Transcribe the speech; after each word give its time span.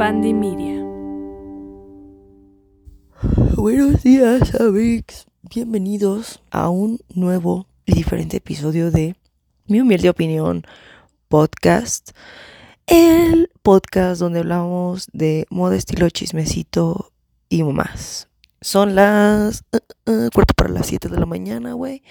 Media. 0.00 0.82
Buenos 3.54 4.02
días, 4.02 4.58
amigos. 4.58 5.26
Bienvenidos 5.42 6.40
a 6.50 6.70
un 6.70 7.00
nuevo 7.14 7.66
y 7.84 7.96
diferente 7.96 8.38
episodio 8.38 8.90
de 8.90 9.14
Mi 9.66 9.82
humilde 9.82 10.08
opinión 10.08 10.64
podcast. 11.28 12.12
El 12.86 13.50
podcast 13.62 14.20
donde 14.20 14.38
hablamos 14.38 15.06
de 15.12 15.44
moda, 15.50 15.76
estilo, 15.76 16.08
chismecito 16.08 17.12
y 17.50 17.62
más. 17.62 18.30
Son 18.62 18.94
las 18.94 19.64
uh, 19.70 20.10
uh, 20.10 20.30
cuarto 20.32 20.54
para 20.54 20.70
las 20.70 20.86
7 20.86 21.10
de 21.10 21.20
la 21.20 21.26
mañana, 21.26 21.74
güey. 21.74 22.02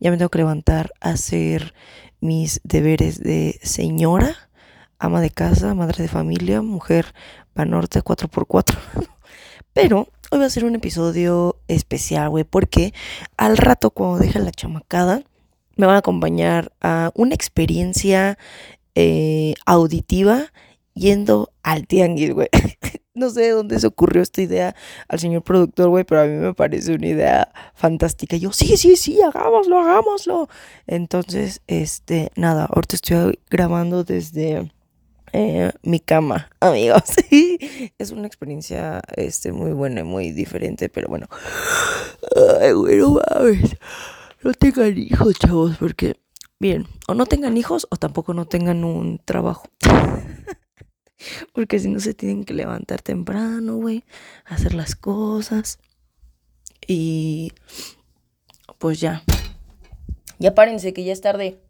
Ya 0.00 0.10
me 0.10 0.16
tengo 0.16 0.30
que 0.30 0.38
levantar 0.38 0.94
a 1.02 1.10
hacer 1.10 1.74
mis 2.22 2.62
deberes 2.64 3.22
de 3.22 3.60
señora, 3.62 4.43
ama 4.98 5.20
de 5.20 5.30
casa, 5.30 5.74
madre 5.74 6.02
de 6.02 6.08
familia, 6.08 6.62
mujer 6.62 7.14
panorte 7.52 8.02
4x4. 8.02 8.76
Pero 9.72 10.08
hoy 10.30 10.38
va 10.38 10.46
a 10.46 10.50
ser 10.50 10.64
un 10.64 10.74
episodio 10.74 11.56
especial, 11.68 12.30
güey, 12.30 12.44
porque 12.44 12.94
al 13.36 13.56
rato 13.56 13.90
cuando 13.90 14.18
deje 14.18 14.38
la 14.38 14.52
chamacada 14.52 15.22
me 15.76 15.86
van 15.86 15.96
a 15.96 15.98
acompañar 15.98 16.72
a 16.80 17.10
una 17.14 17.34
experiencia 17.34 18.38
eh, 18.94 19.54
auditiva 19.66 20.52
yendo 20.94 21.52
al 21.62 21.86
tianguis, 21.86 22.32
güey. 22.32 22.48
no 23.14 23.30
sé 23.30 23.42
de 23.42 23.50
dónde 23.50 23.78
se 23.78 23.86
ocurrió 23.86 24.22
esta 24.22 24.42
idea 24.42 24.74
al 25.08 25.20
señor 25.20 25.42
productor, 25.42 25.88
güey, 25.88 26.04
pero 26.04 26.22
a 26.22 26.26
mí 26.26 26.36
me 26.36 26.54
parece 26.54 26.94
una 26.94 27.06
idea 27.06 27.52
fantástica. 27.74 28.36
yo, 28.36 28.52
sí, 28.52 28.76
sí, 28.76 28.96
sí, 28.96 29.20
hagámoslo, 29.22 29.78
hagámoslo. 29.78 30.48
Entonces, 30.86 31.62
este, 31.66 32.30
nada, 32.36 32.66
ahorita 32.66 32.96
estoy 32.96 33.38
grabando 33.50 34.04
desde 34.04 34.70
eh, 35.36 35.72
mi 35.82 35.98
cama, 35.98 36.48
amigos. 36.60 37.02
es 37.98 38.12
una 38.12 38.28
experiencia, 38.28 39.02
este, 39.16 39.50
muy 39.50 39.72
buena 39.72 40.02
y 40.02 40.04
muy 40.04 40.30
diferente, 40.30 40.88
pero 40.88 41.08
bueno. 41.08 41.26
Ay, 42.60 42.72
bueno, 42.72 43.20
mames. 43.32 43.76
No 44.44 44.54
tengan 44.54 44.96
hijos, 44.96 45.34
chavos, 45.36 45.76
porque, 45.76 46.20
bien, 46.60 46.86
o 47.08 47.14
no 47.14 47.26
tengan 47.26 47.56
hijos 47.56 47.88
o 47.90 47.96
tampoco 47.96 48.32
no 48.32 48.46
tengan 48.46 48.84
un 48.84 49.18
trabajo. 49.24 49.68
Porque 51.52 51.78
si 51.78 51.88
no 51.88 51.98
se 52.00 52.14
tienen 52.14 52.44
que 52.44 52.54
levantar 52.54 53.00
temprano, 53.00 53.76
güey, 53.76 54.04
hacer 54.44 54.74
las 54.74 54.94
cosas. 54.94 55.78
Y 56.86 57.52
pues 58.78 59.00
ya. 59.00 59.24
Ya 60.38 60.54
párense 60.54 60.92
que 60.92 61.02
ya 61.02 61.12
es 61.12 61.22
tarde. 61.22 61.63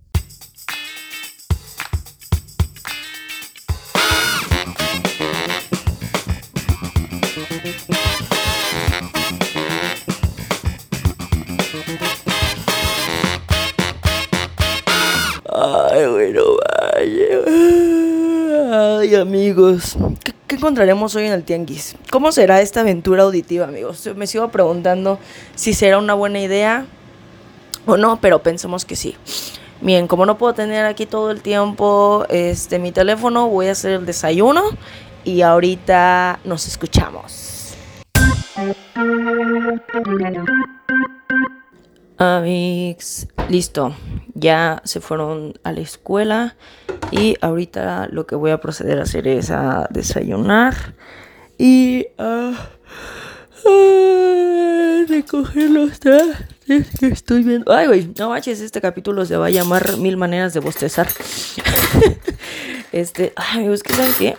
Amigos, 19.12 19.98
¿qué, 20.48 20.54
encontraremos 20.54 21.14
hoy 21.14 21.26
en 21.26 21.32
el 21.32 21.44
tianguis? 21.44 21.94
¿Cómo 22.10 22.32
será 22.32 22.62
esta 22.62 22.80
aventura 22.80 23.24
auditiva, 23.24 23.66
amigos? 23.66 24.08
Me 24.16 24.26
sigo 24.26 24.48
preguntando 24.48 25.18
si 25.54 25.74
será 25.74 25.98
una 25.98 26.14
buena 26.14 26.40
idea 26.40 26.86
o 27.84 27.98
no, 27.98 28.18
pero 28.22 28.42
pensemos 28.42 28.86
que 28.86 28.96
sí. 28.96 29.14
Bien, 29.82 30.06
como 30.06 30.24
no 30.24 30.38
puedo 30.38 30.54
tener 30.54 30.86
aquí 30.86 31.04
todo 31.04 31.30
el 31.32 31.42
tiempo 31.42 32.24
este 32.30 32.78
mi 32.78 32.92
teléfono, 32.92 33.46
voy 33.48 33.66
a 33.66 33.72
hacer 33.72 33.92
el 33.92 34.06
desayuno 34.06 34.62
y 35.22 35.42
ahorita 35.42 36.40
nos 36.44 36.66
escuchamos. 36.66 37.74
Amigos, 42.18 43.26
listo. 43.48 43.94
Ya 44.34 44.82
se 44.84 45.00
fueron 45.00 45.54
a 45.64 45.72
la 45.72 45.80
escuela 45.80 46.56
y 47.10 47.36
ahorita 47.40 48.08
lo 48.10 48.26
que 48.26 48.36
voy 48.36 48.52
a 48.52 48.60
proceder 48.60 48.98
a 49.00 49.02
hacer 49.02 49.26
es 49.26 49.50
a 49.50 49.88
desayunar 49.90 50.94
y 51.58 52.06
a, 52.18 52.52
recoger 55.08 55.70
los 55.70 55.98
trastes 56.00 56.98
que 56.98 57.06
estoy 57.06 57.42
viendo. 57.42 57.72
Ay, 57.72 57.86
güey, 57.86 58.12
no 58.18 58.30
manches, 58.30 58.60
este 58.60 58.80
capítulo 58.80 59.24
se 59.26 59.36
va 59.36 59.46
a 59.46 59.50
llamar 59.50 59.96
Mil 59.98 60.16
Maneras 60.16 60.54
de 60.54 60.60
Bostezar. 60.60 61.08
este, 62.92 63.32
ay, 63.36 63.66
es 63.66 63.82
que 63.82 63.92
¿saben 63.92 64.12
qué? 64.18 64.36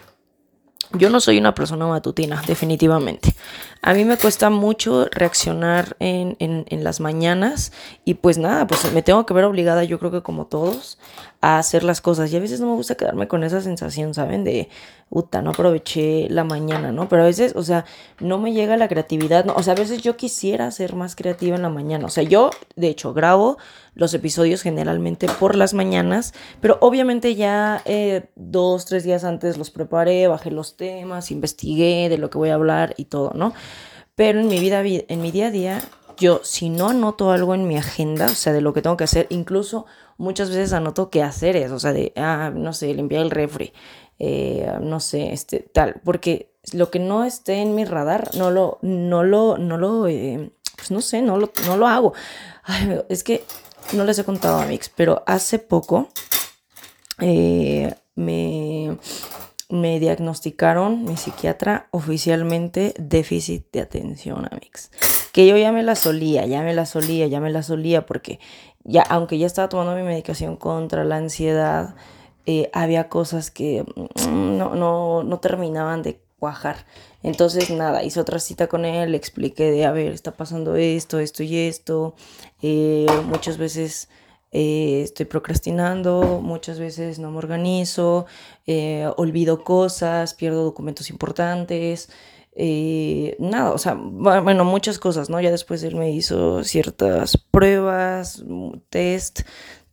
Yo 0.94 1.10
no 1.10 1.20
soy 1.20 1.38
una 1.38 1.54
persona 1.54 1.88
matutina, 1.88 2.42
definitivamente. 2.48 3.36
A 3.86 3.94
mí 3.94 4.04
me 4.04 4.18
cuesta 4.18 4.50
mucho 4.50 5.06
reaccionar 5.12 5.96
en, 6.00 6.36
en, 6.40 6.84
las 6.84 7.00
mañanas 7.00 7.72
y 8.04 8.16
pues 8.16 8.40
nada, 8.40 8.66
pues 8.66 8.92
me 8.92 9.04
tengo 9.04 9.28
que 9.28 9.34
ver 9.36 9.44
obligada, 9.44 9.84
yo 9.84 10.00
creo 10.00 10.10
que 10.10 10.24
como 10.24 10.48
todos, 10.48 10.98
a 11.46 11.60
hacer 11.60 11.84
las 11.84 12.02
cosas. 12.02 12.34
Y 12.34 12.38
a 12.38 12.40
veces 12.40 12.60
no 12.60 12.66
me 12.66 12.74
gusta 12.74 12.96
quedarme 12.96 13.28
con 13.28 13.44
esa 13.44 13.62
sensación, 13.62 14.16
¿saben? 14.16 14.44
De, 14.44 14.70
puta, 15.10 15.44
no 15.44 15.52
aproveché 15.52 16.28
la 16.32 16.44
mañana, 16.44 16.92
¿no? 16.92 17.08
Pero 17.08 17.22
a 17.22 17.26
veces, 17.26 17.56
o 17.56 17.62
sea, 17.62 17.86
no 18.20 18.40
me 18.40 18.54
llega 18.54 18.76
la 18.78 18.88
creatividad, 18.88 19.46
¿no? 19.46 19.54
O 19.54 19.62
sea, 19.62 19.74
a 19.74 19.78
veces 19.78 20.02
yo 20.02 20.18
quisiera 20.18 20.72
ser 20.72 20.96
más 20.96 21.16
creativa 21.16 21.56
en 21.56 21.62
la 21.62 21.70
mañana. 21.70 22.08
O 22.08 22.10
sea, 22.10 22.24
yo, 22.24 22.50
de 22.76 22.88
hecho, 22.88 23.14
grabo 23.14 23.60
los 23.94 24.14
episodios 24.16 24.64
generalmente 24.64 25.28
por 25.40 25.56
las 25.56 25.76
mañanas, 25.76 26.34
pero 26.62 26.78
obviamente 26.82 27.36
ya 27.36 27.82
eh, 27.86 28.26
dos, 28.36 28.86
tres 28.86 29.04
días 29.04 29.24
antes 29.24 29.58
los 29.58 29.70
preparé, 29.70 30.28
bajé 30.28 30.50
los 30.50 30.76
temas, 30.76 31.32
investigué 31.32 32.10
de 32.10 32.18
lo 32.18 32.32
que 32.32 32.40
voy 32.40 32.50
a 32.50 32.56
hablar 32.56 32.96
y 32.98 33.06
todo, 33.06 33.32
¿no? 33.36 33.54
Pero 34.16 34.40
en 34.40 34.48
mi 34.48 34.60
vida, 34.60 34.82
en 34.84 35.22
mi 35.22 35.32
día 35.32 35.48
a 35.48 35.52
día, 35.52 35.82
yo 36.18 36.42
si 36.44 36.70
no 36.70 36.90
anoto 36.90 37.32
algo 37.32 37.54
en 37.54 37.68
mi 37.68 37.78
agenda, 37.78 38.26
o 38.28 38.36
sea, 38.36 38.54
de 38.54 38.62
lo 38.62 38.74
que 38.74 38.82
tengo 38.82 38.98
que 38.98 39.04
hacer, 39.04 39.28
incluso 39.30 39.86
muchas 40.18 40.50
veces 40.50 40.74
anoto 40.74 41.10
qué 41.10 41.22
hacer 41.22 41.56
es, 41.56 41.72
o 41.72 41.80
sea, 41.80 41.94
de, 41.94 42.14
ah, 42.16 42.52
no 42.54 42.74
sé, 42.74 42.94
limpiar 42.94 43.22
el 43.24 43.32
refri, 43.32 43.74
eh, 44.20 44.72
no 44.82 45.00
sé, 45.00 45.34
este, 45.34 45.60
tal, 45.60 46.02
porque 46.04 46.54
lo 46.72 46.90
que 46.90 47.00
no 47.00 47.26
esté 47.26 47.56
en 47.56 47.76
mi 47.76 47.86
radar, 47.86 48.30
no 48.36 48.52
lo, 48.52 48.80
no 48.82 49.24
lo, 49.24 49.58
no 49.58 49.78
lo, 49.78 50.08
eh, 50.08 50.52
pues 50.76 50.92
no 50.92 51.02
sé, 51.02 51.22
no 51.22 51.38
lo, 51.38 51.52
no 51.66 51.78
lo 51.78 51.88
hago. 51.88 52.14
Ay, 52.64 53.02
es 53.10 53.24
que 53.24 53.44
no 53.94 54.04
les 54.04 54.18
he 54.18 54.24
contado 54.24 54.60
a 54.60 54.66
Mix, 54.66 54.90
pero 54.90 55.24
hace 55.28 55.60
poco 55.60 56.10
eh, 57.20 57.94
me, 58.16 58.98
me 59.70 60.00
diagnosticaron 60.00 61.04
mi 61.04 61.18
psiquiatra 61.18 61.88
oficialmente 61.92 62.94
déficit 63.00 63.66
de 63.72 63.82
atención, 63.82 64.48
Mix. 64.54 64.92
Que 65.32 65.48
yo 65.48 65.58
ya 65.58 65.72
me 65.72 65.84
la 65.84 65.96
solía, 65.96 66.46
ya 66.46 66.62
me 66.62 66.74
la 66.74 66.86
solía, 66.86 67.28
ya 67.28 67.40
me 67.40 67.50
la 67.50 67.64
solía, 67.64 68.06
porque 68.06 68.40
ya, 68.84 69.02
aunque 69.02 69.38
ya 69.38 69.48
estaba 69.48 69.70
tomando 69.70 69.96
mi 69.96 70.04
medicación 70.04 70.56
contra 70.56 71.04
la 71.04 71.18
ansiedad, 71.18 71.96
eh, 72.46 72.70
había 72.74 73.10
cosas 73.10 73.50
que 73.50 73.84
mm, 73.84 74.58
no, 74.58 74.76
no, 74.76 75.24
no 75.24 75.40
terminaban 75.40 76.04
de 76.04 76.22
cuajar. 76.38 76.86
Entonces, 77.24 77.72
nada, 77.72 78.04
hice 78.04 78.20
otra 78.20 78.40
cita 78.40 78.68
con 78.68 78.86
él, 78.86 79.12
le 79.12 79.18
expliqué 79.18 79.72
de, 79.72 79.86
a 79.86 79.92
ver, 79.92 80.14
está 80.14 80.32
pasando 80.32 80.76
esto, 80.76 81.20
esto 81.20 81.42
y 81.42 81.58
esto. 81.58 82.14
Eh, 82.62 83.08
muchas 83.26 83.58
veces 83.58 84.10
eh, 84.58 85.02
estoy 85.04 85.26
procrastinando, 85.26 86.40
muchas 86.42 86.80
veces 86.80 87.20
no 87.20 87.30
me 87.30 87.40
organizo, 87.40 88.26
olvido 89.18 89.64
cosas, 89.64 90.34
pierdo 90.34 90.64
documentos 90.64 91.10
importantes. 91.10 92.10
nada, 93.38 93.72
o 93.74 93.78
sea, 93.78 93.96
bueno, 93.96 94.64
muchas 94.64 94.98
cosas, 94.98 95.30
¿no? 95.30 95.42
Ya 95.42 95.52
después 95.52 95.84
él 95.84 95.96
me 95.96 96.12
hizo 96.12 96.64
ciertas 96.64 97.38
pruebas, 97.52 98.44
test 98.90 99.42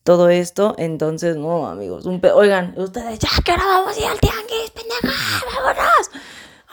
todo 0.05 0.29
esto. 0.29 0.75
Entonces, 0.79 1.37
no, 1.37 1.67
amigos, 1.67 2.07
un 2.07 2.21
oigan, 2.35 2.75
ustedes, 2.77 3.19
ya 3.19 3.29
que 3.45 3.53
ahora 3.53 3.67
vamos 3.67 3.97
a 3.97 4.01
ir 4.01 4.07
al 4.07 4.21
tianguis, 4.21 4.71
pendeja, 4.71 5.45
vámonos. 5.57 6.11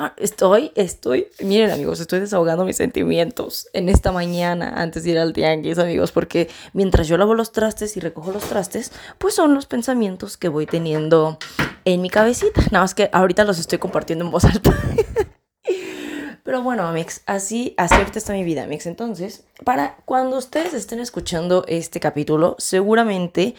Ah, 0.02 0.14
estoy, 0.16 0.72
estoy, 0.76 1.28
miren 1.44 1.72
amigos, 1.72 2.00
estoy 2.00 2.22
desahogando 2.22 2.64
mis 2.64 2.78
sentimientos 2.78 3.68
en 3.74 3.90
esta 3.90 4.14
mañana 4.14 4.72
antes 4.78 5.04
de 5.04 5.10
ir 5.10 5.20
al 5.20 5.34
tianguis, 5.34 5.78
amigos, 5.78 6.14
porque 6.14 6.48
mientras 6.72 7.10
yo 7.10 7.18
lavo 7.18 7.34
los 7.34 7.52
trastes 7.52 7.98
y 7.98 8.00
recojo 8.00 8.32
los 8.32 8.46
trastes, 8.46 8.94
pues 9.18 9.36
son 9.36 9.54
los 9.54 9.66
pensamientos 9.66 10.38
que 10.38 10.48
voy 10.48 10.68
teniendo 10.68 11.38
en 11.84 12.02
mi 12.02 12.10
cabecita. 12.10 12.62
Nada 12.72 12.86
más 12.86 12.96
que 12.96 13.10
ahorita 13.12 13.44
los 13.44 13.60
estoy 13.60 13.78
compartiendo 13.78 14.24
en 14.24 14.32
voz 14.32 14.46
alta. 14.46 14.74
Pero 16.46 16.64
bueno, 16.64 16.88
Amix, 16.88 17.22
así, 17.26 17.74
así 17.76 17.96
está 18.16 18.32
mi 18.32 18.46
vida, 18.46 18.64
Amix. 18.64 18.86
Entonces, 18.86 19.44
para 19.66 19.98
cuando 20.06 20.38
ustedes 20.38 20.74
estén 20.74 21.02
escuchando 21.02 21.66
este 21.68 22.00
capítulo, 22.00 22.56
seguramente 22.58 23.54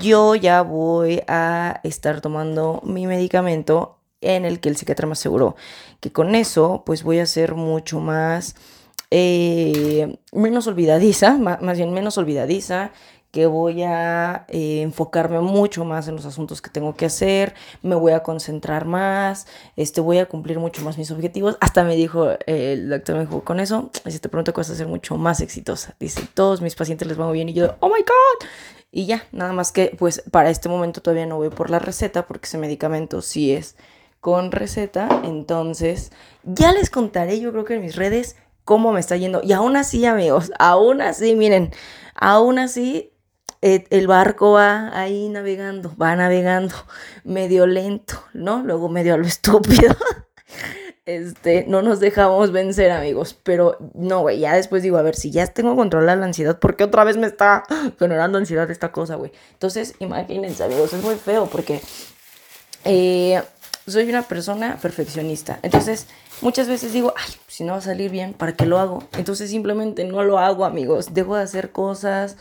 yo 0.00 0.34
ya 0.34 0.62
voy 0.62 1.22
a 1.28 1.78
estar 1.84 2.20
tomando 2.20 2.82
mi 2.84 3.06
medicamento 3.06 4.00
en 4.24 4.44
el 4.44 4.60
que 4.60 4.68
el 4.68 4.76
psiquiatra 4.76 5.06
me 5.06 5.12
aseguró 5.12 5.56
que 6.04 6.12
con 6.12 6.34
eso, 6.34 6.82
pues 6.84 7.02
voy 7.02 7.18
a 7.18 7.24
ser 7.24 7.54
mucho 7.54 7.98
más, 7.98 8.56
eh, 9.10 10.18
menos 10.32 10.66
olvidadiza, 10.66 11.38
más 11.38 11.78
bien 11.78 11.94
menos 11.94 12.18
olvidadiza, 12.18 12.92
que 13.30 13.46
voy 13.46 13.82
a 13.82 14.44
eh, 14.48 14.82
enfocarme 14.82 15.40
mucho 15.40 15.84
más 15.86 16.06
en 16.06 16.14
los 16.14 16.26
asuntos 16.26 16.60
que 16.60 16.68
tengo 16.68 16.94
que 16.94 17.06
hacer, 17.06 17.54
me 17.80 17.94
voy 17.94 18.12
a 18.12 18.22
concentrar 18.22 18.84
más, 18.84 19.46
este, 19.76 20.02
voy 20.02 20.18
a 20.18 20.26
cumplir 20.26 20.58
mucho 20.58 20.82
más 20.82 20.98
mis 20.98 21.10
objetivos. 21.10 21.56
Hasta 21.60 21.84
me 21.84 21.96
dijo, 21.96 22.30
eh, 22.30 22.74
el 22.74 22.90
doctor 22.90 23.16
me 23.16 23.22
dijo, 23.22 23.42
con 23.42 23.60
eso, 23.60 23.90
si 24.06 24.18
te 24.18 24.28
que 24.28 24.52
vas 24.52 24.68
a 24.68 24.76
ser 24.76 24.86
mucho 24.86 25.16
más 25.16 25.40
exitosa. 25.40 25.96
Dice, 25.98 26.28
todos 26.34 26.60
mis 26.60 26.74
pacientes 26.74 27.08
les 27.08 27.16
van 27.16 27.32
bien 27.32 27.48
y 27.48 27.54
yo, 27.54 27.76
oh 27.80 27.88
my 27.88 28.02
god. 28.02 28.48
Y 28.92 29.06
ya, 29.06 29.26
nada 29.32 29.54
más 29.54 29.72
que 29.72 29.96
pues 29.98 30.22
para 30.30 30.50
este 30.50 30.68
momento 30.68 31.00
todavía 31.00 31.26
no 31.26 31.36
voy 31.36 31.48
por 31.48 31.70
la 31.70 31.78
receta 31.78 32.26
porque 32.26 32.46
ese 32.46 32.58
medicamento 32.58 33.22
sí 33.22 33.52
es 33.52 33.74
con 34.24 34.52
receta. 34.52 35.20
Entonces, 35.22 36.10
ya 36.44 36.72
les 36.72 36.88
contaré 36.88 37.40
yo 37.40 37.52
creo 37.52 37.66
que 37.66 37.74
en 37.74 37.82
mis 37.82 37.94
redes 37.94 38.36
cómo 38.64 38.90
me 38.90 38.98
está 38.98 39.18
yendo. 39.18 39.42
Y 39.44 39.52
aún 39.52 39.76
así, 39.76 40.06
amigos, 40.06 40.50
aún 40.58 41.02
así, 41.02 41.36
miren, 41.36 41.74
aún 42.14 42.58
así 42.58 43.12
eh, 43.60 43.84
el 43.90 44.06
barco 44.06 44.52
va 44.52 44.98
ahí 44.98 45.28
navegando, 45.28 45.94
va 45.98 46.16
navegando 46.16 46.74
medio 47.24 47.66
lento, 47.66 48.14
¿no? 48.32 48.62
Luego 48.62 48.88
medio 48.88 49.12
a 49.12 49.18
lo 49.18 49.26
estúpido. 49.26 49.94
Este, 51.04 51.66
no 51.68 51.82
nos 51.82 52.00
dejamos 52.00 52.50
vencer, 52.50 52.92
amigos. 52.92 53.38
Pero 53.42 53.76
no, 53.92 54.22
güey, 54.22 54.38
ya 54.38 54.54
después 54.56 54.82
digo, 54.82 54.96
a 54.96 55.02
ver, 55.02 55.16
si 55.16 55.32
ya 55.32 55.46
tengo 55.48 55.76
controlada 55.76 56.16
la 56.16 56.24
ansiedad, 56.24 56.58
¿por 56.58 56.76
qué 56.76 56.84
otra 56.84 57.04
vez 57.04 57.18
me 57.18 57.26
está 57.26 57.64
generando 57.98 58.38
ansiedad 58.38 58.70
esta 58.70 58.90
cosa, 58.90 59.16
güey? 59.16 59.32
Entonces, 59.52 59.96
imagínense, 59.98 60.64
amigos, 60.64 60.94
es 60.94 61.02
muy 61.02 61.16
feo 61.16 61.44
porque 61.44 61.82
eh, 62.84 63.42
soy 63.86 64.08
una 64.08 64.22
persona 64.22 64.78
perfeccionista. 64.80 65.58
Entonces, 65.62 66.06
muchas 66.40 66.68
veces 66.68 66.92
digo, 66.92 67.12
ay, 67.16 67.34
si 67.46 67.64
no 67.64 67.72
va 67.72 67.78
a 67.78 67.82
salir 67.82 68.10
bien, 68.10 68.32
¿para 68.32 68.52
qué 68.52 68.66
lo 68.66 68.78
hago? 68.78 69.04
Entonces, 69.16 69.50
simplemente 69.50 70.04
no 70.04 70.22
lo 70.22 70.38
hago, 70.38 70.64
amigos. 70.64 71.14
Dejo 71.14 71.36
de 71.36 71.42
hacer 71.42 71.70
cosas 71.70 72.36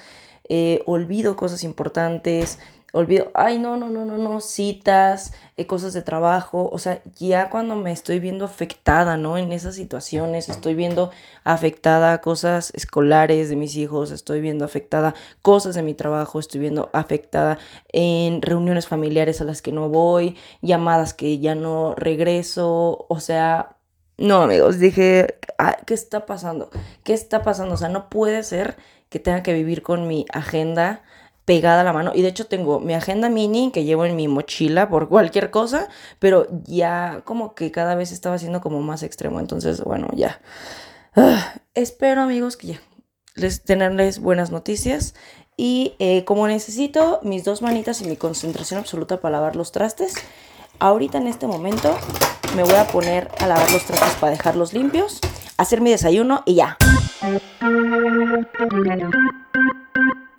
eh, 0.50 0.84
olvido 0.86 1.38
cosas 1.38 1.64
importantes, 1.64 2.60
olvido, 2.94 3.32
ay, 3.34 3.58
no, 3.58 3.76
no, 3.76 3.90
no, 3.90 4.06
no, 4.06 4.20
no, 4.20 4.40
citas, 4.40 5.34
eh, 5.58 5.66
cosas 5.66 5.94
de 5.94 6.04
trabajo, 6.04 6.70
o 6.72 6.78
sea, 6.78 7.02
ya 7.18 7.50
cuando 7.50 7.76
me 7.76 7.92
estoy 7.92 8.20
viendo 8.20 8.46
afectada, 8.46 9.18
¿no? 9.18 9.40
En 9.40 9.52
esas 9.52 9.74
situaciones, 9.74 10.48
estoy 10.48 10.76
viendo 10.76 11.10
afectada 11.44 12.22
cosas 12.22 12.72
escolares 12.76 13.50
de 13.50 13.56
mis 13.56 13.76
hijos, 13.78 14.12
estoy 14.12 14.42
viendo 14.42 14.64
afectada 14.64 15.16
cosas 15.42 15.74
de 15.74 15.82
mi 15.82 15.96
trabajo, 15.96 16.40
estoy 16.40 16.62
viendo 16.62 16.92
afectada 16.94 17.58
en 17.92 18.44
reuniones 18.44 18.88
familiares 18.88 19.42
a 19.42 19.46
las 19.46 19.64
que 19.64 19.72
no 19.72 19.90
voy, 19.90 20.38
llamadas 20.62 21.16
que 21.16 21.40
ya 21.40 21.56
no 21.56 21.96
regreso, 21.96 23.08
o 23.10 23.20
sea, 23.20 23.76
no, 24.20 24.44
amigos, 24.44 24.78
dije, 24.78 25.40
ah, 25.58 25.78
¿qué 25.88 25.96
está 25.96 26.28
pasando? 26.28 26.70
¿Qué 27.04 27.14
está 27.14 27.42
pasando? 27.42 27.74
O 27.74 27.78
sea, 27.78 27.90
no 27.90 28.10
puede 28.10 28.44
ser 28.44 28.78
que 29.10 29.18
tenga 29.18 29.42
que 29.42 29.54
vivir 29.54 29.82
con 29.82 30.08
mi 30.08 30.28
agenda 30.32 31.02
pegada 31.46 31.84
la 31.84 31.94
mano. 31.94 32.12
Y 32.14 32.22
de 32.22 32.30
hecho 32.30 32.48
tengo 32.48 32.80
mi 32.80 32.94
agenda 32.94 33.30
mini 33.30 33.72
que 33.72 33.84
llevo 33.84 34.06
en 34.06 34.16
mi 34.16 34.28
mochila 34.28 34.90
por 34.90 35.10
cualquier 35.10 35.52
cosa, 35.52 35.90
pero 36.20 36.48
ya 36.66 37.22
como 37.26 37.56
que 37.56 37.72
cada 37.72 37.96
vez 37.96 38.12
estaba 38.12 38.38
siendo 38.38 38.62
como 38.62 38.82
más 38.82 39.04
extremo. 39.04 39.40
Entonces, 39.40 39.82
bueno, 39.82 40.08
ya. 40.14 40.42
Ah, 41.16 41.56
espero 41.74 42.22
amigos 42.22 42.58
que 42.58 42.68
ya 42.68 42.82
les 43.36 43.64
tenerles 43.64 44.20
buenas 44.20 44.52
noticias. 44.52 45.16
Y 45.56 45.94
eh, 46.00 46.26
como 46.26 46.48
necesito 46.48 47.20
mis 47.24 47.44
dos 47.44 47.62
manitas 47.62 48.02
y 48.02 48.06
mi 48.06 48.16
concentración 48.16 48.80
absoluta 48.80 49.22
para 49.22 49.34
lavar 49.34 49.56
los 49.56 49.72
trastes, 49.72 50.16
ahorita 50.80 51.20
en 51.20 51.28
este 51.28 51.46
momento 51.46 51.96
me 52.56 52.64
voy 52.64 52.76
a 52.76 52.88
poner 52.88 53.30
a 53.40 53.48
lavar 53.48 53.70
los 53.72 53.86
trastes 53.86 54.16
para 54.16 54.32
dejarlos 54.32 54.74
limpios, 54.74 55.20
hacer 55.58 55.82
mi 55.82 55.92
desayuno 55.92 56.42
y 56.46 56.56
ya. 56.56 56.78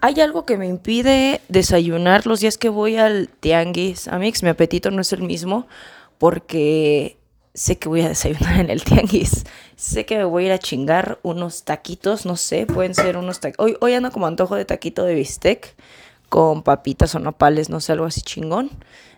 Hay 0.04 0.20
algo 0.20 0.44
que 0.44 0.58
me 0.58 0.66
impide 0.66 1.40
desayunar 1.48 2.26
los 2.26 2.40
días 2.40 2.58
que 2.58 2.68
voy 2.68 2.98
al 2.98 3.30
tianguis. 3.40 4.06
Amix, 4.06 4.42
mi 4.42 4.50
apetito 4.50 4.90
no 4.90 5.00
es 5.00 5.14
el 5.14 5.22
mismo 5.22 5.66
porque 6.18 7.16
sé 7.54 7.78
que 7.78 7.88
voy 7.88 8.02
a 8.02 8.08
desayunar 8.10 8.60
en 8.60 8.68
el 8.68 8.84
tianguis. 8.84 9.46
Sé 9.76 10.04
que 10.04 10.18
me 10.18 10.24
voy 10.24 10.42
a 10.42 10.46
ir 10.48 10.52
a 10.52 10.58
chingar 10.58 11.18
unos 11.22 11.64
taquitos, 11.64 12.26
no 12.26 12.36
sé, 12.36 12.66
pueden 12.66 12.94
ser 12.94 13.16
unos 13.16 13.40
taquitos. 13.40 13.64
Hoy, 13.64 13.78
hoy 13.80 13.94
ando 13.94 14.10
como 14.10 14.26
antojo 14.26 14.56
de 14.56 14.66
taquito 14.66 15.04
de 15.04 15.14
bistec 15.14 15.74
con 16.28 16.62
papitas 16.62 17.14
o 17.14 17.18
nopales, 17.18 17.70
no 17.70 17.80
sé, 17.80 17.92
algo 17.92 18.04
así 18.04 18.20
chingón. 18.20 18.72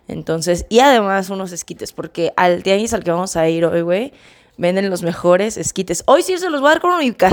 Entonces, 0.07 0.65
y 0.69 0.79
además 0.79 1.29
unos 1.29 1.51
esquites, 1.51 1.91
porque 1.91 2.31
al 2.37 2.63
tianguis 2.63 2.93
al 2.93 3.03
que 3.03 3.11
vamos 3.11 3.35
a 3.35 3.49
ir 3.49 3.65
hoy, 3.65 3.81
güey, 3.81 4.13
venden 4.57 4.89
los 4.89 5.03
mejores 5.03 5.57
esquites. 5.57 6.03
Hoy 6.07 6.23
sí 6.23 6.37
se 6.37 6.49
los 6.49 6.61
voy 6.61 6.69
a 6.69 6.73
dar 6.73 6.81
con, 6.81 6.91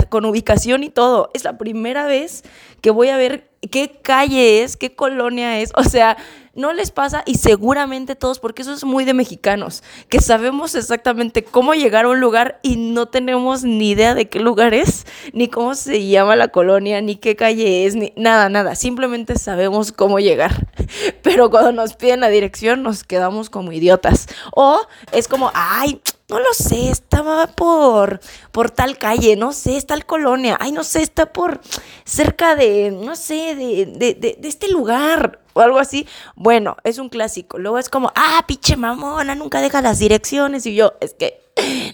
con 0.08 0.24
ubicación 0.24 0.82
y 0.84 0.90
todo. 0.90 1.30
Es 1.34 1.44
la 1.44 1.58
primera 1.58 2.06
vez 2.06 2.44
que 2.80 2.90
voy 2.90 3.08
a 3.08 3.16
ver 3.16 3.50
qué 3.70 3.98
calle 4.02 4.62
es, 4.62 4.76
qué 4.76 4.94
colonia 4.94 5.60
es. 5.60 5.72
O 5.76 5.84
sea, 5.84 6.16
no 6.54 6.72
les 6.72 6.90
pasa 6.90 7.22
y 7.26 7.36
seguramente 7.36 8.14
todos, 8.14 8.38
porque 8.38 8.62
eso 8.62 8.72
es 8.72 8.84
muy 8.84 9.04
de 9.04 9.14
mexicanos, 9.14 9.82
que 10.08 10.20
sabemos 10.20 10.74
exactamente 10.74 11.42
cómo 11.42 11.74
llegar 11.74 12.04
a 12.04 12.08
un 12.08 12.20
lugar 12.20 12.60
y 12.62 12.76
no 12.76 13.06
tenemos 13.06 13.64
ni 13.64 13.90
idea 13.90 14.14
de 14.14 14.28
qué 14.28 14.38
lugar 14.38 14.72
es, 14.72 15.06
ni 15.32 15.48
cómo 15.48 15.74
se 15.74 16.06
llama 16.06 16.36
la 16.36 16.48
colonia, 16.48 17.00
ni 17.00 17.16
qué 17.16 17.36
calle 17.36 17.86
es, 17.86 17.96
ni 17.96 18.12
nada, 18.16 18.48
nada. 18.48 18.76
Simplemente 18.76 19.36
sabemos 19.36 19.92
cómo 19.92 20.20
llegar. 20.20 20.68
Pero 21.22 21.50
cuando 21.50 21.72
nos 21.72 21.94
piden 21.94 22.20
la 22.20 22.28
dirección 22.28 22.82
nos 22.82 23.02
quedamos 23.02 23.50
como 23.50 23.72
idiotas. 23.72 24.28
O 24.52 24.80
es 25.12 25.26
como, 25.26 25.50
ay, 25.54 26.00
no 26.28 26.38
lo 26.38 26.52
sé, 26.54 26.90
estaba 26.90 27.46
por, 27.48 28.20
por 28.50 28.70
tal 28.70 28.98
calle, 28.98 29.36
no 29.36 29.52
sé, 29.52 29.76
es 29.76 29.86
tal 29.86 30.06
colonia, 30.06 30.56
ay, 30.60 30.72
no 30.72 30.84
sé, 30.84 31.02
está 31.02 31.32
por 31.32 31.60
cerca 32.04 32.56
de, 32.56 32.90
no 32.90 33.14
sé, 33.16 33.54
de, 33.54 33.86
de, 33.86 34.14
de, 34.14 34.36
de 34.38 34.48
este 34.48 34.68
lugar 34.68 35.40
o 35.54 35.60
algo 35.60 35.78
así. 35.78 36.06
Bueno, 36.34 36.76
es 36.84 36.98
un 36.98 37.08
clásico. 37.08 37.58
Luego 37.58 37.78
es 37.78 37.88
como, 37.88 38.12
ah, 38.14 38.44
pinche 38.46 38.76
mamona, 38.76 39.34
nunca 39.34 39.60
deja 39.60 39.80
las 39.80 39.98
direcciones. 39.98 40.66
Y 40.66 40.74
yo, 40.74 40.94
es 41.00 41.14
que 41.14 41.40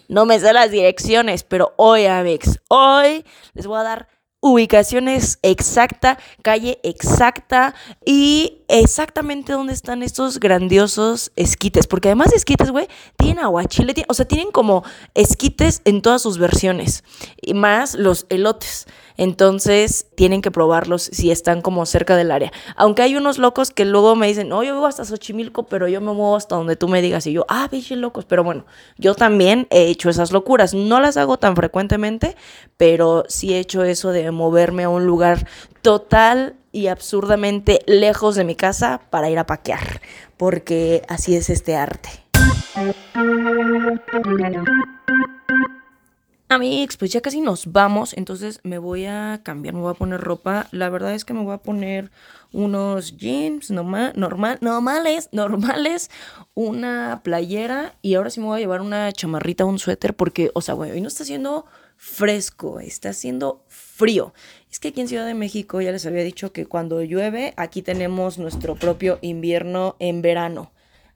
no 0.09 0.27
me 0.27 0.41
sé 0.41 0.53
las 0.53 0.71
direcciones, 0.71 1.45
pero 1.45 1.75
hoy, 1.77 2.07
Amex, 2.07 2.61
hoy 2.69 3.25
les 3.55 3.67
voy 3.67 3.79
a 3.79 3.85
dar 3.85 4.09
ubicaciones 4.41 5.39
exacta, 5.43 6.19
calle 6.43 6.81
exacta 6.83 7.75
y 8.05 8.63
exactamente 8.69 9.53
dónde 9.53 9.75
están 9.75 10.03
estos 10.03 10.41
grandiosos 10.41 11.31
esquites. 11.37 11.87
Porque 11.87 12.09
además 12.09 12.31
de 12.31 12.37
esquites, 12.37 12.71
güey, 12.71 12.89
tienen 13.17 13.45
aguachile, 13.45 13.95
o 14.09 14.15
sea, 14.15 14.27
tienen 14.27 14.51
como 14.51 14.83
esquites 15.15 15.83
en 15.85 16.03
todas 16.03 16.23
sus 16.23 16.39
versiones. 16.39 17.05
Y 17.41 17.55
más 17.55 17.95
los 17.95 18.27
elotes. 18.31 18.87
Entonces 19.21 20.07
tienen 20.15 20.41
que 20.41 20.51
probarlos 20.51 21.03
si 21.03 21.31
están 21.31 21.61
como 21.61 21.85
cerca 21.85 22.17
del 22.17 22.31
área. 22.31 22.53
Aunque 22.75 23.03
hay 23.03 23.17
unos 23.17 23.37
locos 23.37 23.71
que 23.71 23.85
luego 23.85 24.17
me 24.17 24.27
dicen, 24.27 24.49
no, 24.49 24.63
yo 24.63 24.73
vivo 24.73 24.87
hasta 24.87 25.05
Xochimilco, 25.05 25.65
pero 25.65 25.87
yo 25.89 26.01
me 26.01 26.07
muevo 26.15 26.37
hasta 26.37 26.57
donde 26.57 26.75
tú 26.75 26.89
me 26.89 27.03
digas. 27.03 27.27
Y 27.27 27.35
yo, 27.35 27.45
ah, 27.51 27.69
biche 27.71 27.97
locos. 27.97 28.25
Pero 28.25 28.45
bueno, 28.45 28.65
yo 28.97 29.15
también 29.15 29.67
he 29.69 29.89
hecho 29.89 30.09
esas 30.09 30.33
locuras. 30.33 30.73
No 30.73 31.01
las 31.01 31.19
hago 31.19 31.37
tan 31.37 31.55
frecuentemente, 31.55 32.35
pero 32.79 33.25
sí 33.29 33.53
he 33.53 33.59
hecho 33.59 33.85
eso 33.85 34.11
de 34.11 34.31
moverme 34.31 34.85
a 34.85 34.89
un 34.89 35.05
lugar 35.05 35.47
total 35.83 36.55
y 36.73 36.87
absurdamente 36.87 37.81
lejos 37.85 38.37
de 38.37 38.45
mi 38.45 38.55
casa 38.55 39.03
para 39.11 39.29
ir 39.29 39.39
a 39.39 39.45
paquear. 39.45 40.01
Porque 40.39 41.03
así 41.09 41.37
es 41.37 41.51
este 41.51 41.77
arte. 41.77 42.09
Amigos, 46.53 46.97
pues 46.97 47.13
ya 47.13 47.21
casi 47.21 47.41
nos 47.41 47.71
vamos, 47.71 48.13
entonces 48.13 48.59
me 48.65 48.79
voy 48.79 49.05
a 49.05 49.41
cambiar, 49.45 49.73
me 49.73 49.83
voy 49.83 49.93
a 49.93 49.95
poner 49.95 50.21
ropa. 50.21 50.67
La 50.73 50.89
verdad 50.89 51.15
es 51.15 51.25
que 51.25 51.33
me 51.33 51.45
voy 51.45 51.55
a 51.55 51.59
poner 51.59 52.11
unos 52.51 53.17
jeans 53.17 53.71
normal, 53.71 54.15
normal, 54.17 54.59
normales, 54.61 55.29
normales, 55.33 56.11
una 56.55 57.21
playera 57.23 57.95
y 58.03 58.17
ahora 58.17 58.31
sí 58.31 58.41
me 58.41 58.47
voy 58.47 58.57
a 58.57 58.61
llevar 58.63 58.81
una 58.81 59.13
chamarrita, 59.13 59.65
un 59.65 59.79
suéter 59.79 60.17
porque, 60.17 60.51
o 60.53 60.61
sea, 60.61 60.75
güey, 60.75 60.91
hoy 60.91 61.01
no 61.01 61.07
está 61.07 61.23
haciendo 61.23 61.67
fresco, 61.97 62.81
está 62.81 63.11
haciendo 63.11 63.63
frío. 63.69 64.35
Es 64.73 64.81
que 64.81 64.89
aquí 64.89 65.03
en 65.03 65.07
Ciudad 65.07 65.27
de 65.27 65.35
México 65.35 65.81
ya 65.81 65.93
les 65.93 66.05
había 66.05 66.25
dicho 66.25 66.53
que 66.53 66.67
cuando 66.67 67.01
llueve, 67.01 67.55
aquí 67.59 67.81
tenemos 67.81 68.39
nuestro 68.39 68.75
propio 68.75 69.21
invierno 69.23 69.95
en 70.01 70.21
verano. 70.21 70.73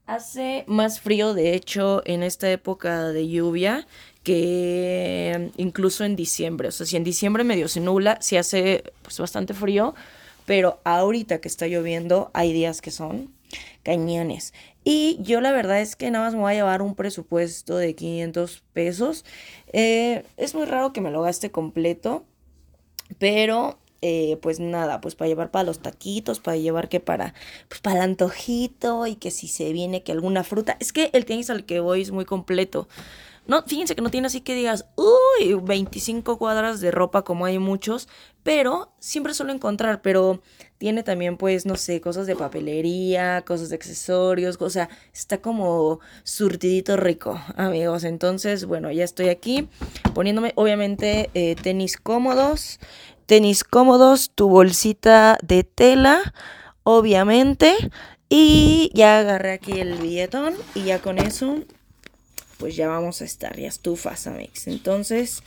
Hace 0.06 0.64
más 0.66 1.00
frío, 1.00 1.32
de 1.32 1.54
hecho, 1.54 2.02
en 2.04 2.22
esta 2.22 2.50
época 2.52 3.08
de 3.08 3.26
lluvia 3.26 3.86
que 4.24 5.50
incluso 5.56 6.04
en 6.04 6.16
diciembre. 6.16 6.68
O 6.68 6.72
sea, 6.72 6.86
si 6.86 6.96
en 6.96 7.04
diciembre 7.04 7.44
medio 7.44 7.68
se 7.68 7.80
nubla, 7.80 8.18
se 8.20 8.38
hace 8.38 8.82
pues 9.02 9.18
bastante 9.18 9.54
frío, 9.54 9.94
pero 10.46 10.80
ahorita 10.84 11.40
que 11.40 11.48
está 11.48 11.68
lloviendo 11.68 12.30
hay 12.34 12.52
días 12.52 12.80
que 12.80 12.90
son 12.90 13.32
cañones. 13.84 14.52
Y 14.82 15.18
yo 15.20 15.40
la 15.40 15.52
verdad 15.52 15.80
es 15.80 15.94
que 15.94 16.10
nada 16.10 16.24
más 16.24 16.34
me 16.34 16.40
voy 16.40 16.52
a 16.52 16.56
llevar 16.56 16.82
un 16.82 16.94
presupuesto 16.94 17.76
de 17.76 17.94
500 17.94 18.62
pesos. 18.72 19.24
Eh, 19.72 20.24
es 20.36 20.54
muy 20.54 20.64
raro 20.64 20.92
que 20.92 21.00
me 21.00 21.10
lo 21.10 21.22
gaste 21.22 21.50
completo, 21.50 22.24
pero 23.18 23.78
eh, 24.00 24.38
pues 24.42 24.60
nada, 24.60 25.00
pues 25.00 25.14
para 25.14 25.28
llevar 25.28 25.50
para 25.50 25.64
los 25.64 25.80
taquitos, 25.80 26.40
para 26.40 26.56
llevar 26.56 26.88
que 26.88 27.00
para, 27.00 27.34
pues 27.68 27.80
para 27.80 27.96
el 27.96 28.02
antojito 28.02 29.06
y 29.06 29.16
que 29.16 29.30
si 29.30 29.48
se 29.48 29.72
viene 29.72 30.02
que 30.02 30.12
alguna 30.12 30.44
fruta. 30.44 30.76
Es 30.80 30.92
que 30.92 31.10
el 31.12 31.24
tenis 31.24 31.48
al 31.50 31.64
que 31.64 31.80
voy 31.80 32.02
es 32.02 32.10
muy 32.10 32.24
completo. 32.26 32.88
No, 33.46 33.62
fíjense 33.66 33.94
que 33.94 34.00
no 34.02 34.10
tiene 34.10 34.28
así 34.28 34.40
que 34.40 34.54
digas, 34.54 34.86
uy, 34.96 35.54
25 35.62 36.38
cuadras 36.38 36.80
de 36.80 36.90
ropa 36.90 37.22
como 37.24 37.44
hay 37.44 37.58
muchos, 37.58 38.08
pero 38.42 38.94
siempre 38.98 39.34
suelo 39.34 39.52
encontrar, 39.52 40.00
pero 40.02 40.40
Tiene 40.78 41.02
también, 41.02 41.36
pues, 41.38 41.64
no 41.66 41.76
sé, 41.76 42.00
cosas 42.00 42.26
de 42.26 42.36
papelería, 42.36 43.42
cosas 43.46 43.70
de 43.70 43.76
accesorios, 43.76 44.58
o 44.60 44.68
sea, 44.70 44.90
está 45.14 45.38
como 45.40 46.00
surtidito 46.24 46.96
rico, 46.96 47.40
amigos. 47.56 48.04
Entonces, 48.04 48.66
bueno, 48.66 48.90
ya 48.90 49.04
estoy 49.04 49.28
aquí 49.30 49.68
poniéndome, 50.14 50.52
obviamente, 50.56 51.30
eh, 51.34 51.54
tenis 51.56 51.96
cómodos, 51.96 52.80
tenis 53.26 53.64
cómodos, 53.64 54.30
tu 54.34 54.48
bolsita 54.48 55.38
de 55.42 55.64
tela, 55.64 56.34
obviamente. 56.82 57.74
Y 58.28 58.90
ya 58.94 59.20
agarré 59.20 59.52
aquí 59.52 59.80
el 59.80 59.94
billetón 59.96 60.54
y 60.74 60.84
ya 60.84 61.00
con 61.00 61.18
eso, 61.18 61.56
pues 62.64 62.76
ya 62.76 62.88
vamos 62.88 63.20
a 63.20 63.26
estar, 63.26 63.58
ya 63.58 63.68
estufas, 63.68 64.26
amigos. 64.26 64.66
Entonces, 64.68 65.42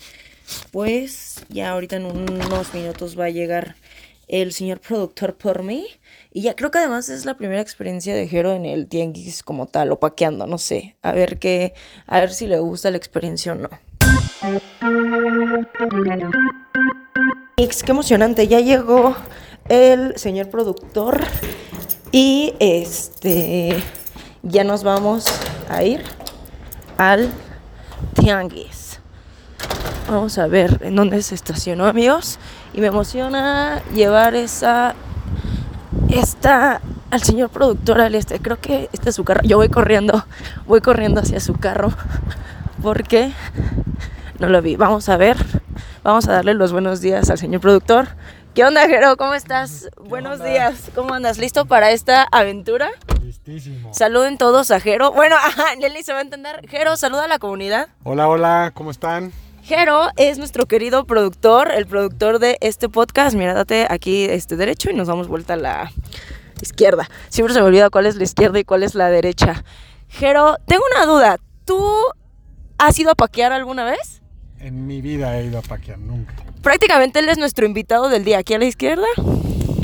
pues 0.72 1.44
ya 1.50 1.72
ahorita 1.72 1.96
en 1.96 2.06
unos 2.06 2.76
minutos 2.76 3.20
va 3.20 3.26
a 3.26 3.30
llegar 3.32 3.76
el 4.28 4.54
señor 4.54 4.80
productor 4.82 5.36
por 5.36 5.64
mí. 5.64 5.88
Y 6.32 6.44
ya 6.44 6.56
creo 6.56 6.70
que 6.70 6.78
además 6.78 7.10
es 7.10 7.26
la 7.26 7.36
primera 7.36 7.60
experiencia 7.60 8.14
de 8.14 8.28
Jero 8.28 8.54
en 8.54 8.66
el 8.66 8.86
tianguis 8.88 9.42
como 9.42 9.66
tal, 9.66 9.92
o 9.92 10.00
paqueando, 10.00 10.46
no 10.46 10.60
sé. 10.60 10.96
A 11.02 11.12
ver 11.12 11.40
qué, 11.40 11.74
a 12.06 12.20
ver 12.20 12.32
si 12.32 12.46
le 12.46 12.60
gusta 12.60 12.92
la 12.92 12.98
experiencia 12.98 13.54
o 13.54 13.56
no. 13.56 13.70
Qué 17.58 17.92
emocionante, 17.92 18.48
ya 18.48 18.60
llegó 18.60 19.16
el 19.70 20.16
señor 20.20 20.52
productor 20.52 21.26
y 22.12 22.54
este 22.60 23.76
ya 24.44 24.64
nos 24.64 24.84
vamos 24.84 25.26
a 25.68 25.84
ir 25.84 26.04
al 26.98 27.30
tianguis. 28.14 29.00
Vamos 30.10 30.38
a 30.38 30.48
ver 30.48 30.80
en 30.84 30.96
dónde 30.96 31.22
se 31.22 31.36
estacionó, 31.36 31.86
amigos. 31.86 32.40
Y 32.74 32.82
me 32.82 32.88
emociona 32.88 33.82
llevar 33.94 34.36
esa 34.36 34.96
esta 36.10 36.82
al 37.12 37.22
señor 37.22 37.50
productor 37.50 38.02
al 38.02 38.16
este. 38.16 38.40
Creo 38.40 38.60
que 38.60 38.90
este 38.94 39.10
es 39.10 39.16
su 39.16 39.24
carro. 39.24 39.42
Yo 39.44 39.58
voy 39.58 39.70
corriendo, 39.70 40.26
voy 40.66 40.82
corriendo 40.82 41.22
hacia 41.22 41.40
su 41.40 41.54
carro 41.56 41.92
porque 42.82 43.32
no 44.40 44.48
lo 44.48 44.62
vi. 44.62 44.76
Vamos 44.76 45.10
a 45.10 45.18
ver 45.18 45.38
Vamos 46.08 46.26
a 46.30 46.32
darle 46.32 46.54
los 46.54 46.72
buenos 46.72 47.02
días 47.02 47.30
al 47.30 47.38
señor 47.38 47.60
productor. 47.60 48.08
¿Qué 48.58 48.64
onda, 48.64 48.88
Jero? 48.88 49.18
¿Cómo 49.18 49.36
estás? 49.36 49.88
Buenos 50.04 50.44
días. 50.44 50.90
¿Cómo 50.96 51.14
andas? 51.14 51.38
¿Listo 51.38 51.68
para 51.68 51.92
esta 51.92 52.24
aventura? 52.24 52.90
Listísimo. 53.24 53.94
Saluden 53.94 54.40
todos 54.40 54.72
a 54.72 54.80
Jero. 54.80 55.12
Bueno, 55.12 55.36
ajá, 55.40 55.76
Nelly 55.76 56.02
se 56.02 56.12
va 56.12 56.18
a 56.18 56.22
entender. 56.24 56.68
Jero, 56.68 56.98
saluda 56.98 57.26
a 57.26 57.28
la 57.28 57.38
comunidad. 57.38 57.90
Hola, 58.04 58.28
hola, 58.28 58.72
¿cómo 58.74 58.90
están? 58.90 59.32
Jero 59.62 60.08
es 60.16 60.40
nuestro 60.40 60.66
querido 60.66 61.06
productor, 61.06 61.72
el 61.72 61.86
productor 61.86 62.40
de 62.40 62.58
este 62.60 62.90
podcast. 62.90 63.36
Mira, 63.36 63.54
date 63.54 63.86
aquí 63.88 64.26
este 64.26 64.56
derecho 64.56 64.90
y 64.90 64.96
nos 64.96 65.08
damos 65.08 65.28
vuelta 65.28 65.54
a 65.54 65.58
la 65.58 65.92
izquierda. 66.60 67.08
Siempre 67.30 67.54
se 67.54 67.62
me 67.62 67.68
olvida 67.68 67.92
cuál 67.92 68.08
es 68.08 68.16
la 68.16 68.24
izquierda 68.24 68.58
y 68.58 68.64
cuál 68.64 68.82
es 68.82 68.96
la 68.96 69.12
derecha. 69.12 69.64
Jero, 70.08 70.58
tengo 70.66 70.82
una 70.96 71.06
duda. 71.06 71.38
¿Tú 71.64 71.80
has 72.80 72.98
ido 72.98 73.12
a 73.12 73.16
paquear 73.16 73.52
alguna 73.52 73.86
vez? 73.86 74.24
En 74.58 74.88
mi 74.88 75.00
vida 75.02 75.38
he 75.38 75.46
ido 75.46 75.60
a 75.60 75.62
paquear, 75.62 76.00
nunca. 76.00 76.34
Prácticamente 76.62 77.20
él 77.20 77.30
es 77.30 77.38
nuestro 77.38 77.66
invitado 77.66 78.10
del 78.10 78.24
día, 78.24 78.40
aquí 78.40 78.54
a 78.54 78.60
la 78.60 78.66
izquierda. 78.66 79.08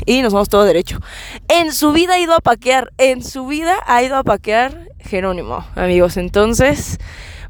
Y 0.06 0.20
nos 0.20 0.32
vamos 0.34 0.48
todo 0.48 0.64
derecho. 0.64 1.00
En 1.48 1.72
su 1.72 1.92
vida 1.92 2.14
ha 2.14 2.18
ido 2.18 2.34
a 2.34 2.40
paquear, 2.40 2.92
en 2.98 3.24
su 3.24 3.46
vida 3.46 3.76
ha 3.86 4.02
ido 4.02 4.16
a 4.16 4.22
paquear 4.22 4.84
Jerónimo, 5.04 5.64
amigos. 5.74 6.16
Entonces, 6.16 6.98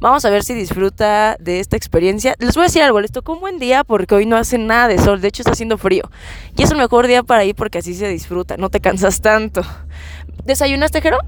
vamos 0.00 0.24
a 0.24 0.30
ver 0.30 0.42
si 0.42 0.54
disfruta 0.54 1.36
de 1.38 1.60
esta 1.60 1.76
experiencia. 1.76 2.34
Les 2.38 2.54
voy 2.54 2.62
a 2.62 2.66
decir 2.66 2.82
algo, 2.82 3.00
les 3.00 3.12
tocó 3.12 3.34
un 3.34 3.40
buen 3.40 3.58
día 3.58 3.84
porque 3.84 4.14
hoy 4.14 4.26
no 4.26 4.36
hace 4.36 4.58
nada 4.58 4.88
de 4.88 4.98
sol, 4.98 5.20
de 5.20 5.28
hecho 5.28 5.42
está 5.42 5.52
haciendo 5.52 5.78
frío. 5.78 6.10
Y 6.56 6.62
es 6.62 6.70
el 6.70 6.78
mejor 6.78 7.06
día 7.06 7.22
para 7.22 7.44
ir 7.44 7.54
porque 7.54 7.78
así 7.78 7.94
se 7.94 8.08
disfruta, 8.08 8.56
no 8.56 8.70
te 8.70 8.80
cansas 8.80 9.20
tanto. 9.20 9.62
¿Desayunaste, 10.44 11.00
Jero? 11.00 11.18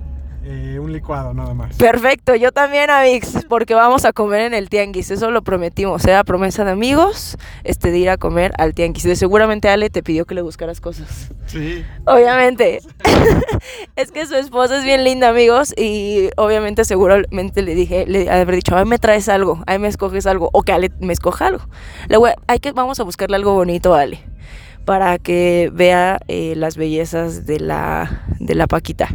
Eh, 0.49 0.79
un 0.79 0.93
licuado 0.93 1.35
nada 1.35 1.55
más. 1.55 1.77
Perfecto, 1.77 2.37
yo 2.37 2.53
también, 2.53 2.89
Amix, 2.89 3.45
porque 3.49 3.75
vamos 3.75 4.05
a 4.05 4.13
comer 4.13 4.43
en 4.43 4.55
el 4.55 4.69
tianguis, 4.69 5.11
eso 5.11 5.33
lo 5.33 5.43
prometimos, 5.43 6.05
era 6.05 6.23
promesa 6.23 6.65
de 6.65 6.71
amigos, 6.71 7.37
este 7.65 7.91
de 7.91 7.99
ir 7.99 8.11
a 8.11 8.17
comer 8.17 8.53
al 8.57 8.73
tianguis. 8.73 9.03
De 9.03 9.17
seguramente 9.17 9.69
Ale 9.69 9.91
te 9.91 10.05
pidió 10.05 10.25
que 10.25 10.37
le 10.37 10.43
buscaras 10.43 10.81
cosas. 10.81 11.33
Sí. 11.47 11.85
Obviamente. 12.05 12.79
es 13.97 14.13
que 14.13 14.25
su 14.27 14.37
esposa 14.37 14.79
es 14.79 14.85
bien 14.85 15.03
linda, 15.03 15.31
amigos, 15.31 15.75
y 15.77 16.31
obviamente 16.37 16.85
seguramente 16.85 17.63
le 17.63 17.75
dije, 17.75 18.07
le 18.07 18.31
haber 18.31 18.55
dicho, 18.55 18.77
ay, 18.77 18.85
me 18.85 19.01
traes 19.01 19.29
algo, 19.29 19.65
ahí 19.67 19.81
me 19.81 19.89
escoges 19.89 20.27
algo, 20.27 20.51
o 20.53 20.63
que 20.63 20.71
Ale 20.71 20.93
me 21.01 21.13
escoja 21.13 21.49
algo. 21.49 21.65
Le 22.07 22.19
voy, 22.19 22.31
hay 22.47 22.61
que, 22.61 22.71
vamos 22.71 23.01
a 23.01 23.03
buscarle 23.03 23.35
algo 23.35 23.53
bonito 23.55 23.97
a 23.97 24.03
Ale, 24.03 24.21
para 24.85 25.19
que 25.19 25.73
vea 25.75 26.21
eh, 26.29 26.55
las 26.55 26.77
bellezas 26.77 27.47
de 27.47 27.59
la, 27.59 28.25
de 28.39 28.55
la 28.55 28.69
Paquita. 28.69 29.09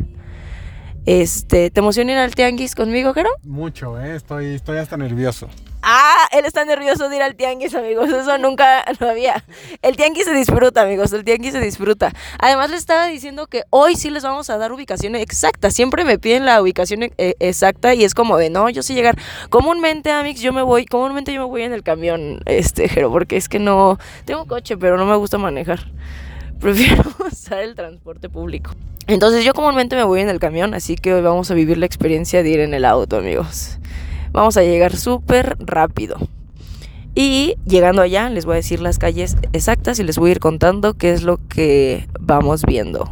Este, 1.05 1.72
¿te 1.72 1.79
emociona 1.79 2.12
ir 2.12 2.17
al 2.20 2.36
tianguis 2.36 2.75
conmigo, 2.75 3.13
Jero? 3.13 3.29
Mucho, 3.43 4.00
eh, 4.00 4.15
estoy, 4.15 4.53
estoy 4.55 4.77
hasta 4.77 4.98
nervioso. 4.98 5.50
Ah, 5.84 6.27
él 6.31 6.46
está 6.46 6.63
nervioso 6.63 7.10
de 7.10 7.15
ir 7.15 7.22
al 7.24 7.36
tianguis, 7.36 7.74
amigos. 7.74 8.10
Eso 8.12 8.38
nunca 8.38 8.86
lo 9.00 9.10
había. 9.10 9.43
El 9.81 9.96
tianguis 9.96 10.25
se 10.25 10.34
disfruta, 10.34 10.84
amigos. 10.84 11.12
El 11.12 11.24
tianguis 11.24 11.53
se 11.53 11.60
disfruta. 11.60 12.13
Además, 12.38 12.70
le 12.70 12.77
estaba 12.77 13.08
diciendo 13.08 13.48
que 13.48 13.63
hoy 13.72 13.96
sí 13.96 14.12
les 14.12 14.24
vamos 14.24 14.50
a 14.51 14.58
dar 14.58 14.72
ubicación 14.72 15.15
exacta. 15.15 15.72
Siempre 15.72 16.05
me 16.05 16.20
piden 16.20 16.46
la 16.46 16.62
ubicación 16.62 17.03
e, 17.03 17.36
exacta 17.39 17.96
y 17.96 18.03
es 18.03 18.13
como 18.13 18.38
de 18.38 18.51
no, 18.51 18.70
yo 18.70 18.84
sí 18.84 18.93
llegar. 18.93 19.17
Comúnmente, 19.50 20.12
amigos, 20.12 20.41
yo 20.41 20.53
me 20.53 20.62
voy, 20.62 20.86
comúnmente 20.86 21.34
yo 21.34 21.41
me 21.41 21.48
voy 21.48 21.63
en 21.63 21.74
el 21.74 21.81
camión, 21.81 22.41
este, 22.46 22.88
Jero, 22.88 23.12
porque 23.12 23.38
es 23.38 23.50
que 23.50 23.58
no. 23.58 23.98
Tengo 24.25 24.46
coche, 24.46 24.77
pero 24.77 24.98
no 24.98 25.05
me 25.05 25.15
gusta 25.15 25.39
manejar. 25.39 25.79
Prefiero 26.62 27.03
usar 27.32 27.60
el 27.60 27.75
transporte 27.75 28.30
público. 28.30 28.72
Entonces 29.08 29.44
yo 29.44 29.53
comúnmente 29.53 29.96
me 29.96 30.03
voy 30.03 30.22
en 30.22 30.30
el 30.30 30.39
camión, 30.39 30.75
así 30.75 30.96
que 30.96 31.13
hoy 31.13 31.22
vamos 31.22 31.50
a 31.50 31.56
vivir 31.56 31.80
la 31.80 31.88
experiencia 31.88 32.44
de 32.44 32.50
ir 32.50 32.60
en 32.60 32.75
el 32.75 32.86
auto, 32.86 33.18
amigos. 33.18 33.80
Vamos 34.32 34.56
a 34.58 34.62
llegar 34.62 34.96
súper 34.96 35.58
rápido. 35.60 36.18
Y 37.15 37.56
llegando 37.65 38.03
allá 38.03 38.30
les 38.30 38.46
voy 38.46 38.53
a 38.53 38.56
decir 38.58 38.80
las 38.80 39.00
calles 39.00 39.36
exactas 39.51 40.00
y 40.00 40.03
les 40.03 40.18
voy 40.18 40.30
a 40.30 40.32
ir 40.34 40.39
contando 40.39 40.94
qué 40.94 41.12
es 41.12 41.24
lo 41.24 41.39
que 41.50 42.08
vamos 42.20 42.63
viendo. 42.63 43.10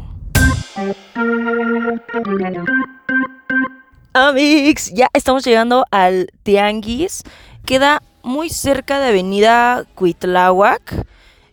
Amigos, 4.13 4.91
ya 4.93 5.09
estamos 5.13 5.43
llegando 5.43 5.85
al 5.89 6.31
Tianguis. 6.43 7.23
Queda 7.65 8.03
muy 8.21 8.49
cerca 8.49 8.99
de 8.99 9.09
Avenida 9.09 9.85
Cuitláhuac 9.95 11.05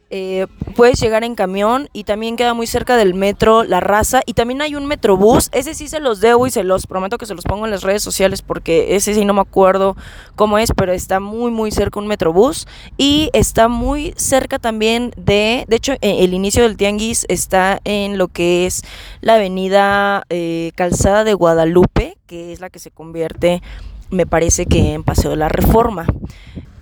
eh, 0.08 0.46
puedes 0.76 1.00
llegar 1.00 1.24
en 1.24 1.34
camión 1.34 1.88
y 1.92 2.04
también 2.04 2.36
queda 2.36 2.54
muy 2.54 2.66
cerca 2.66 2.96
del 2.96 3.14
metro 3.14 3.64
La 3.64 3.80
Raza. 3.80 4.22
Y 4.24 4.34
también 4.34 4.62
hay 4.62 4.74
un 4.74 4.86
metrobús, 4.86 5.48
ese 5.52 5.74
sí 5.74 5.88
se 5.88 6.00
los 6.00 6.20
debo 6.20 6.46
y 6.46 6.50
se 6.50 6.62
los 6.62 6.86
prometo 6.86 7.18
que 7.18 7.26
se 7.26 7.34
los 7.34 7.44
pongo 7.44 7.64
en 7.64 7.70
las 7.70 7.82
redes 7.82 8.02
sociales 8.02 8.42
porque 8.42 8.94
ese 8.96 9.14
sí 9.14 9.24
no 9.24 9.34
me 9.34 9.40
acuerdo 9.40 9.96
cómo 10.36 10.58
es, 10.58 10.72
pero 10.72 10.92
está 10.92 11.18
muy 11.20 11.50
muy 11.50 11.70
cerca 11.70 11.98
un 11.98 12.06
metrobús. 12.06 12.66
Y 12.96 13.30
está 13.32 13.68
muy 13.68 14.14
cerca 14.16 14.58
también 14.58 15.12
de, 15.16 15.64
de 15.66 15.76
hecho 15.76 15.94
e, 16.00 16.24
el 16.24 16.34
inicio 16.34 16.62
del 16.62 16.76
tianguis 16.76 17.26
está 17.28 17.80
en 17.84 18.18
lo 18.18 18.28
que 18.28 18.66
es 18.66 18.82
la 19.20 19.34
avenida 19.34 20.24
eh, 20.28 20.72
Calzada 20.76 21.24
de 21.24 21.34
Guadalupe, 21.34 22.16
que 22.26 22.52
es 22.52 22.60
la 22.60 22.70
que 22.70 22.78
se 22.78 22.90
convierte 22.90 23.62
me 24.10 24.26
parece 24.26 24.66
que 24.66 24.94
en 24.94 25.02
Paseo 25.02 25.30
de 25.30 25.36
la 25.36 25.48
Reforma. 25.48 26.06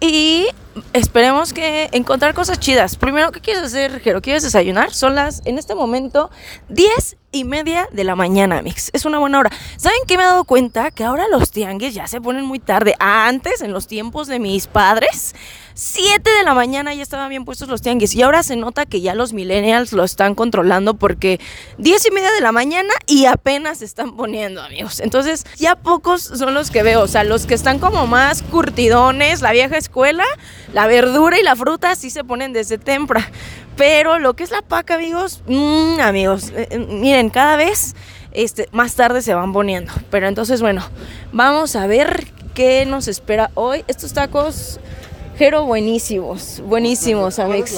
Y 0.01 0.49
esperemos 0.93 1.53
que 1.53 1.89
encontrar 1.93 2.35
cosas 2.35 2.59
chidas. 2.59 2.97
Primero, 2.97 3.33
¿qué 3.33 3.41
quieres 3.41 3.63
hacer, 3.63 4.01
Jero? 4.01 4.21
¿Quieres 4.21 4.43
desayunar? 4.43 4.93
Son 4.93 5.15
las, 5.15 5.41
en 5.45 5.59
este 5.59 5.75
momento, 5.75 6.31
10 6.69 7.17
y 7.33 7.45
media 7.45 7.89
de 7.93 8.05
la 8.05 8.17
mañana, 8.17 8.63
mix. 8.63 8.91
Es 8.93 9.05
una 9.05 9.19
buena 9.19 9.39
hora. 9.39 9.51
¿Saben 9.77 9.99
qué 10.07 10.17
me 10.17 10.25
he 10.25 10.27
dado 10.27 10.45
cuenta? 10.45 10.91
Que 10.91 11.05
ahora 11.05 11.27
los 11.29 11.51
tianguis 11.51 11.95
ya 11.95 12.07
se 12.07 12.21
ponen 12.21 12.45
muy 12.45 12.59
tarde. 12.59 12.95
Antes, 12.99 13.63
en 13.63 13.73
los 13.73 13.87
tiempos 13.87 14.27
de 14.27 14.39
mis 14.39 14.67
padres, 14.67 15.35
7 15.75 16.31
de 16.31 16.43
la 16.45 16.55
mañana 16.55 16.95
ya 16.95 17.03
estaban 17.03 17.29
bien 17.29 17.45
puestos 17.45 17.69
los 17.69 17.83
tianguis. 17.83 18.15
Y 18.15 18.23
ahora 18.23 18.43
se 18.43 18.57
nota 18.57 18.87
que 18.87 19.01
ya 19.01 19.15
los 19.15 19.33
millennials 19.33 19.93
lo 19.93 20.05
están 20.05 20.35
controlando 20.35 20.95
porque 20.95 21.41
10 21.79 22.07
y 22.07 22.11
media 22.13 22.31
de 22.33 22.41
la 22.41 22.53
mañana 22.53 22.93
y 23.07 23.27
apenas 23.27 23.79
se 23.79 23.85
están 23.85 24.17
poniendo, 24.17 24.63
amigos. 24.63 25.01
Entonces, 25.01 25.45
ya 25.57 25.77
pocos 25.77 26.23
son 26.23 26.55
los 26.55 26.71
que 26.71 26.83
veo. 26.83 27.03
O 27.03 27.09
sea, 27.09 27.25
los 27.25 27.47
que 27.47 27.55
están 27.55 27.79
como 27.79 28.07
más 28.07 28.43
curtidones, 28.43 29.43
la 29.43 29.53
vieja 29.53 29.77
escuela, 29.77 30.25
la 30.73 30.87
verdura 30.87 31.39
y 31.39 31.43
la 31.43 31.57
fruta 31.57 31.95
sí 31.97 32.11
se 32.11 32.25
ponen 32.25 32.53
desde 32.53 32.79
temprano. 32.79 33.27
Pero 33.77 34.19
lo 34.21 34.35
que 34.35 34.45
es 34.45 34.51
la 34.51 34.63
paca, 34.63 34.95
amigos, 34.95 35.43
mmm, 35.47 35.99
amigos, 36.01 36.51
eh, 36.51 36.69
eh, 36.71 36.79
miren, 36.79 37.29
cada 37.29 37.57
vez 37.57 37.97
este, 38.31 38.69
más 38.73 38.95
tarde 38.95 39.23
se 39.23 39.35
van 39.35 39.53
poniendo. 39.53 39.93
Pero 40.11 40.29
entonces, 40.29 40.61
bueno, 40.61 40.83
vamos 41.33 41.75
a 41.75 41.87
ver 41.87 42.27
qué 42.55 42.87
nos 42.87 43.09
espera 43.09 43.51
hoy. 43.55 43.85
Estos 43.89 44.13
tacos, 44.13 44.79
Jero, 45.37 45.65
buenísimos, 45.65 46.63
buenísimos, 46.65 47.41
amigos. 47.41 47.75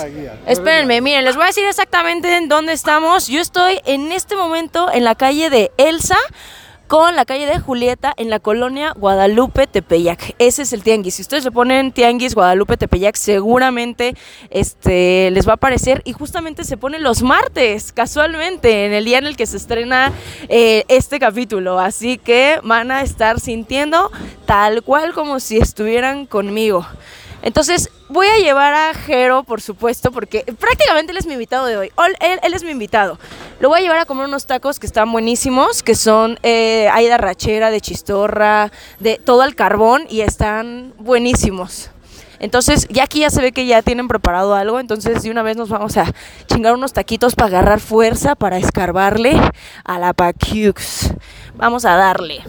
Espérenme, 0.46 1.00
miren, 1.00 1.24
les 1.24 1.36
voy 1.36 1.44
a 1.44 1.46
decir 1.46 1.64
exactamente 1.64 2.36
en 2.36 2.48
dónde 2.48 2.74
estamos. 2.74 3.28
Yo 3.28 3.40
estoy 3.40 3.80
en 3.86 4.12
este 4.12 4.36
momento 4.36 4.92
en 4.92 5.04
la 5.04 5.14
calle 5.14 5.48
de 5.48 5.70
Elsa 5.78 6.18
con 6.86 7.16
la 7.16 7.24
calle 7.24 7.46
de 7.46 7.58
Julieta 7.58 8.12
en 8.18 8.28
la 8.28 8.40
colonia 8.40 8.92
Guadalupe 8.94 9.66
Tepeyac. 9.66 10.34
Ese 10.38 10.62
es 10.62 10.74
el 10.74 10.82
tianguis. 10.82 11.14
Si 11.14 11.22
ustedes 11.22 11.44
le 11.44 11.50
ponen 11.50 11.92
tianguis 11.92 12.34
Guadalupe 12.34 12.76
Tepeyac, 12.76 13.16
seguramente 13.16 14.14
este, 14.50 15.30
les 15.30 15.48
va 15.48 15.52
a 15.52 15.54
aparecer. 15.54 16.02
Y 16.04 16.12
justamente 16.12 16.62
se 16.62 16.76
pone 16.76 16.98
los 16.98 17.22
martes, 17.22 17.90
casualmente, 17.90 18.84
en 18.84 18.92
el 18.92 19.06
día 19.06 19.16
en 19.16 19.26
el 19.26 19.36
que 19.36 19.46
se 19.46 19.56
estrena 19.56 20.12
eh, 20.50 20.84
este 20.88 21.18
capítulo. 21.18 21.78
Así 21.80 22.18
que 22.18 22.60
van 22.62 22.90
a 22.90 23.00
estar 23.00 23.40
sintiendo 23.40 24.10
tal 24.44 24.82
cual 24.82 25.14
como 25.14 25.40
si 25.40 25.56
estuvieran 25.56 26.26
conmigo. 26.26 26.86
Entonces, 27.42 27.90
voy 28.08 28.26
a 28.26 28.38
llevar 28.38 28.74
a 28.74 28.94
Jero, 28.94 29.44
por 29.44 29.60
supuesto, 29.60 30.10
porque 30.10 30.44
prácticamente 30.58 31.12
él 31.12 31.18
es 31.18 31.26
mi 31.26 31.34
invitado 31.34 31.66
de 31.66 31.76
hoy. 31.76 31.92
Él, 32.20 32.54
es 32.54 32.64
mi 32.64 32.70
invitado. 32.70 33.18
Lo 33.60 33.68
voy 33.68 33.80
a 33.80 33.82
llevar 33.82 33.98
a 33.98 34.06
comer 34.06 34.26
unos 34.26 34.46
tacos 34.46 34.78
que 34.78 34.86
están 34.86 35.12
buenísimos, 35.12 35.82
que 35.82 35.94
son 35.94 36.38
eh, 36.42 36.88
hay 36.92 37.06
de 37.06 37.16
rachera, 37.16 37.70
de 37.70 37.80
chistorra, 37.80 38.72
de 39.00 39.18
todo 39.18 39.44
el 39.44 39.54
carbón 39.54 40.06
y 40.08 40.20
están 40.20 40.92
buenísimos. 40.98 41.90
Entonces, 42.38 42.86
ya 42.88 43.04
aquí 43.04 43.20
ya 43.20 43.30
se 43.30 43.40
ve 43.40 43.52
que 43.52 43.66
ya 43.66 43.82
tienen 43.82 44.08
preparado 44.08 44.54
algo, 44.54 44.78
entonces 44.78 45.22
de 45.22 45.30
una 45.30 45.42
vez 45.42 45.56
nos 45.56 45.70
vamos 45.70 45.96
a 45.96 46.12
chingar 46.46 46.74
unos 46.74 46.92
taquitos 46.92 47.34
para 47.34 47.48
agarrar 47.48 47.80
fuerza, 47.80 48.34
para 48.34 48.58
escarbarle 48.58 49.40
a 49.84 49.98
la 49.98 50.12
Paquiux. 50.12 51.14
Vamos 51.56 51.84
a 51.84 51.96
darle. 51.96 52.42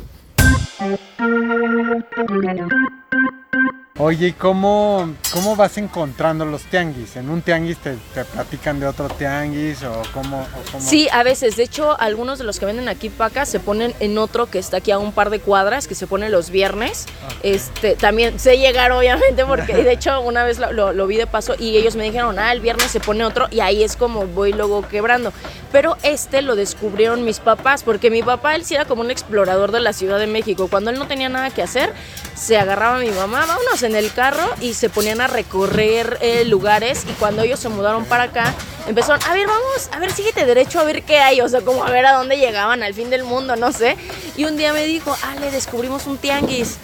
Oye, 4.00 4.28
¿y 4.28 4.32
cómo, 4.34 5.12
cómo 5.34 5.56
vas 5.56 5.80
encontrando 5.80 6.46
los 6.46 6.62
tianguis? 6.64 7.16
¿En 7.16 7.32
un 7.32 7.42
tianguis 7.42 7.80
te, 7.80 7.96
te 8.14 8.26
platican 8.26 8.80
de 8.80 8.86
otro 8.86 9.10
tianguis 9.10 9.82
o 9.82 10.04
cómo, 10.14 10.42
o 10.42 10.72
cómo, 10.72 10.88
Sí, 10.88 11.08
a 11.12 11.24
veces. 11.24 11.58
De 11.58 11.64
hecho, 11.64 12.00
algunos 12.00 12.38
de 12.38 12.44
los 12.44 12.60
que 12.60 12.68
venden 12.68 12.90
aquí 12.90 13.10
paca 13.10 13.48
se 13.48 13.60
ponen 13.60 13.96
en 14.00 14.20
otro 14.20 14.52
que 14.52 14.60
está 14.60 14.78
aquí 14.78 14.92
a 14.92 15.00
un 15.00 15.14
par 15.14 15.32
de 15.32 15.40
cuadras, 15.40 15.88
que 15.88 15.96
se 15.96 16.06
pone 16.06 16.30
los 16.30 16.52
viernes. 16.52 17.08
Okay. 17.38 17.54
Este, 17.54 17.96
también 17.96 18.40
sé 18.40 18.60
llegar, 18.60 18.92
obviamente, 18.92 19.44
porque 19.46 19.74
de 19.74 19.94
hecho 19.94 20.22
una 20.22 20.44
vez 20.44 20.60
lo, 20.60 20.72
lo, 20.72 20.94
lo, 20.94 21.08
vi 21.08 21.18
de 21.18 21.26
paso 21.26 21.56
y 21.58 21.76
ellos 21.76 21.96
me 21.96 22.04
dijeron, 22.04 22.38
ah, 22.38 22.52
el 22.52 22.62
viernes 22.62 22.92
se 22.92 23.00
pone 23.00 23.26
otro 23.26 23.48
y 23.50 23.62
ahí 23.62 23.84
es 23.84 23.96
como 23.96 24.28
voy 24.28 24.54
luego 24.54 24.88
quebrando. 24.88 25.34
Pero 25.72 25.98
este 26.04 26.44
lo 26.44 26.56
descubrieron 26.56 27.26
mis 27.26 27.40
papás, 27.40 27.82
porque 27.82 28.12
mi 28.12 28.22
papá, 28.22 28.56
él 28.56 28.64
sí 28.64 28.76
era 28.76 28.86
como 28.86 29.02
un 29.02 29.10
explorador 29.10 29.72
de 29.72 29.80
la 29.80 29.92
Ciudad 29.92 30.20
de 30.20 30.28
México. 30.28 30.68
Cuando 30.70 30.92
él 30.92 31.00
no 31.00 31.08
tenía 31.08 31.30
nada 31.30 31.50
que 31.50 31.64
hacer, 31.64 31.94
se 32.36 32.58
agarraba 32.58 32.98
a 32.98 33.00
mi 33.00 33.10
mamá, 33.10 33.46
vámonos 33.48 33.84
en 33.88 33.96
el 33.96 34.14
carro 34.14 34.48
y 34.62 34.76
se 34.76 34.90
ponían 34.90 35.22
a 35.22 35.28
recorrer 35.28 36.18
eh, 36.22 36.46
lugares 36.46 37.06
y 37.10 37.14
cuando 37.14 37.42
ellos 37.42 37.60
se 37.60 37.70
mudaron 37.70 38.06
para 38.06 38.24
acá 38.24 38.54
empezaron, 38.88 39.22
a 39.28 39.34
ver, 39.34 39.48
vamos, 39.48 39.90
a 39.92 40.00
ver, 40.00 40.12
síguete 40.12 40.46
derecho 40.46 40.80
a 40.80 40.84
ver 40.84 41.04
qué 41.04 41.20
hay, 41.20 41.42
o 41.42 41.50
sea, 41.50 41.62
como 41.62 41.84
a 41.84 41.90
ver 41.90 42.06
a 42.06 42.14
dónde 42.14 42.38
llegaban, 42.38 42.84
al 42.84 42.94
fin 42.94 43.10
del 43.10 43.24
mundo, 43.24 43.56
no 43.56 43.72
sé. 43.72 43.98
Y 44.36 44.46
un 44.46 44.58
día 44.58 44.74
me 44.74 44.86
dijo, 44.86 45.16
ah, 45.24 45.36
le 45.40 45.52
descubrimos 45.52 46.08
un 46.08 46.18
tianguis. 46.18 46.78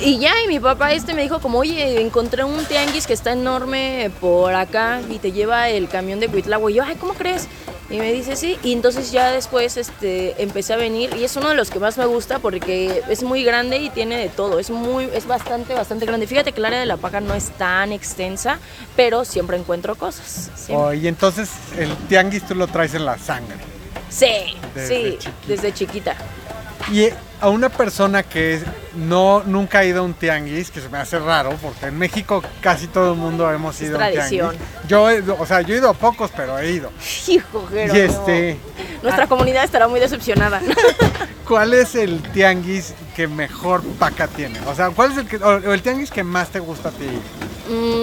Y 0.00 0.18
ya, 0.18 0.32
y 0.42 0.48
mi 0.48 0.58
papá 0.58 0.92
este 0.92 1.12
me 1.12 1.22
dijo 1.22 1.40
como, 1.40 1.58
oye, 1.58 2.00
encontré 2.00 2.42
un 2.42 2.64
tianguis 2.64 3.06
que 3.06 3.12
está 3.12 3.32
enorme 3.32 4.10
por 4.18 4.54
acá 4.54 5.02
y 5.10 5.18
te 5.18 5.30
lleva 5.30 5.68
el 5.68 5.88
camión 5.88 6.20
de 6.20 6.28
Cuitlagua. 6.28 6.70
Y 6.70 6.74
yo, 6.74 6.84
¿cómo 6.98 7.12
crees? 7.12 7.48
Y 7.90 7.98
me 7.98 8.12
dice 8.12 8.36
sí, 8.36 8.56
y 8.62 8.72
entonces 8.72 9.10
ya 9.10 9.32
después 9.32 9.76
este, 9.76 10.40
empecé 10.40 10.74
a 10.74 10.76
venir 10.76 11.10
y 11.16 11.24
es 11.24 11.34
uno 11.34 11.48
de 11.48 11.56
los 11.56 11.70
que 11.70 11.80
más 11.80 11.98
me 11.98 12.06
gusta 12.06 12.38
porque 12.38 13.02
es 13.08 13.24
muy 13.24 13.42
grande 13.42 13.78
y 13.78 13.90
tiene 13.90 14.16
de 14.16 14.28
todo, 14.28 14.60
es 14.60 14.70
muy, 14.70 15.08
es 15.12 15.26
bastante, 15.26 15.74
bastante 15.74 16.06
grande. 16.06 16.28
Fíjate 16.28 16.52
que 16.52 16.60
el 16.60 16.66
área 16.66 16.78
de 16.78 16.86
la 16.86 16.98
paca 16.98 17.20
no 17.20 17.34
es 17.34 17.50
tan 17.50 17.90
extensa, 17.90 18.60
pero 18.94 19.24
siempre 19.24 19.56
encuentro 19.56 19.96
cosas. 19.96 20.50
Siempre. 20.54 20.76
Oh, 20.76 20.94
y 20.94 21.08
entonces 21.08 21.50
el 21.76 21.92
tianguis 22.08 22.46
tú 22.46 22.54
lo 22.54 22.68
traes 22.68 22.94
en 22.94 23.04
la 23.04 23.18
sangre. 23.18 23.56
Sí, 24.08 24.56
desde 24.72 24.88
sí, 24.88 25.18
chiquita. 25.18 25.46
desde 25.48 25.74
chiquita. 25.74 26.16
Y 26.92 27.08
a 27.40 27.48
una 27.48 27.68
persona 27.68 28.22
que 28.22 28.60
no 28.94 29.42
nunca 29.44 29.80
ha 29.80 29.84
ido 29.84 30.00
a 30.00 30.02
un 30.02 30.14
tianguis, 30.14 30.70
que 30.70 30.80
se 30.80 30.88
me 30.88 30.98
hace 30.98 31.18
raro, 31.18 31.56
porque 31.62 31.86
en 31.86 31.98
México 31.98 32.42
casi 32.60 32.86
todo 32.86 33.12
el 33.12 33.18
mundo 33.18 33.50
hemos 33.50 33.80
ido 33.80 33.98
a 33.98 34.06
un 34.06 34.12
tradición. 34.12 34.56
tianguis. 34.56 35.26
Yo, 35.26 35.36
o 35.38 35.46
sea, 35.46 35.62
yo 35.62 35.74
he 35.74 35.78
ido 35.78 35.88
a 35.88 35.94
pocos, 35.94 36.30
pero 36.36 36.58
he 36.58 36.72
ido. 36.72 36.90
Hijo, 37.28 37.66
Jero, 37.70 37.94
y 37.94 37.98
este, 37.98 38.58
Nuestra 39.02 39.24
ah, 39.24 39.28
comunidad 39.28 39.64
estará 39.64 39.88
muy 39.88 40.00
decepcionada. 40.00 40.60
¿Cuál 41.48 41.74
es 41.74 41.94
el 41.94 42.22
tianguis 42.32 42.94
que 43.20 43.28
mejor 43.28 43.82
paca 43.98 44.28
tiene? 44.28 44.58
O 44.66 44.74
sea, 44.74 44.88
¿cuál 44.90 45.12
es 45.12 45.18
el, 45.18 45.28
que, 45.28 45.36
o 45.36 45.74
el 45.74 45.82
tianguis 45.82 46.10
que 46.10 46.24
más 46.24 46.48
te 46.48 46.58
gusta 46.58 46.88
a 46.88 46.92
ti? 46.92 47.06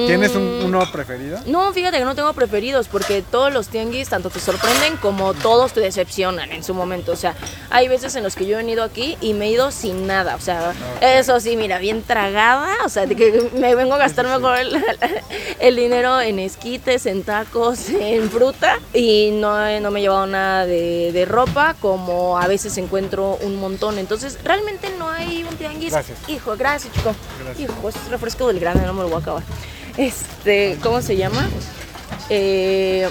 ¿Tienes 0.05 0.33
un, 0.35 0.43
uno 0.63 0.89
preferido? 0.91 1.39
No, 1.45 1.73
fíjate 1.73 1.97
que 1.97 2.05
no 2.05 2.15
tengo 2.15 2.31
preferidos 2.33 2.87
porque 2.87 3.21
todos 3.21 3.51
los 3.51 3.67
tianguis 3.67 4.07
tanto 4.07 4.29
te 4.29 4.39
sorprenden 4.39 4.95
como 4.97 5.33
todos 5.33 5.73
te 5.73 5.81
decepcionan 5.81 6.51
en 6.51 6.63
su 6.63 6.73
momento. 6.73 7.11
O 7.11 7.15
sea, 7.15 7.35
hay 7.69 7.87
veces 7.87 8.15
en 8.15 8.23
los 8.23 8.35
que 8.35 8.45
yo 8.45 8.53
he 8.53 8.57
venido 8.57 8.83
aquí 8.83 9.17
y 9.19 9.33
me 9.33 9.47
he 9.47 9.51
ido 9.51 9.71
sin 9.71 10.07
nada. 10.07 10.35
O 10.35 10.39
sea, 10.39 10.73
okay. 10.97 11.17
eso 11.17 11.39
sí, 11.39 11.57
mira, 11.57 11.79
bien 11.79 12.01
tragada. 12.01 12.85
O 12.85 12.89
sea, 12.89 13.05
de 13.05 13.15
que 13.15 13.49
me 13.55 13.75
vengo 13.75 13.95
a 13.95 13.97
gastar 13.97 14.25
mejor 14.25 14.57
el, 14.57 14.81
el, 15.59 15.75
dinero 15.75 16.21
en 16.21 16.39
esquites, 16.39 17.05
en 17.05 17.23
tacos, 17.23 17.89
en 17.89 18.29
fruta 18.29 18.79
y 18.93 19.31
no, 19.33 19.79
no 19.81 19.91
me 19.91 19.99
he 19.99 20.03
llevado 20.03 20.27
nada 20.27 20.65
de, 20.65 21.11
de, 21.11 21.25
ropa 21.25 21.75
como 21.81 22.37
a 22.37 22.47
veces 22.47 22.77
encuentro 22.77 23.37
un 23.41 23.59
montón. 23.59 23.99
Entonces, 23.99 24.39
realmente 24.43 24.89
no 24.97 25.06
hay 25.09 25.43
un 25.43 25.55
tianguis. 25.55 25.91
Gracias. 25.91 26.17
Hijo, 26.27 26.55
gracias, 26.57 26.93
chico. 26.93 27.15
Gracias. 27.43 27.69
Hijo, 27.69 27.89
es 27.89 28.07
refresco 28.09 28.47
del 28.47 28.59
grande, 28.59 28.85
no 28.85 28.93
me 28.93 29.01
lo 29.01 29.09
voy 29.09 29.17
a 29.17 29.21
acabar. 29.21 29.43
Este, 29.97 30.77
¿cómo 30.81 31.01
se 31.01 31.15
llama? 31.15 31.47
Eh, 32.29 33.09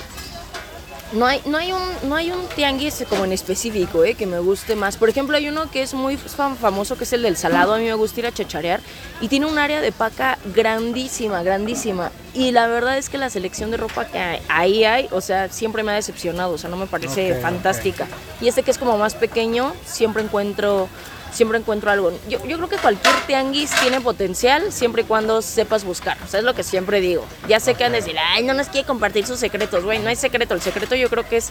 no 1.12 1.24
hay, 1.24 1.40
no, 1.46 1.56
hay 1.56 1.72
un, 1.72 1.80
no 2.08 2.16
hay 2.16 2.32
un 2.32 2.46
tianguis 2.48 3.04
como 3.08 3.24
en 3.24 3.32
específico 3.32 4.04
eh, 4.04 4.14
que 4.14 4.26
me 4.26 4.40
guste 4.40 4.74
más. 4.74 4.96
Por 4.96 5.08
ejemplo, 5.08 5.36
hay 5.36 5.48
uno 5.48 5.70
que 5.70 5.82
es 5.82 5.94
muy 5.94 6.16
famoso, 6.16 6.96
que 6.96 7.04
es 7.04 7.12
el 7.12 7.22
del 7.22 7.36
salado. 7.36 7.74
A 7.74 7.78
mí 7.78 7.84
me 7.84 7.94
gusta 7.94 8.20
ir 8.20 8.26
a 8.26 8.32
chacharear. 8.32 8.80
Y 9.20 9.28
tiene 9.28 9.46
un 9.46 9.56
área 9.56 9.80
de 9.80 9.92
paca 9.92 10.38
grandísima, 10.54 11.42
grandísima. 11.42 12.10
Y 12.34 12.50
la 12.50 12.66
verdad 12.66 12.98
es 12.98 13.08
que 13.08 13.18
la 13.18 13.30
selección 13.30 13.70
de 13.70 13.76
ropa 13.76 14.06
que 14.06 14.42
ahí 14.48 14.84
hay, 14.84 15.08
o 15.12 15.20
sea, 15.20 15.48
siempre 15.48 15.84
me 15.84 15.92
ha 15.92 15.94
decepcionado. 15.94 16.52
O 16.52 16.58
sea, 16.58 16.70
no 16.70 16.76
me 16.76 16.86
parece 16.86 17.30
Okay, 17.30 17.42
fantástica. 17.42 18.06
Y 18.40 18.48
este 18.48 18.62
que 18.62 18.72
es 18.72 18.78
como 18.78 18.98
más 18.98 19.14
pequeño, 19.14 19.72
siempre 19.84 20.22
encuentro 20.22 20.88
siempre 21.32 21.58
encuentro 21.58 21.90
algo. 21.90 22.12
Yo, 22.28 22.44
yo, 22.46 22.56
creo 22.56 22.68
que 22.68 22.76
cualquier 22.76 23.14
tianguis 23.26 23.70
tiene 23.80 24.00
potencial 24.00 24.72
siempre 24.72 25.02
y 25.02 25.04
cuando 25.04 25.42
sepas 25.42 25.84
buscar. 25.84 26.16
O 26.24 26.28
sea, 26.28 26.40
es 26.40 26.44
lo 26.44 26.54
que 26.54 26.62
siempre 26.62 27.00
digo. 27.00 27.24
Ya 27.48 27.60
sé 27.60 27.74
que 27.74 27.84
han 27.84 27.92
de 27.92 27.98
decir, 27.98 28.16
ay, 28.18 28.44
no 28.44 28.54
nos 28.54 28.68
quiere 28.68 28.86
compartir 28.86 29.26
sus 29.26 29.38
secretos, 29.38 29.84
güey. 29.84 29.98
No 29.98 30.08
hay 30.08 30.16
secreto. 30.16 30.54
El 30.54 30.62
secreto 30.62 30.94
yo 30.94 31.08
creo 31.08 31.28
que 31.28 31.38
es, 31.38 31.50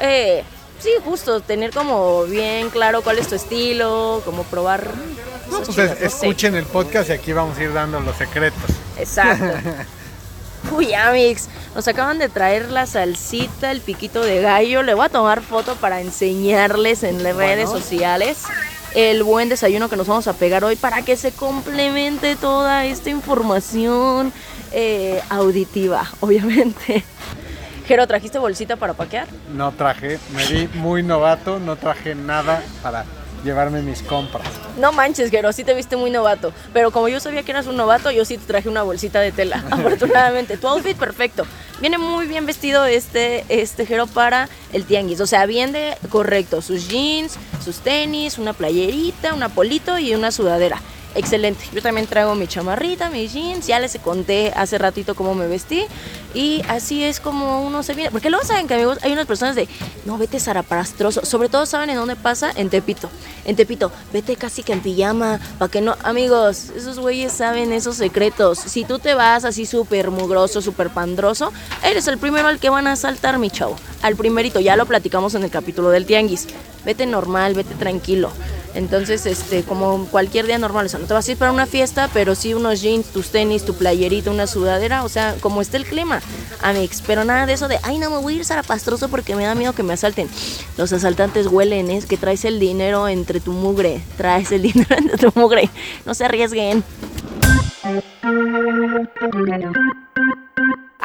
eh, 0.00 0.44
sí, 0.80 0.90
justo, 1.04 1.40
tener 1.40 1.70
como 1.70 2.24
bien 2.24 2.70
claro 2.70 3.02
cuál 3.02 3.18
es 3.18 3.28
tu 3.28 3.34
estilo, 3.34 4.22
como 4.24 4.44
probar. 4.44 4.90
No, 5.50 5.58
pues 5.58 5.68
chicas, 5.68 6.00
escuchen 6.00 6.52
no 6.52 6.58
sé. 6.58 6.64
el 6.64 6.66
podcast 6.66 7.10
y 7.10 7.12
aquí 7.12 7.32
vamos 7.32 7.56
a 7.58 7.62
ir 7.62 7.72
dando 7.72 8.00
los 8.00 8.16
secretos. 8.16 8.70
Exacto. 8.98 9.46
Uy, 10.72 10.94
Amix, 10.94 11.48
nos 11.76 11.86
acaban 11.86 12.18
de 12.18 12.28
traer 12.28 12.70
la 12.70 12.86
salsita, 12.86 13.70
el 13.70 13.80
piquito 13.80 14.22
de 14.22 14.40
gallo. 14.40 14.82
Le 14.82 14.94
voy 14.94 15.06
a 15.06 15.08
tomar 15.08 15.42
foto 15.42 15.76
para 15.76 16.00
enseñarles 16.00 17.04
en 17.04 17.22
las 17.22 17.34
bueno. 17.34 17.48
redes 17.48 17.70
sociales 17.70 18.38
el 18.96 19.22
buen 19.22 19.50
desayuno 19.50 19.90
que 19.90 19.96
nos 19.96 20.06
vamos 20.06 20.26
a 20.26 20.32
pegar 20.32 20.64
hoy 20.64 20.74
para 20.74 21.02
que 21.02 21.16
se 21.18 21.30
complemente 21.30 22.34
toda 22.34 22.86
esta 22.86 23.10
información 23.10 24.32
eh, 24.72 25.20
auditiva, 25.28 26.08
obviamente. 26.20 27.04
Jero, 27.86 28.06
¿trajiste 28.06 28.38
bolsita 28.38 28.76
para 28.76 28.94
paquear? 28.94 29.28
No 29.52 29.70
traje, 29.72 30.18
me 30.34 30.46
vi 30.46 30.68
muy 30.78 31.02
novato, 31.02 31.60
no 31.60 31.76
traje 31.76 32.14
nada 32.14 32.62
para 32.82 33.04
llevarme 33.44 33.82
mis 33.82 34.02
compras. 34.02 34.46
No 34.78 34.92
manches, 34.92 35.30
Gero, 35.30 35.52
sí 35.52 35.64
te 35.64 35.74
viste 35.74 35.96
muy 35.96 36.10
novato. 36.10 36.52
Pero 36.72 36.90
como 36.90 37.08
yo 37.08 37.20
sabía 37.20 37.42
que 37.42 37.52
eras 37.52 37.66
un 37.66 37.76
novato, 37.76 38.10
yo 38.10 38.24
sí 38.24 38.38
te 38.38 38.46
traje 38.46 38.68
una 38.68 38.82
bolsita 38.82 39.20
de 39.20 39.32
tela. 39.32 39.64
Afortunadamente, 39.70 40.56
tu 40.56 40.68
outfit 40.68 40.96
perfecto. 40.96 41.46
Viene 41.80 41.98
muy 41.98 42.26
bien 42.26 42.46
vestido 42.46 42.84
este, 42.84 43.44
este 43.48 43.86
Jero 43.86 44.06
para 44.06 44.48
el 44.72 44.84
tianguis. 44.84 45.20
O 45.20 45.26
sea, 45.26 45.46
bien 45.46 45.72
de 45.72 45.96
correcto. 46.08 46.62
Sus 46.62 46.88
jeans, 46.88 47.36
sus 47.64 47.78
tenis, 47.78 48.38
una 48.38 48.52
playerita, 48.52 49.34
una 49.34 49.48
polito 49.48 49.98
y 49.98 50.14
una 50.14 50.30
sudadera 50.30 50.80
excelente. 51.16 51.64
Yo 51.72 51.82
también 51.82 52.06
traigo 52.06 52.34
mi 52.34 52.46
chamarrita, 52.46 53.10
mis 53.10 53.32
jeans, 53.32 53.66
ya 53.66 53.80
les 53.80 53.96
conté 53.98 54.52
hace 54.54 54.78
ratito 54.78 55.14
cómo 55.14 55.34
me 55.34 55.46
vestí 55.46 55.84
y 56.34 56.62
así 56.68 57.02
es 57.02 57.18
como 57.18 57.66
uno 57.66 57.82
se 57.82 57.94
viene. 57.94 58.10
Porque 58.10 58.30
luego 58.30 58.44
saben 58.44 58.68
que 58.68 58.74
amigos, 58.74 58.98
hay 59.02 59.12
unas 59.12 59.26
personas 59.26 59.56
de, 59.56 59.68
no, 60.04 60.18
vete 60.18 60.38
zaraparastroso, 60.38 61.24
sobre 61.24 61.48
todo 61.48 61.66
saben 61.66 61.90
en 61.90 61.96
dónde 61.96 62.16
pasa, 62.16 62.52
en 62.54 62.68
Tepito. 62.68 63.08
En 63.44 63.56
Tepito, 63.56 63.90
vete 64.12 64.36
casi 64.36 64.62
que 64.62 64.72
en 64.72 64.80
pijama, 64.80 65.40
para 65.58 65.70
que 65.70 65.80
no, 65.80 65.96
amigos, 66.02 66.70
esos 66.76 66.98
güeyes 66.98 67.32
saben 67.32 67.72
esos 67.72 67.96
secretos. 67.96 68.58
Si 68.58 68.84
tú 68.84 68.98
te 68.98 69.14
vas 69.14 69.44
así 69.44 69.66
súper 69.66 70.10
mugroso, 70.10 70.60
súper 70.60 70.90
pandroso, 70.90 71.52
eres 71.82 72.06
el 72.08 72.18
primero 72.18 72.48
al 72.48 72.58
que 72.58 72.68
van 72.68 72.86
a 72.86 72.96
saltar, 72.96 73.38
mi 73.38 73.50
chavo. 73.50 73.76
Al 74.02 74.16
primerito, 74.16 74.60
ya 74.60 74.76
lo 74.76 74.86
platicamos 74.86 75.34
en 75.34 75.44
el 75.44 75.50
capítulo 75.50 75.90
del 75.90 76.06
tianguis. 76.06 76.46
Vete 76.86 77.04
normal, 77.04 77.54
vete 77.54 77.74
tranquilo. 77.74 78.30
Entonces, 78.76 79.26
este, 79.26 79.64
como 79.64 80.06
cualquier 80.06 80.46
día 80.46 80.56
normal, 80.56 80.86
o 80.86 80.88
sea, 80.88 81.00
no 81.00 81.06
te 81.06 81.14
vas 81.14 81.26
a 81.26 81.32
ir 81.32 81.36
para 81.36 81.50
una 81.50 81.66
fiesta, 81.66 82.08
pero 82.14 82.34
sí 82.36 82.54
unos 82.54 82.80
jeans, 82.80 83.06
tus 83.06 83.30
tenis, 83.30 83.64
tu 83.64 83.74
playerita, 83.74 84.30
una 84.30 84.46
sudadera, 84.46 85.02
o 85.02 85.08
sea, 85.08 85.34
como 85.40 85.62
está 85.62 85.78
el 85.78 85.84
clima, 85.84 86.20
amix. 86.62 87.02
Pero 87.04 87.24
nada 87.24 87.44
de 87.46 87.54
eso 87.54 87.66
de, 87.66 87.80
ay, 87.82 87.98
no 87.98 88.08
me 88.08 88.18
voy 88.18 88.34
a 88.34 88.36
ir 88.36 88.44
zarapastroso 88.44 89.08
porque 89.08 89.34
me 89.34 89.44
da 89.44 89.56
miedo 89.56 89.72
que 89.72 89.82
me 89.82 89.94
asalten. 89.94 90.28
Los 90.76 90.92
asaltantes 90.92 91.48
huelen, 91.48 91.90
es 91.90 92.06
que 92.06 92.16
traes 92.16 92.44
el 92.44 92.60
dinero 92.60 93.08
entre 93.08 93.40
tu 93.40 93.50
mugre, 93.52 94.00
traes 94.16 94.52
el 94.52 94.62
dinero 94.72 94.94
entre 94.96 95.16
tu 95.16 95.32
mugre. 95.34 95.68
No 96.04 96.14
se 96.14 96.24
arriesguen. 96.24 96.84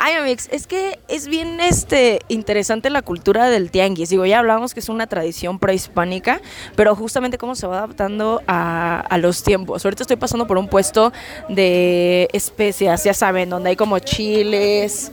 Ay, 0.03 0.15
Amix, 0.15 0.49
es 0.51 0.65
que 0.65 0.97
es 1.07 1.27
bien 1.27 1.59
este, 1.59 2.21
interesante 2.27 2.89
la 2.89 3.03
cultura 3.03 3.51
del 3.51 3.69
tianguis. 3.69 4.09
Digo, 4.09 4.25
ya 4.25 4.39
hablamos 4.39 4.73
que 4.73 4.79
es 4.79 4.89
una 4.89 5.05
tradición 5.05 5.59
prehispánica, 5.59 6.41
pero 6.75 6.95
justamente 6.95 7.37
cómo 7.37 7.53
se 7.53 7.67
va 7.67 7.77
adaptando 7.77 8.41
a, 8.47 9.15
los 9.19 9.43
tiempos. 9.43 9.85
Ahorita 9.85 10.01
estoy 10.01 10.15
pasando 10.15 10.47
por 10.47 10.57
un 10.57 10.67
puesto 10.67 11.13
de 11.49 12.27
especias, 12.33 13.03
ya 13.03 13.13
saben, 13.13 13.51
donde 13.51 13.69
hay 13.69 13.75
como 13.75 13.99
chiles, 13.99 15.11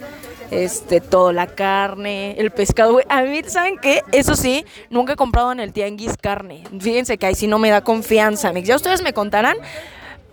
este, 0.50 1.02
todo, 1.02 1.32
la 1.32 1.48
carne, 1.48 2.36
el 2.38 2.50
pescado. 2.50 2.98
A 3.10 3.20
mí, 3.20 3.42
¿saben 3.46 3.76
qué? 3.76 4.00
Eso 4.10 4.36
sí, 4.36 4.64
nunca 4.88 5.12
he 5.12 5.16
comprado 5.16 5.52
en 5.52 5.60
el 5.60 5.74
tianguis 5.74 6.16
carne. 6.16 6.64
Fíjense 6.80 7.18
que 7.18 7.26
ahí 7.26 7.34
sí 7.34 7.46
no 7.46 7.58
me 7.58 7.68
da 7.68 7.82
confianza, 7.82 8.48
Amix. 8.48 8.66
Ya 8.66 8.76
ustedes 8.76 9.02
me 9.02 9.12
contarán 9.12 9.58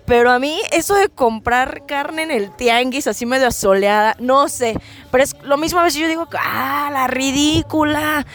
pero 0.06 0.32
a 0.32 0.40
mí 0.40 0.62
eso 0.72 0.96
de 0.96 1.10
comprar 1.10 1.86
carne 1.86 2.24
en 2.24 2.32
el 2.32 2.52
tianguis 2.52 3.08
así 3.08 3.26
medio 3.26 3.48
asoleada, 3.48 4.16
no 4.20 4.48
sé. 4.48 4.78
Pero 5.12 5.24
es 5.24 5.36
lo 5.44 5.58
mismo 5.58 5.80
a 5.80 5.84
veces 5.84 6.00
yo 6.00 6.08
digo, 6.08 6.28
ah, 6.40 6.90
la 6.92 7.08
ridícula. 7.08 8.26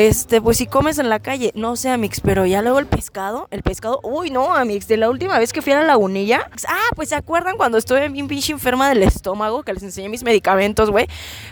Este, 0.00 0.40
pues 0.40 0.56
si 0.56 0.64
comes 0.64 0.98
en 0.98 1.10
la 1.10 1.18
calle, 1.18 1.52
no 1.54 1.76
sé, 1.76 1.90
Amix, 1.90 2.22
pero 2.22 2.46
ya 2.46 2.62
luego 2.62 2.78
el 2.78 2.86
pescado, 2.86 3.48
el 3.50 3.62
pescado, 3.62 4.00
uy, 4.02 4.30
no, 4.30 4.54
Amix, 4.54 4.88
de 4.88 4.96
la 4.96 5.10
última 5.10 5.38
vez 5.38 5.52
que 5.52 5.60
fui 5.60 5.74
a 5.74 5.80
la 5.80 5.82
lagunilla, 5.82 6.48
ah, 6.68 6.88
pues 6.96 7.10
se 7.10 7.16
acuerdan 7.16 7.58
cuando 7.58 7.76
estuve 7.76 8.08
bien 8.08 8.26
pinche 8.26 8.54
enferma 8.54 8.88
del 8.88 9.02
estómago, 9.02 9.62
que 9.62 9.74
les 9.74 9.82
enseñé 9.82 10.08
mis 10.08 10.22
medicamentos, 10.22 10.88
güey, 10.88 11.06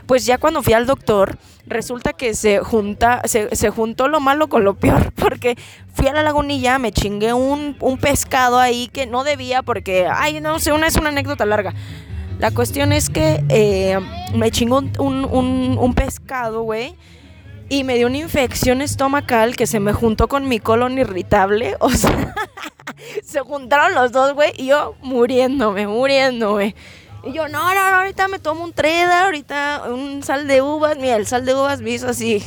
pues 0.07 0.25
ya 0.25 0.39
cuando 0.39 0.63
fui 0.63 0.73
al 0.73 0.87
doctor, 0.87 1.37
resulta 1.67 2.15
que 2.15 2.33
se 2.33 2.61
junta, 2.61 3.21
se, 3.27 3.55
se, 3.55 3.69
juntó 3.69 4.09
lo 4.09 4.19
malo 4.19 4.49
con 4.49 4.65
lo 4.65 4.73
peor, 4.73 5.13
porque 5.17 5.59
fui 5.93 6.07
a 6.07 6.15
la 6.15 6.23
lagunilla, 6.23 6.79
me 6.79 6.91
chingué 6.91 7.35
un, 7.35 7.77
un 7.81 7.99
pescado 7.99 8.59
ahí 8.59 8.89
que 8.89 9.05
no 9.05 9.25
debía, 9.25 9.61
porque, 9.61 10.09
ay, 10.11 10.41
no 10.41 10.59
sé, 10.59 10.73
una 10.73 10.87
es 10.87 10.97
una 10.97 11.11
anécdota 11.11 11.45
larga. 11.45 11.75
La 12.39 12.51
cuestión 12.51 12.95
es 12.95 13.11
que 13.11 13.45
eh, 13.51 13.99
me 14.35 14.51
chingó 14.51 14.79
un, 14.79 15.27
un, 15.27 15.77
un 15.79 15.95
pescado, 15.95 16.63
güey 16.63 16.97
y 17.69 17.85
me 17.85 17.97
dio 17.97 18.07
una 18.07 18.19
infección 18.19 18.83
estomacal 18.83 19.57
que 19.57 19.67
se 19.67 19.81
me 19.81 19.93
juntó 19.93 20.29
con 20.29 20.49
mi 20.49 20.59
colon 20.59 20.99
irritable. 20.99 21.77
O 21.81 21.91
sea, 21.91 22.35
se 23.25 23.41
juntaron 23.41 23.95
los 23.95 24.13
dos, 24.13 24.35
güey, 24.35 24.53
y 24.57 24.67
yo 24.67 24.95
muriéndome, 25.03 25.87
muriéndome. 25.87 26.75
Y 27.25 27.33
yo, 27.33 27.49
no, 27.49 27.75
no, 27.75 27.91
no, 27.91 27.97
ahorita 27.97 28.29
me 28.29 28.39
tomo 28.39 28.65
un 28.65 28.73
treda, 28.73 29.25
ahorita 29.25 29.85
un 29.89 30.23
sal 30.23 30.47
de 30.47 30.63
uvas. 30.63 30.97
Mira, 30.99 31.17
el 31.17 31.27
sal 31.27 31.45
de 31.45 31.55
uvas 31.55 31.81
me 31.81 31.91
hizo 31.91 32.09
así 32.09 32.43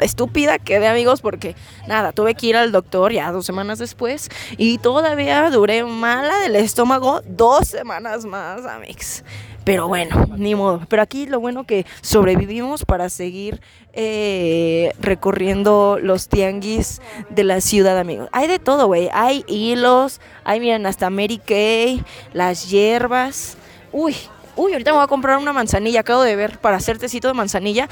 estúpida 0.00 0.58
quedé 0.58 0.88
amigos 0.88 1.20
porque 1.20 1.54
nada, 1.86 2.12
tuve 2.12 2.34
que 2.34 2.48
ir 2.48 2.56
al 2.56 2.72
doctor 2.72 3.12
ya 3.12 3.30
dos 3.30 3.46
semanas 3.46 3.78
después 3.78 4.28
y 4.56 4.78
todavía 4.78 5.48
duré 5.50 5.84
mala 5.84 6.38
del 6.40 6.56
estómago 6.56 7.22
dos 7.26 7.68
semanas 7.68 8.24
más, 8.24 8.64
amigos. 8.66 9.22
Pero 9.64 9.88
bueno, 9.88 10.26
ni 10.36 10.54
modo. 10.54 10.82
Pero 10.88 11.02
aquí 11.02 11.26
lo 11.26 11.40
bueno 11.40 11.64
que 11.64 11.86
sobrevivimos 12.02 12.84
para 12.84 13.08
seguir 13.08 13.60
eh, 13.94 14.92
recorriendo 15.00 15.98
los 16.00 16.28
tianguis 16.28 17.00
de 17.30 17.44
la 17.44 17.60
ciudad, 17.60 17.98
amigos. 17.98 18.28
Hay 18.32 18.46
de 18.46 18.58
todo, 18.58 18.86
güey. 18.86 19.08
Hay 19.12 19.44
hilos, 19.48 20.20
hay, 20.44 20.60
miren, 20.60 20.84
hasta 20.86 21.08
Mary 21.08 21.38
Kay, 21.38 22.04
las 22.34 22.68
hierbas. 22.68 23.56
Uy, 23.90 24.14
uy, 24.56 24.72
ahorita 24.72 24.90
me 24.90 24.98
voy 24.98 25.04
a 25.04 25.08
comprar 25.08 25.38
una 25.38 25.54
manzanilla. 25.54 26.00
Acabo 26.00 26.22
de 26.22 26.36
ver 26.36 26.58
para 26.58 26.76
hacer 26.76 26.98
tecito 26.98 27.28
de 27.28 27.34
manzanilla. 27.34 27.88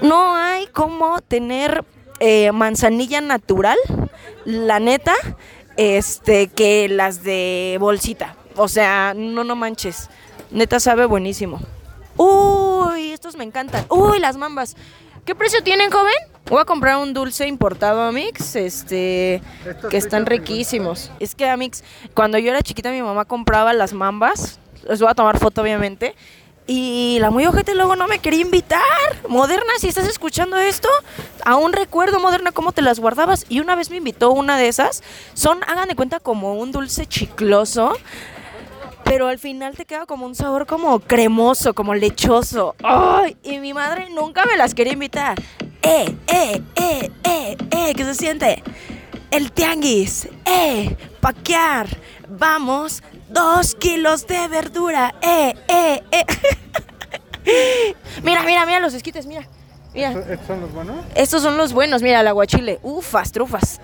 No 0.00 0.34
hay 0.34 0.66
como 0.66 1.20
tener 1.20 1.84
eh, 2.18 2.50
manzanilla 2.52 3.20
natural, 3.20 3.78
la 4.44 4.80
neta, 4.80 5.14
este, 5.76 6.48
que 6.48 6.88
las 6.88 7.22
de 7.22 7.76
bolsita. 7.78 8.34
O 8.56 8.68
sea, 8.68 9.14
no, 9.16 9.44
no 9.44 9.56
manches. 9.56 10.08
Neta 10.52 10.80
sabe 10.80 11.06
buenísimo. 11.06 11.60
Uy, 12.16 13.12
estos 13.12 13.36
me 13.36 13.44
encantan. 13.44 13.86
Uy, 13.88 14.18
las 14.18 14.36
mambas. 14.36 14.76
¿Qué 15.24 15.34
precio 15.34 15.62
tienen, 15.62 15.90
joven? 15.90 16.14
Voy 16.46 16.60
a 16.60 16.64
comprar 16.64 16.98
un 16.98 17.14
dulce 17.14 17.46
importado 17.46 18.02
a 18.02 18.12
Mix, 18.12 18.56
este, 18.56 19.40
que 19.88 19.96
están 19.96 20.26
riquísimos. 20.26 21.10
Es 21.20 21.34
que 21.34 21.48
a 21.48 21.56
Mix, 21.56 21.82
cuando 22.12 22.36
yo 22.36 22.50
era 22.50 22.60
chiquita, 22.60 22.90
mi 22.90 23.00
mamá 23.00 23.24
compraba 23.24 23.72
las 23.72 23.94
mambas. 23.94 24.58
Les 24.88 25.00
voy 25.00 25.08
a 25.08 25.14
tomar 25.14 25.38
foto, 25.38 25.62
obviamente. 25.62 26.14
Y 26.66 27.16
la 27.20 27.30
muy 27.30 27.46
ojete 27.46 27.74
luego 27.74 27.96
no 27.96 28.06
me 28.06 28.18
quería 28.18 28.40
invitar. 28.40 28.82
Moderna, 29.28 29.72
si 29.78 29.88
estás 29.88 30.06
escuchando 30.06 30.58
esto, 30.58 30.88
aún 31.46 31.72
recuerdo, 31.72 32.20
Moderna, 32.20 32.52
cómo 32.52 32.72
te 32.72 32.82
las 32.82 33.00
guardabas. 33.00 33.46
Y 33.48 33.60
una 33.60 33.74
vez 33.74 33.90
me 33.90 33.96
invitó 33.96 34.32
una 34.32 34.58
de 34.58 34.68
esas. 34.68 35.02
Son, 35.32 35.62
hagan 35.64 35.88
de 35.88 35.96
cuenta, 35.96 36.20
como 36.20 36.54
un 36.54 36.72
dulce 36.72 37.06
chicloso 37.06 37.96
pero 39.04 39.28
al 39.28 39.38
final 39.38 39.76
te 39.76 39.84
queda 39.84 40.06
como 40.06 40.26
un 40.26 40.34
sabor 40.34 40.66
como 40.66 40.98
cremoso, 41.00 41.74
como 41.74 41.94
lechoso. 41.94 42.74
¡Ay! 42.82 43.36
Y 43.42 43.58
mi 43.58 43.74
madre 43.74 44.08
nunca 44.10 44.44
me 44.46 44.56
las 44.56 44.74
quería 44.74 44.92
invitar. 44.92 45.40
¡Eh, 45.82 46.14
eh, 46.28 46.62
eh, 46.76 47.10
eh, 47.24 47.56
eh! 47.70 47.92
¿Qué 47.94 48.04
se 48.04 48.14
siente? 48.14 48.62
El 49.30 49.52
tianguis. 49.52 50.28
¡Eh! 50.44 50.96
Paquear. 51.20 51.86
Vamos. 52.28 53.02
Dos 53.28 53.74
kilos 53.74 54.26
de 54.26 54.48
verdura. 54.48 55.14
¡Eh, 55.22 55.54
eh, 55.68 56.02
eh! 56.12 56.24
mira, 58.22 58.42
mira, 58.44 58.64
mira 58.66 58.80
los 58.80 58.94
esquites, 58.94 59.26
mira. 59.26 59.48
mira. 59.94 60.10
¿Estos 60.10 60.46
son 60.46 60.60
los 60.60 60.72
buenos? 60.72 60.96
Estos 61.14 61.42
son 61.42 61.56
los 61.56 61.72
buenos, 61.72 62.02
mira, 62.02 62.20
el 62.20 62.28
aguachile. 62.28 62.78
Ufas, 62.82 63.32
trufas. 63.32 63.80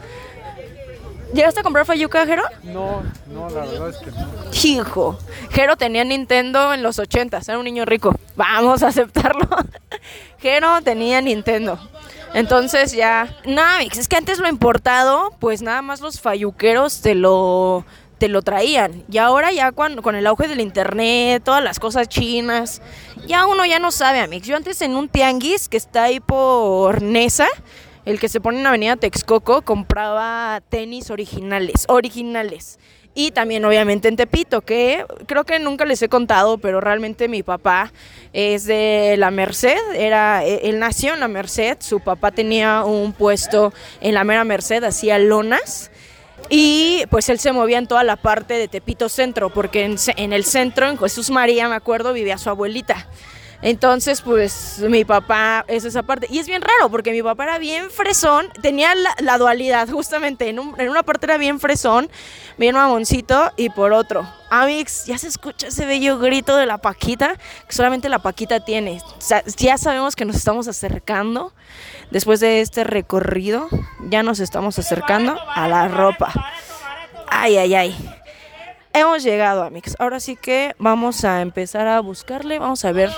¿Llegaste 1.32 1.60
a 1.60 1.62
comprar 1.62 1.84
Fayuca, 1.84 2.24
Jero? 2.26 2.42
No, 2.62 3.02
no, 3.26 3.50
la 3.50 3.66
verdad 3.66 3.90
es 3.90 3.96
que 3.98 4.10
no. 4.10 4.26
Hijo, 4.62 5.18
Jero 5.50 5.76
tenía 5.76 6.04
Nintendo 6.04 6.72
en 6.72 6.82
los 6.82 6.98
80, 6.98 7.40
era 7.46 7.58
un 7.58 7.64
niño 7.64 7.84
rico. 7.84 8.14
Vamos 8.36 8.82
a 8.82 8.88
aceptarlo. 8.88 9.48
Jero 10.38 10.80
tenía 10.82 11.20
Nintendo. 11.20 11.78
Entonces 12.34 12.92
ya, 12.92 13.36
nada, 13.44 13.82
es 13.82 14.08
que 14.08 14.16
antes 14.16 14.38
lo 14.38 14.48
importado, 14.48 15.34
pues 15.38 15.62
nada 15.62 15.82
más 15.82 16.00
los 16.00 16.20
falluqueros 16.20 17.00
te 17.00 17.14
lo 17.14 17.84
te 18.18 18.28
lo 18.28 18.42
traían. 18.42 19.04
Y 19.10 19.18
ahora 19.18 19.52
ya 19.52 19.72
con, 19.72 20.02
con 20.02 20.16
el 20.16 20.26
auge 20.26 20.48
del 20.48 20.60
internet, 20.60 21.42
todas 21.44 21.62
las 21.62 21.78
cosas 21.78 22.08
chinas, 22.08 22.82
ya 23.26 23.46
uno 23.46 23.64
ya 23.64 23.78
no 23.78 23.92
sabe, 23.92 24.20
Amix. 24.20 24.46
Yo 24.46 24.56
antes 24.56 24.82
en 24.82 24.96
un 24.96 25.08
tianguis 25.08 25.68
que 25.68 25.76
está 25.76 26.04
ahí 26.04 26.18
por 26.20 27.00
Nesa, 27.00 27.46
el 28.08 28.18
que 28.18 28.30
se 28.30 28.40
pone 28.40 28.58
en 28.58 28.66
Avenida 28.66 28.96
Texcoco, 28.96 29.60
compraba 29.60 30.62
tenis 30.70 31.10
originales, 31.10 31.84
originales. 31.88 32.78
Y 33.14 33.32
también 33.32 33.64
obviamente 33.66 34.08
en 34.08 34.16
Tepito, 34.16 34.62
que 34.62 35.04
creo 35.26 35.44
que 35.44 35.58
nunca 35.58 35.84
les 35.84 36.00
he 36.00 36.08
contado, 36.08 36.56
pero 36.56 36.80
realmente 36.80 37.28
mi 37.28 37.42
papá 37.42 37.92
es 38.32 38.64
de 38.64 39.16
la 39.18 39.30
Merced, 39.30 39.76
era, 39.94 40.42
e, 40.42 40.70
él 40.70 40.78
nació 40.78 41.12
en 41.14 41.20
la 41.20 41.28
Merced, 41.28 41.78
su 41.80 42.00
papá 42.00 42.30
tenía 42.30 42.82
un 42.84 43.12
puesto 43.12 43.74
en 44.00 44.14
la 44.14 44.24
mera 44.24 44.44
Merced, 44.44 44.84
hacía 44.84 45.18
lonas. 45.18 45.90
Y 46.48 47.02
pues 47.10 47.28
él 47.28 47.38
se 47.38 47.52
movía 47.52 47.76
en 47.76 47.88
toda 47.88 48.04
la 48.04 48.16
parte 48.16 48.54
de 48.54 48.68
Tepito 48.68 49.10
Centro, 49.10 49.50
porque 49.50 49.84
en, 49.84 49.96
en 50.16 50.32
el 50.32 50.44
centro, 50.44 50.88
en 50.88 50.96
Jesús 50.96 51.30
María, 51.30 51.68
me 51.68 51.74
acuerdo, 51.74 52.14
vivía 52.14 52.38
su 52.38 52.48
abuelita. 52.48 53.06
Entonces, 53.60 54.22
pues 54.22 54.78
mi 54.88 55.04
papá 55.04 55.64
es 55.66 55.84
esa 55.84 56.04
parte. 56.04 56.28
Y 56.30 56.38
es 56.38 56.46
bien 56.46 56.62
raro 56.62 56.90
porque 56.90 57.10
mi 57.10 57.22
papá 57.22 57.44
era 57.44 57.58
bien 57.58 57.90
fresón, 57.90 58.48
tenía 58.62 58.92
la, 58.94 59.38
dualidad 59.38 59.88
justamente. 59.90 60.48
En, 60.48 60.58
una 60.58 61.02
parte 61.02 61.26
era 61.26 61.38
bien 61.38 61.58
fresón, 61.58 62.08
bien 62.56 62.74
mamoncito, 62.76 63.50
y 63.56 63.70
por 63.70 63.92
otro. 63.92 64.28
Amix, 64.50 65.06
ya 65.06 65.18
se 65.18 65.28
escucha 65.28 65.68
ese 65.68 65.84
bello 65.86 66.18
grito 66.18 66.56
de 66.56 66.66
la 66.66 66.78
Paquita 66.78 67.36
que 67.66 67.74
solamente 67.74 68.08
la 68.08 68.20
Paquita 68.20 68.60
tiene. 68.60 69.02
ya 69.58 69.76
sabemos 69.76 70.14
que 70.14 70.24
nos 70.24 70.36
estamos 70.36 70.68
acercando. 70.68 71.52
Después 72.10 72.40
de 72.40 72.60
este 72.60 72.84
recorrido, 72.84 73.68
ya 74.08 74.22
nos 74.22 74.40
estamos 74.40 74.78
acercando 74.78 75.36
a 75.54 75.68
la 75.68 75.88
ropa. 75.88 76.32
Ay, 77.28 77.58
ay, 77.58 77.74
ay. 77.74 78.14
Hemos 78.94 79.22
llegado, 79.22 79.62
Amix. 79.62 79.94
Ahora 79.98 80.18
sí 80.18 80.36
que 80.36 80.74
vamos 80.78 81.24
a 81.24 81.42
empezar 81.42 81.86
a 81.86 82.00
buscarle. 82.00 82.58
Vamos 82.58 82.84
a 82.84 82.92
ver. 82.92 83.10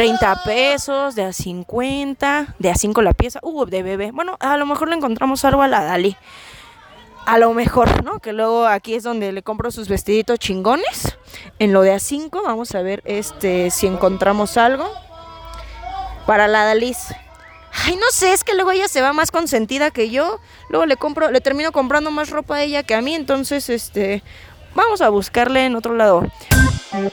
30 0.00 0.44
pesos, 0.44 1.14
de 1.14 1.24
a 1.24 1.32
50, 1.34 2.54
de 2.58 2.70
a 2.70 2.74
5 2.74 3.02
la 3.02 3.12
pieza, 3.12 3.38
uh, 3.42 3.66
de 3.66 3.82
bebé. 3.82 4.12
Bueno, 4.12 4.38
a 4.40 4.56
lo 4.56 4.64
mejor 4.64 4.88
le 4.88 4.96
encontramos 4.96 5.44
algo 5.44 5.60
a 5.60 5.68
la 5.68 5.84
Dali. 5.84 6.16
A 7.26 7.36
lo 7.36 7.52
mejor, 7.52 8.02
¿no? 8.02 8.18
Que 8.18 8.32
luego 8.32 8.66
aquí 8.66 8.94
es 8.94 9.02
donde 9.02 9.30
le 9.30 9.42
compro 9.42 9.70
sus 9.70 9.90
vestiditos 9.90 10.38
chingones. 10.38 11.18
En 11.58 11.74
lo 11.74 11.82
de 11.82 11.92
a 11.92 11.98
5, 11.98 12.42
vamos 12.42 12.74
a 12.74 12.80
ver 12.80 13.02
este 13.04 13.70
si 13.70 13.86
encontramos 13.88 14.56
algo. 14.56 14.90
Para 16.24 16.48
la 16.48 16.64
Dalis. 16.64 17.14
Ay, 17.84 17.96
no 17.96 18.06
sé, 18.10 18.32
es 18.32 18.42
que 18.42 18.54
luego 18.54 18.70
ella 18.70 18.88
se 18.88 19.02
va 19.02 19.12
más 19.12 19.30
consentida 19.30 19.90
que 19.90 20.08
yo. 20.08 20.40
Luego 20.70 20.86
le 20.86 20.96
compro, 20.96 21.30
le 21.30 21.42
termino 21.42 21.72
comprando 21.72 22.10
más 22.10 22.30
ropa 22.30 22.54
a 22.54 22.62
ella 22.62 22.84
que 22.84 22.94
a 22.94 23.02
mí, 23.02 23.14
entonces 23.14 23.68
este 23.68 24.22
vamos 24.74 25.02
a 25.02 25.10
buscarle 25.10 25.66
en 25.66 25.76
otro 25.76 25.94
lado. 25.94 26.22
Ay, 26.92 27.10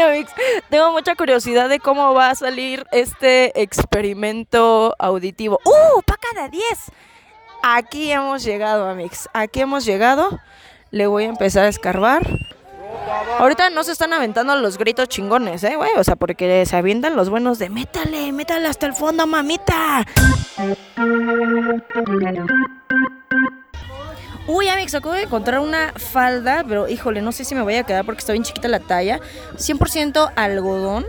Amix, 0.00 0.32
tengo 0.70 0.92
mucha 0.92 1.14
curiosidad 1.14 1.68
de 1.68 1.78
cómo 1.78 2.14
va 2.14 2.30
a 2.30 2.34
salir 2.34 2.86
este 2.92 3.60
experimento 3.60 4.94
auditivo. 4.98 5.60
¡Uh! 5.64 6.00
¡Paca 6.02 6.28
de 6.42 6.48
10! 6.50 6.64
Aquí 7.62 8.10
hemos 8.10 8.44
llegado, 8.44 8.88
Amix. 8.88 9.28
Aquí 9.32 9.60
hemos 9.60 9.84
llegado. 9.84 10.40
Le 10.90 11.06
voy 11.06 11.24
a 11.24 11.28
empezar 11.28 11.64
a 11.64 11.68
escarbar. 11.68 12.26
Ahorita 13.38 13.70
no 13.70 13.84
se 13.84 13.92
están 13.92 14.12
aventando 14.12 14.56
los 14.56 14.78
gritos 14.78 15.08
chingones, 15.08 15.62
¿eh, 15.64 15.76
güey? 15.76 15.90
O 15.96 16.04
sea, 16.04 16.16
porque 16.16 16.64
se 16.66 16.76
avientan 16.76 17.14
los 17.14 17.30
buenos 17.30 17.58
de 17.58 17.68
métale, 17.68 18.32
métale 18.32 18.68
hasta 18.68 18.86
el 18.86 18.94
fondo, 18.94 19.26
mamita. 19.26 20.06
Uy, 24.48 24.66
Amix, 24.68 24.94
acabo 24.94 25.14
de 25.14 25.24
encontrar 25.24 25.60
una 25.60 25.92
falda, 25.92 26.64
pero 26.66 26.88
híjole, 26.88 27.20
no 27.20 27.32
sé 27.32 27.44
si 27.44 27.54
me 27.54 27.60
voy 27.60 27.74
a 27.74 27.82
quedar 27.82 28.06
porque 28.06 28.20
está 28.20 28.32
bien 28.32 28.44
chiquita 28.44 28.66
la 28.66 28.80
talla. 28.80 29.20
100% 29.58 30.32
algodón. 30.36 31.04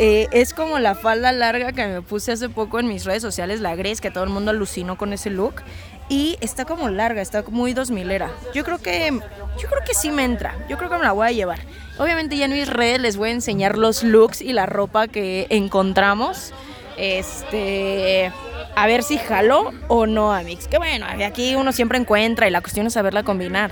Eh, 0.00 0.26
es 0.32 0.52
como 0.52 0.80
la 0.80 0.96
falda 0.96 1.30
larga 1.30 1.70
que 1.70 1.86
me 1.86 2.02
puse 2.02 2.32
hace 2.32 2.48
poco 2.48 2.80
en 2.80 2.88
mis 2.88 3.04
redes 3.04 3.22
sociales, 3.22 3.60
la 3.60 3.76
Grace, 3.76 4.02
que 4.02 4.10
todo 4.10 4.24
el 4.24 4.30
mundo 4.30 4.50
alucinó 4.50 4.98
con 4.98 5.12
ese 5.12 5.30
look. 5.30 5.62
Y 6.08 6.38
está 6.40 6.64
como 6.64 6.88
larga, 6.88 7.22
está 7.22 7.44
muy 7.48 7.72
dos 7.72 7.92
milera. 7.92 8.32
Yo 8.52 8.64
creo 8.64 8.78
que, 8.78 9.12
yo 9.12 9.68
creo 9.68 9.84
que 9.86 9.94
sí 9.94 10.10
me 10.10 10.24
entra. 10.24 10.56
Yo 10.68 10.76
creo 10.76 10.90
que 10.90 10.98
me 10.98 11.04
la 11.04 11.12
voy 11.12 11.28
a 11.28 11.30
llevar. 11.30 11.60
Obviamente 11.98 12.36
ya 12.36 12.46
en 12.46 12.52
mis 12.52 12.68
redes 12.68 13.00
les 13.00 13.16
voy 13.16 13.28
a 13.28 13.32
enseñar 13.32 13.78
los 13.78 14.02
looks 14.02 14.42
y 14.42 14.52
la 14.52 14.66
ropa 14.66 15.06
que 15.06 15.46
encontramos. 15.50 16.52
Este, 16.96 18.32
a 18.76 18.86
ver 18.86 19.02
si 19.02 19.18
jaló 19.18 19.72
o 19.88 20.06
no, 20.06 20.32
Amix. 20.32 20.68
Que 20.68 20.76
bueno, 20.78 21.06
aquí 21.26 21.54
uno 21.56 21.72
siempre 21.72 21.98
encuentra 21.98 22.46
y 22.46 22.50
la 22.50 22.60
cuestión 22.60 22.86
es 22.86 22.92
saberla 22.92 23.22
combinar. 23.22 23.70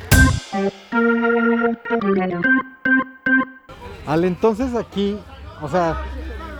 Al 4.07 4.25
entonces 4.25 4.75
aquí, 4.75 5.19
o 5.63 5.69
sea, 5.69 5.97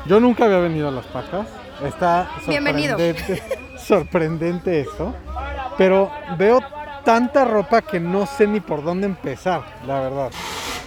yo 0.07 0.21
nunca 0.21 0.45
había 0.45 0.59
venido 0.59 0.89
a 0.89 0.91
las 0.91 1.07
pacas. 1.07 1.47
Está 1.85 2.31
Bienvenido. 2.47 2.99
sorprendente, 2.99 3.43
sorprendente 3.79 4.81
esto. 4.81 5.15
Pero 5.77 6.11
veo 6.39 6.61
tanta 7.05 7.45
ropa 7.45 7.83
que 7.83 8.01
no 8.01 8.27
sé 8.27 8.47
ni 8.47 8.61
por 8.61 8.83
dónde 8.85 9.07
empezar, 9.07 9.65
la 9.87 10.01
verdad. 10.01 10.31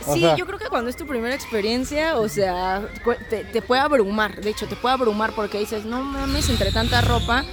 O 0.08 0.13
Sí, 0.13 0.21
sea, 0.21 0.36
yo 0.36 0.45
creo 0.45 0.58
que 0.58 0.67
cuando 0.69 0.89
es 0.89 0.95
tu 0.95 1.06
primera 1.06 1.36
experiencia, 1.36 2.17
o 2.17 2.30
sea, 2.30 2.82
te, 3.30 3.43
te 3.43 3.62
puede 3.62 3.82
abrumar. 3.82 4.36
De 4.41 4.49
hecho, 4.49 4.67
te 4.67 4.75
puede 4.75 4.93
abrumar 4.93 5.34
porque 5.34 5.60
dices, 5.60 5.86
no 5.86 6.01
mames, 6.01 6.49
entre 6.49 6.71
tanta 6.71 7.01
ropa. 7.01 7.43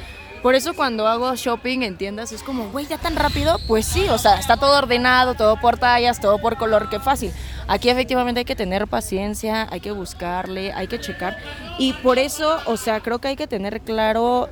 Por 0.42 0.54
eso 0.54 0.74
cuando 0.74 1.08
hago 1.08 1.34
shopping 1.34 1.80
en 1.82 1.96
tiendas 1.96 2.30
es 2.30 2.42
como, 2.42 2.68
güey, 2.70 2.86
ya 2.86 2.98
tan 2.98 3.16
rápido. 3.16 3.58
Pues 3.66 3.86
sí, 3.86 4.06
o 4.10 4.18
sea, 4.18 4.34
está 4.38 4.58
todo 4.58 4.76
ordenado, 4.76 5.34
todo 5.34 5.58
por 5.58 5.78
tallas, 5.78 6.20
todo 6.20 6.38
por 6.38 6.56
color, 6.58 6.90
qué 6.90 7.00
fácil. 7.00 7.32
Aquí 7.66 7.88
efectivamente 7.88 8.40
hay 8.40 8.44
que 8.44 8.54
tener 8.54 8.86
paciencia, 8.86 9.66
hay 9.70 9.80
que 9.80 9.90
buscarle, 9.90 10.70
hay 10.74 10.86
que 10.86 11.00
checar. 11.00 11.38
Y 11.78 11.94
por 11.94 12.18
eso, 12.18 12.58
o 12.66 12.76
sea, 12.76 13.00
creo 13.00 13.20
que 13.20 13.28
hay 13.28 13.36
que 13.36 13.46
tener 13.46 13.80
claro 13.80 14.50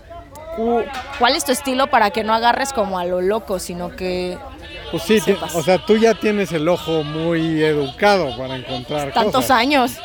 cuál 1.19 1.37
es 1.37 1.45
tu 1.45 1.53
estilo 1.53 1.87
para 1.89 2.11
que 2.11 2.25
no 2.25 2.35
agarres 2.35 2.73
como 2.73 2.99
a 2.99 3.05
lo 3.05 3.21
loco, 3.21 3.59
sino 3.59 3.91
que 3.91 4.39
pues 4.91 5.03
sí, 5.05 5.21
sepas. 5.21 5.55
o 5.55 5.63
sea, 5.63 5.85
tú 5.85 5.97
ya 5.97 6.15
tienes 6.15 6.53
el 6.53 6.69
ojo 6.69 7.03
muy 7.03 7.63
educado 7.63 8.37
para 8.37 8.57
encontrar 8.57 9.13
tantos 9.13 9.35
cosas. 9.35 9.51
años. 9.51 9.99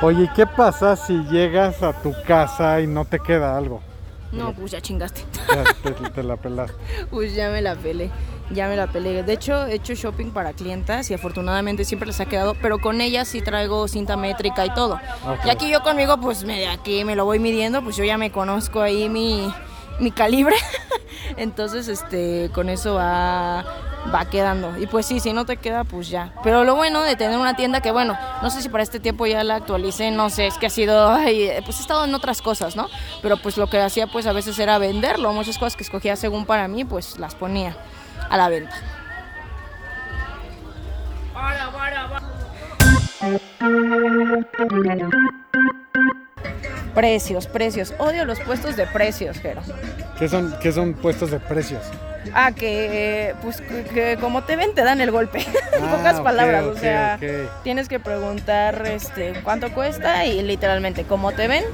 Oye, 0.00 0.24
¿y 0.24 0.28
¿qué 0.28 0.46
pasa 0.46 0.94
si 0.96 1.14
llegas 1.24 1.82
a 1.82 1.92
tu 2.02 2.14
casa 2.26 2.80
y 2.80 2.86
no 2.86 3.04
te 3.04 3.18
queda 3.18 3.56
algo? 3.56 3.80
No, 4.30 4.52
pues 4.52 4.72
ya 4.72 4.80
chingaste. 4.80 5.22
Ya 5.48 5.64
te, 5.82 6.10
te 6.10 6.22
la 6.22 6.36
pelaste. 6.36 6.74
Pues 7.10 7.34
ya 7.34 7.48
me 7.50 7.62
la 7.62 7.74
pelé, 7.74 8.10
ya 8.50 8.68
me 8.68 8.76
la 8.76 8.86
pelé. 8.86 9.22
De 9.22 9.32
hecho, 9.32 9.66
he 9.66 9.74
hecho 9.74 9.94
shopping 9.94 10.30
para 10.30 10.52
clientas 10.52 11.10
y 11.10 11.14
afortunadamente 11.14 11.84
siempre 11.84 12.06
les 12.06 12.20
ha 12.20 12.26
quedado, 12.26 12.54
pero 12.60 12.78
con 12.78 13.00
ellas 13.00 13.28
sí 13.28 13.42
traigo 13.42 13.88
cinta 13.88 14.16
métrica 14.16 14.64
y 14.64 14.74
todo. 14.74 14.94
Ok. 15.26 15.46
Y 15.46 15.50
aquí 15.50 15.70
yo 15.70 15.82
conmigo, 15.82 16.18
pues 16.18 16.44
me, 16.44 16.68
aquí 16.68 17.04
me 17.04 17.14
lo 17.14 17.24
voy 17.24 17.38
midiendo, 17.38 17.82
pues 17.82 17.96
yo 17.96 18.04
ya 18.04 18.18
me 18.18 18.30
conozco 18.30 18.80
ahí 18.80 19.08
mi, 19.08 19.52
mi 20.00 20.10
calibre. 20.10 20.56
Entonces, 21.36 21.88
este, 21.88 22.50
con 22.54 22.70
eso 22.70 22.94
va, 22.94 23.64
va 24.14 24.24
quedando. 24.30 24.78
Y 24.78 24.86
pues 24.86 25.04
sí, 25.04 25.20
si 25.20 25.32
no 25.34 25.44
te 25.44 25.58
queda, 25.58 25.84
pues 25.84 26.08
ya. 26.08 26.32
Pero 26.42 26.64
lo 26.64 26.74
bueno 26.74 27.02
de 27.02 27.16
tener 27.16 27.38
una 27.38 27.54
tienda 27.54 27.82
que, 27.82 27.90
bueno, 27.90 28.16
no 28.42 28.50
sé 28.50 28.62
si 28.62 28.70
para 28.70 28.82
este 28.82 28.98
tiempo 28.98 29.26
ya 29.26 29.44
la 29.44 29.56
actualicé, 29.56 30.10
no 30.10 30.30
sé, 30.30 30.46
es 30.46 30.56
que 30.56 30.66
ha 30.66 30.70
sido, 30.70 31.10
ay, 31.10 31.50
pues 31.64 31.78
he 31.78 31.82
estado 31.82 32.04
en 32.04 32.14
otras 32.14 32.40
cosas, 32.40 32.76
¿no? 32.76 32.88
Pero 33.20 33.36
pues 33.36 33.58
lo 33.58 33.68
que 33.68 33.78
hacía 33.78 34.06
pues 34.06 34.26
a 34.26 34.32
veces 34.32 34.58
era 34.58 34.78
venderlo. 34.78 35.32
Muchas 35.32 35.58
cosas 35.58 35.76
que 35.76 35.82
escogía 35.82 36.16
según 36.16 36.46
para 36.46 36.66
mí, 36.66 36.84
pues 36.84 37.18
las 37.18 37.34
ponía 37.34 37.76
a 38.28 38.36
la 38.36 38.48
venta. 38.48 38.74
Precios, 46.94 47.46
precios. 47.46 47.94
Odio 47.98 48.24
los 48.24 48.40
puestos 48.40 48.76
de 48.76 48.86
precios, 48.86 49.38
Jero. 49.38 49.62
¿Qué 50.18 50.28
son, 50.28 50.54
qué 50.60 50.72
son 50.72 50.94
puestos 50.94 51.30
de 51.30 51.38
precios? 51.38 51.82
Ah, 52.34 52.52
que 52.52 53.34
pues 53.42 53.60
que, 53.60 54.18
como 54.20 54.42
te 54.44 54.56
ven 54.56 54.74
te 54.74 54.82
dan 54.82 55.00
el 55.00 55.10
golpe. 55.10 55.38
en 55.72 55.84
Ah, 55.84 55.96
pocas 55.96 56.20
palabras, 56.20 56.64
o 56.64 56.76
sea, 56.76 57.18
tienes 57.62 57.88
que 57.88 58.00
preguntar 58.00 58.86
este 58.86 59.40
cuánto 59.42 59.72
cuesta 59.72 60.26
y 60.26 60.42
literalmente 60.42 61.04
como 61.04 61.32
te 61.32 61.48
ven 61.48 61.64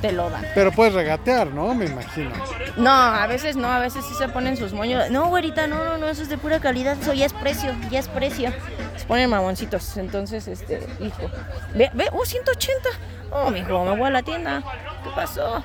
te 0.00 0.12
lo 0.12 0.28
dan. 0.30 0.44
Pero 0.54 0.72
puedes 0.72 0.94
regatear, 0.94 1.48
¿no? 1.48 1.74
Me 1.74 1.86
imagino. 1.86 2.30
No, 2.76 2.90
a 2.90 3.26
veces 3.26 3.56
no, 3.56 3.68
a 3.68 3.78
veces 3.78 4.04
sí 4.04 4.14
se 4.14 4.28
ponen 4.28 4.56
sus 4.56 4.72
moños. 4.72 5.10
No, 5.10 5.28
güerita, 5.28 5.66
no, 5.66 5.84
no, 5.84 5.98
no, 5.98 6.08
eso 6.08 6.22
es 6.22 6.28
de 6.28 6.38
pura 6.38 6.60
calidad, 6.60 6.96
eso 7.00 7.12
ya 7.12 7.26
es 7.26 7.32
precio, 7.32 7.72
ya 7.90 8.00
es 8.00 8.08
precio. 8.08 8.52
Se 8.96 9.04
ponen 9.06 9.30
mamoncitos, 9.30 9.96
entonces 9.96 10.48
este, 10.48 10.86
hijo. 11.00 11.30
Ve, 11.74 11.90
ve, 11.94 12.08
oh, 12.12 12.24
180. 12.24 12.88
Oh, 13.30 13.50
mijo, 13.50 13.84
me 13.84 13.96
voy 13.96 14.08
a 14.08 14.10
la 14.10 14.22
tienda. 14.22 14.62
¿Qué 15.04 15.10
pasó? 15.14 15.62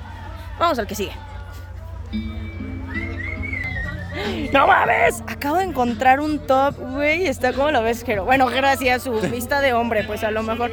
Vamos 0.58 0.78
al 0.78 0.86
que 0.86 0.94
sigue. 0.94 1.12
¡No 4.52 4.66
mames! 4.66 5.22
Acabo 5.26 5.56
de 5.56 5.64
encontrar 5.64 6.20
un 6.20 6.38
top, 6.38 6.74
güey. 6.78 7.26
Está 7.26 7.52
como 7.52 7.70
lo 7.70 7.82
ves, 7.82 8.02
Jero. 8.04 8.24
Bueno, 8.24 8.46
gracias 8.46 9.02
a 9.02 9.04
su 9.04 9.20
vista 9.28 9.60
de 9.60 9.72
hombre, 9.72 10.04
pues 10.04 10.24
a 10.24 10.30
lo 10.30 10.42
mejor. 10.42 10.70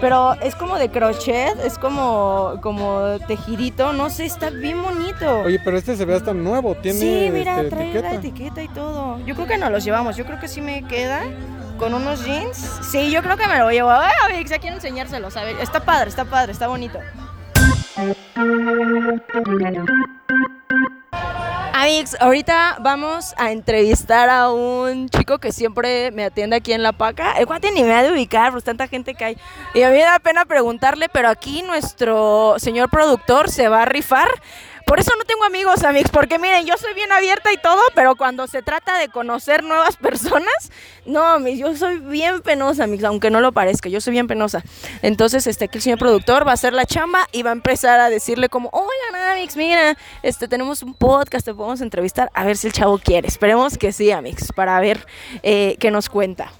Pero 0.00 0.34
es 0.42 0.54
como 0.54 0.78
de 0.78 0.90
crochet, 0.90 1.58
es 1.64 1.78
como, 1.78 2.58
como 2.62 3.18
tejidito. 3.26 3.92
No 3.92 4.10
sé, 4.10 4.26
está 4.26 4.50
bien 4.50 4.82
bonito. 4.82 5.40
Oye, 5.40 5.60
pero 5.64 5.78
este 5.78 5.96
se 5.96 6.04
ve 6.04 6.14
hasta 6.14 6.34
nuevo. 6.34 6.74
Tiene 6.74 6.98
sí, 6.98 7.30
mira, 7.32 7.56
este, 7.62 7.70
trae 7.70 7.84
etiqueta. 7.90 8.08
la 8.08 8.14
etiqueta 8.14 8.62
y 8.62 8.68
todo. 8.68 9.18
Yo 9.24 9.34
creo 9.34 9.46
que 9.46 9.58
nos 9.58 9.70
los 9.70 9.84
llevamos. 9.84 10.16
Yo 10.16 10.24
creo 10.24 10.38
que 10.38 10.48
sí 10.48 10.60
me 10.60 10.82
queda 10.86 11.22
con 11.78 11.94
unos 11.94 12.24
jeans. 12.24 12.56
Sí, 12.90 13.10
yo 13.10 13.22
creo 13.22 13.36
que 13.36 13.46
me 13.46 13.58
lo 13.58 13.70
llevo. 13.70 13.90
Ay, 13.90 14.38
Vix, 14.38 14.50
ya 14.50 14.58
quiero 14.58 14.76
enseñárselo, 14.76 15.30
¿sabes? 15.30 15.56
Está 15.60 15.80
padre, 15.80 16.10
está 16.10 16.24
padre, 16.24 16.52
está 16.52 16.68
bonito. 16.68 16.98
Ahorita 22.18 22.78
vamos 22.80 23.32
a 23.36 23.52
entrevistar 23.52 24.28
a 24.28 24.50
un 24.50 25.08
chico 25.08 25.38
que 25.38 25.52
siempre 25.52 26.10
me 26.10 26.24
atiende 26.24 26.56
aquí 26.56 26.72
en 26.72 26.82
La 26.82 26.90
Paca. 26.90 27.34
El 27.38 27.46
cuate 27.46 27.70
ni 27.70 27.84
me 27.84 27.94
ha 27.94 28.02
de 28.02 28.10
ubicar, 28.10 28.50
pues 28.50 28.64
tanta 28.64 28.88
gente 28.88 29.14
que 29.14 29.24
hay. 29.24 29.38
Y 29.72 29.82
a 29.82 29.90
mí 29.90 29.96
me 29.96 30.02
da 30.02 30.18
pena 30.18 30.44
preguntarle, 30.46 31.08
pero 31.08 31.28
aquí 31.28 31.62
nuestro 31.62 32.56
señor 32.58 32.90
productor 32.90 33.48
se 33.48 33.68
va 33.68 33.82
a 33.82 33.84
rifar. 33.84 34.26
Por 34.86 35.00
eso 35.00 35.10
no 35.18 35.24
tengo 35.24 35.44
amigos, 35.44 35.82
Amix, 35.82 36.10
porque 36.10 36.38
miren, 36.38 36.64
yo 36.64 36.76
soy 36.78 36.94
bien 36.94 37.10
abierta 37.10 37.52
y 37.52 37.56
todo, 37.56 37.80
pero 37.96 38.14
cuando 38.14 38.46
se 38.46 38.62
trata 38.62 38.96
de 38.98 39.08
conocer 39.08 39.64
nuevas 39.64 39.96
personas, 40.00 40.70
no, 41.04 41.24
Amix, 41.24 41.58
yo 41.58 41.76
soy 41.76 41.98
bien 41.98 42.40
penosa, 42.40 42.84
Amix, 42.84 43.02
aunque 43.02 43.28
no 43.28 43.40
lo 43.40 43.50
parezca, 43.50 43.88
yo 43.88 44.00
soy 44.00 44.12
bien 44.12 44.28
penosa. 44.28 44.62
Entonces, 45.02 45.48
este, 45.48 45.64
aquí 45.64 45.78
el 45.78 45.82
señor 45.82 45.98
productor 45.98 46.46
va 46.46 46.52
a 46.52 46.54
hacer 46.54 46.72
la 46.72 46.86
chamba 46.86 47.26
y 47.32 47.42
va 47.42 47.50
a 47.50 47.54
empezar 47.54 47.98
a 47.98 48.08
decirle 48.08 48.48
como, 48.48 48.70
oigan, 48.72 49.32
Amix, 49.32 49.56
mira, 49.56 49.96
este, 50.22 50.46
tenemos 50.46 50.84
un 50.84 50.94
podcast, 50.94 51.44
te 51.44 51.52
podemos 51.52 51.80
entrevistar, 51.80 52.30
a 52.32 52.44
ver 52.44 52.56
si 52.56 52.68
el 52.68 52.72
chavo 52.72 52.98
quiere. 52.98 53.26
Esperemos 53.26 53.76
que 53.78 53.90
sí, 53.90 54.12
Amix, 54.12 54.52
para 54.52 54.78
ver 54.78 55.04
eh, 55.42 55.76
qué 55.80 55.90
nos 55.90 56.08
cuenta. 56.08 56.52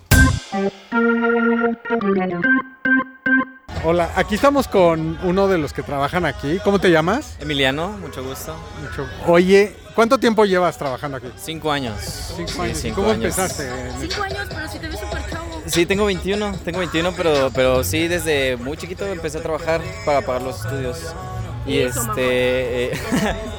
Hola, 3.88 4.10
aquí 4.16 4.34
estamos 4.34 4.66
con 4.66 5.16
uno 5.22 5.46
de 5.46 5.58
los 5.58 5.72
que 5.72 5.82
trabajan 5.84 6.26
aquí. 6.26 6.58
¿Cómo 6.64 6.80
te 6.80 6.90
llamas? 6.90 7.36
Emiliano, 7.38 7.90
mucho 7.90 8.24
gusto. 8.24 8.56
Mucho- 8.82 9.06
Oye, 9.30 9.76
¿cuánto 9.94 10.18
tiempo 10.18 10.44
llevas 10.44 10.76
trabajando 10.76 11.18
aquí? 11.18 11.28
Cinco 11.36 11.70
años. 11.70 11.94
Cinco 12.36 12.50
Sí, 12.50 12.60
años. 12.62 12.78
cinco 12.78 12.96
¿Cómo 12.96 13.10
años. 13.12 13.38
empezaste? 13.38 13.70
Cinco 14.00 14.22
años, 14.24 14.48
pero 14.48 14.68
si 14.68 14.78
te 14.80 14.88
ves 14.88 14.98
súper 14.98 15.30
chavo. 15.30 15.62
Sí, 15.66 15.86
tengo 15.86 16.04
21, 16.04 16.56
tengo 16.64 16.80
21, 16.80 17.12
pero, 17.16 17.50
pero 17.54 17.84
sí, 17.84 18.08
desde 18.08 18.56
muy 18.56 18.76
chiquito 18.76 19.06
empecé 19.06 19.38
a 19.38 19.42
trabajar 19.42 19.80
para 20.04 20.20
pagar 20.22 20.42
los 20.42 20.60
estudios. 20.64 20.98
Y 21.64 21.78
Eso, 21.78 22.00
este... 22.10 22.92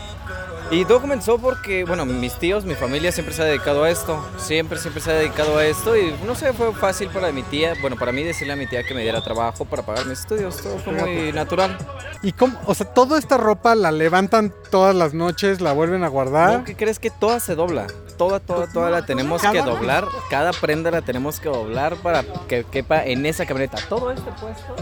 Y 0.70 0.84
todo 0.84 1.00
comenzó 1.00 1.38
porque, 1.38 1.86
bueno, 1.86 2.06
mis 2.06 2.34
tíos, 2.34 2.66
mi 2.66 2.76
familia 2.76 3.14
siempre 3.14 3.34
se 3.34 3.42
ha 3.42 3.46
dedicado 3.46 3.84
a 3.86 3.90
esto. 3.90 4.22
Siempre, 4.38 4.78
siempre 4.78 5.02
se 5.02 5.12
ha 5.12 5.14
dedicado 5.14 5.58
a 5.58 5.66
esto. 5.66 5.96
Y 5.96 6.14
no 6.26 6.36
sé, 6.36 6.52
fue 6.52 6.74
fácil 6.74 7.08
para 7.08 7.32
mi 7.32 7.42
tía, 7.44 7.74
bueno, 7.80 7.96
para 7.96 8.12
mí 8.12 8.22
decirle 8.22 8.52
a 8.52 8.56
mi 8.58 8.68
tía 8.68 8.84
que 8.84 8.94
me 8.94 9.02
diera 9.02 9.22
trabajo 9.22 9.64
para 9.64 9.84
pagar 9.84 10.06
mis 10.06 10.20
estudios. 10.20 10.58
Todo 10.58 10.78
fue 10.80 10.92
muy 10.92 11.32
natural. 11.32 11.78
¿Y 12.22 12.34
cómo? 12.34 12.60
O 12.66 12.76
sea, 12.76 12.86
toda 12.86 13.18
esta 13.18 13.38
ropa 13.38 13.76
la 13.76 13.92
levantan 13.92 14.54
todas 14.70 14.94
las 14.94 15.14
noches, 15.14 15.62
la 15.62 15.72
vuelven 15.72 16.04
a 16.04 16.10
guardar. 16.10 16.60
¿No? 16.60 16.64
¿Qué 16.66 16.76
crees 16.76 17.00
que 17.00 17.12
toda 17.12 17.40
se 17.40 17.56
dobla? 17.56 17.88
Toda, 18.18 18.42
toda, 18.42 18.68
toda 18.68 18.90
la 18.90 19.06
tenemos 19.06 19.42
que 19.42 19.62
doblar. 19.62 20.06
Cada 20.30 20.52
prenda 20.52 20.92
la 20.92 21.02
tenemos 21.02 21.40
que 21.40 21.48
doblar 21.48 21.96
para 21.96 22.26
que 22.50 22.66
quepa 22.66 23.06
en 23.06 23.26
esa 23.26 23.46
camioneta. 23.46 23.78
Todo 23.88 24.12
este 24.12 24.32
puesto 24.32 24.76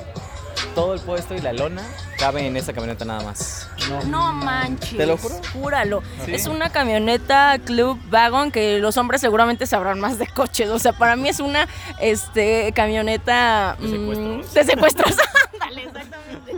todo 0.76 0.94
el 0.94 1.00
puesto 1.00 1.34
y 1.34 1.40
la 1.40 1.54
lona 1.54 1.82
cabe 2.20 2.46
en 2.46 2.58
esa 2.58 2.74
camioneta 2.74 3.06
nada 3.06 3.24
más. 3.24 3.70
No, 4.08 4.34
manches. 4.34 4.98
¿Te 4.98 5.06
lo 5.06 5.18
juro? 5.18 5.36
Júralo. 5.54 6.04
Es 6.28 6.46
una 6.48 6.70
camioneta 6.70 7.58
Club 7.64 7.98
Wagon 8.12 8.52
que 8.52 8.80
los 8.80 8.98
hombres 8.98 9.22
seguramente 9.22 9.66
sabrán 9.66 10.00
más 10.00 10.20
de 10.20 10.28
coches. 10.28 10.70
O 10.70 10.78
sea, 10.78 10.92
para 10.94 11.16
mí 11.16 11.30
es 11.30 11.40
una 11.40 11.68
este, 12.00 12.72
camioneta 12.74 13.78
de 13.80 13.90
secuestros. 13.90 14.52
Mm, 14.52 14.54
de 14.54 14.64
secuestros. 14.64 15.16
Ándale, 15.54 15.84
exactamente. 15.86 16.56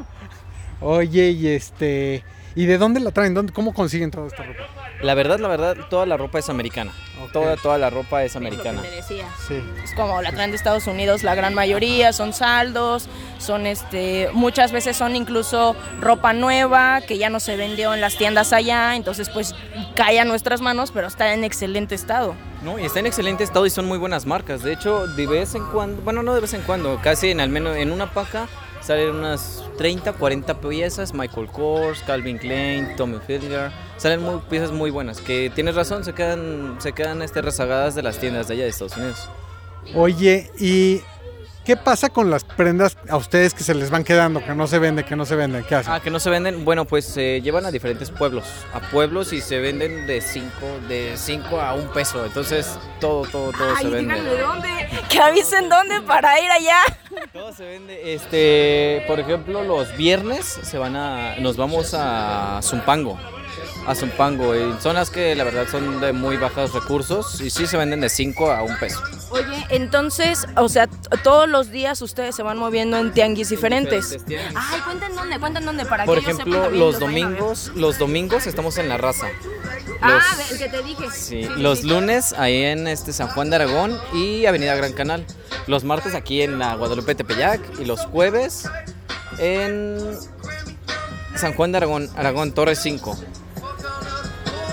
Oye, 0.81 1.29
y 1.29 1.47
este. 1.47 2.23
¿Y 2.57 2.65
de 2.65 2.79
dónde 2.79 2.99
la 2.99 3.11
traen? 3.11 3.35
¿Dónde, 3.35 3.53
¿Cómo 3.53 3.71
consiguen 3.71 4.09
toda 4.09 4.25
esta 4.25 4.41
ropa? 4.41 4.63
La 5.03 5.13
verdad, 5.13 5.37
la 5.37 5.47
verdad, 5.47 5.77
toda 5.91 6.07
la 6.07 6.17
ropa 6.17 6.39
es 6.39 6.49
americana. 6.49 6.91
Toda, 7.31 7.55
toda 7.55 7.77
la 7.77 7.91
ropa 7.91 8.23
es 8.23 8.35
americana. 8.35 8.81
Decía. 8.81 9.27
Sí. 9.47 9.61
Es 9.83 9.93
como 9.93 10.23
la 10.23 10.31
traen 10.31 10.49
de 10.49 10.57
Estados 10.57 10.87
Unidos, 10.87 11.21
la 11.21 11.35
gran 11.35 11.53
mayoría 11.53 12.13
son 12.13 12.33
saldos, 12.33 13.09
son 13.37 13.67
este, 13.67 14.29
muchas 14.33 14.71
veces 14.71 14.97
son 14.97 15.15
incluso 15.15 15.75
ropa 16.01 16.33
nueva 16.33 17.01
que 17.01 17.19
ya 17.19 17.29
no 17.29 17.39
se 17.39 17.57
vendió 17.57 17.93
en 17.93 18.01
las 18.01 18.17
tiendas 18.17 18.51
allá, 18.53 18.95
entonces 18.95 19.29
pues 19.29 19.53
cae 19.95 20.19
a 20.19 20.25
nuestras 20.25 20.59
manos, 20.59 20.89
pero 20.91 21.05
está 21.05 21.35
en 21.35 21.43
excelente 21.43 21.93
estado. 21.93 22.33
No, 22.63 22.79
y 22.79 22.85
está 22.85 22.99
en 22.99 23.05
excelente 23.05 23.43
estado 23.43 23.67
y 23.67 23.69
son 23.69 23.85
muy 23.85 23.99
buenas 23.99 24.25
marcas. 24.25 24.63
De 24.63 24.73
hecho, 24.73 25.05
de 25.05 25.27
vez 25.27 25.53
en 25.53 25.63
cuando, 25.67 26.01
bueno, 26.01 26.23
no 26.23 26.33
de 26.33 26.41
vez 26.41 26.55
en 26.55 26.61
cuando, 26.61 26.99
casi 27.03 27.29
en 27.29 27.39
al 27.39 27.49
menos 27.49 27.77
en 27.77 27.91
una 27.91 28.11
paca 28.13 28.47
salen 28.81 29.15
unas 29.15 29.63
30, 29.77 30.13
40 30.13 30.59
piezas, 30.59 31.13
Michael 31.13 31.47
Kors, 31.47 32.01
Calvin 32.03 32.37
Klein, 32.37 32.95
Tommy 32.95 33.17
Hilfiger, 33.27 33.71
salen 33.97 34.21
muy, 34.21 34.39
piezas 34.49 34.71
muy 34.71 34.91
buenas, 34.91 35.21
que 35.21 35.51
tienes 35.53 35.75
razón, 35.75 36.03
se 36.03 36.13
quedan, 36.13 36.77
se 36.79 36.93
quedan 36.93 37.21
este, 37.21 37.41
rezagadas 37.41 37.95
de 37.95 38.03
las 38.03 38.19
tiendas 38.19 38.47
de 38.47 38.55
allá 38.55 38.63
de 38.63 38.69
Estados 38.69 38.97
Unidos. 38.97 39.29
Oye, 39.95 40.51
¿y 40.59 41.01
qué 41.67 41.75
pasa 41.75 42.07
con 42.07 42.29
las 42.29 42.45
prendas 42.45 42.95
a 43.09 43.17
ustedes 43.17 43.53
que 43.53 43.61
se 43.61 43.75
les 43.75 43.89
van 43.89 44.05
quedando, 44.05 44.41
que 44.41 44.55
no 44.55 44.67
se 44.67 44.79
venden, 44.79 45.03
que 45.03 45.17
no 45.17 45.25
se 45.25 45.35
venden? 45.35 45.65
¿Qué 45.65 45.75
hacen? 45.75 45.91
Ah, 45.91 45.99
que 45.99 46.09
no 46.09 46.17
se 46.17 46.29
venden, 46.29 46.63
bueno, 46.63 46.85
pues 46.85 47.03
se 47.03 47.41
llevan 47.41 47.65
a 47.65 47.71
diferentes 47.71 48.09
pueblos, 48.09 48.45
a 48.73 48.79
pueblos 48.79 49.33
y 49.33 49.41
se 49.41 49.59
venden 49.59 50.07
de 50.07 50.21
5 50.21 50.49
de 50.87 51.17
cinco 51.17 51.59
a 51.59 51.73
un 51.73 51.89
peso, 51.89 52.25
entonces 52.25 52.79
todo, 53.01 53.23
todo, 53.23 53.51
todo 53.51 53.67
Ay, 53.75 53.83
se 53.83 53.89
vende. 53.89 54.13
díganme 54.15 54.39
dónde, 54.39 54.69
que 55.09 55.19
avisen 55.19 55.67
dónde 55.67 55.99
para 56.03 56.39
ir 56.39 56.49
allá. 56.49 56.79
Todo 57.33 57.51
se 57.51 57.65
vende, 57.65 58.13
este, 58.13 59.03
por 59.05 59.19
ejemplo, 59.19 59.61
los 59.61 59.93
viernes 59.97 60.45
se 60.63 60.77
van 60.77 60.95
a, 60.95 61.35
nos 61.39 61.57
vamos 61.57 61.93
a 61.93 62.61
Zumpango, 62.63 63.19
a 63.85 63.95
Zumpango, 63.95 64.53
en 64.55 64.79
zonas 64.81 65.09
que 65.09 65.35
la 65.35 65.43
verdad 65.43 65.65
son 65.71 65.99
de 66.01 66.13
muy 66.13 66.37
bajos 66.37 66.73
recursos 66.73 67.39
y 67.41 67.49
sí 67.49 67.67
se 67.67 67.77
venden 67.77 68.01
de 68.01 68.09
5 68.09 68.51
a 68.51 68.63
un 68.63 68.77
peso. 68.77 69.01
Oye, 69.29 69.65
entonces, 69.69 70.45
o 70.55 70.69
sea, 70.69 70.87
todos 71.23 71.49
los 71.49 71.69
días 71.69 72.01
ustedes 72.01 72.35
se 72.35 72.43
van 72.43 72.57
moviendo 72.57 72.97
en 72.97 73.11
tianguis 73.11 73.49
diferentes. 73.49 74.11
Diferentes 74.11 74.25
tianguis. 74.25 74.57
Ay, 74.71 74.79
cuenten 74.81 75.15
dónde, 75.15 75.39
cuenten 75.39 75.65
dónde 75.65 75.85
para 75.85 76.05
Por 76.05 76.15
que 76.23 76.31
ejemplo, 76.31 76.61
también 76.61 76.79
los 76.79 76.99
domingos, 76.99 77.71
los 77.75 77.97
domingos 77.97 78.47
estamos 78.47 78.77
en 78.77 78.87
la 78.89 78.97
raza. 78.97 79.27
Ah, 80.01 80.19
Los- 80.37 80.51
el 80.51 80.57
que 80.59 80.69
te 80.69 80.83
dije. 80.83 81.05
Sí, 81.11 81.47
los 81.57 81.79
sí. 81.79 81.87
lunes 81.87 82.33
ahí 82.33 82.63
en 82.63 82.87
este 82.87 83.11
San 83.13 83.27
Juan 83.29 83.49
de 83.49 83.55
Aragón 83.57 83.99
y 84.13 84.45
Avenida 84.45 84.75
Gran 84.75 84.93
Canal. 84.93 85.25
Los 85.65 85.83
martes 85.83 86.13
aquí 86.15 86.41
en 86.41 86.59
la 86.59 86.75
Guadalupe 86.75 87.15
Tepeyac 87.15 87.59
y 87.79 87.85
los 87.85 88.01
jueves 88.01 88.69
en 89.39 89.97
San 91.35 91.53
Juan 91.53 91.71
de 91.71 91.77
Aragón, 91.77 92.09
Aragón 92.15 92.51
Torre 92.53 92.75
5. 92.75 93.17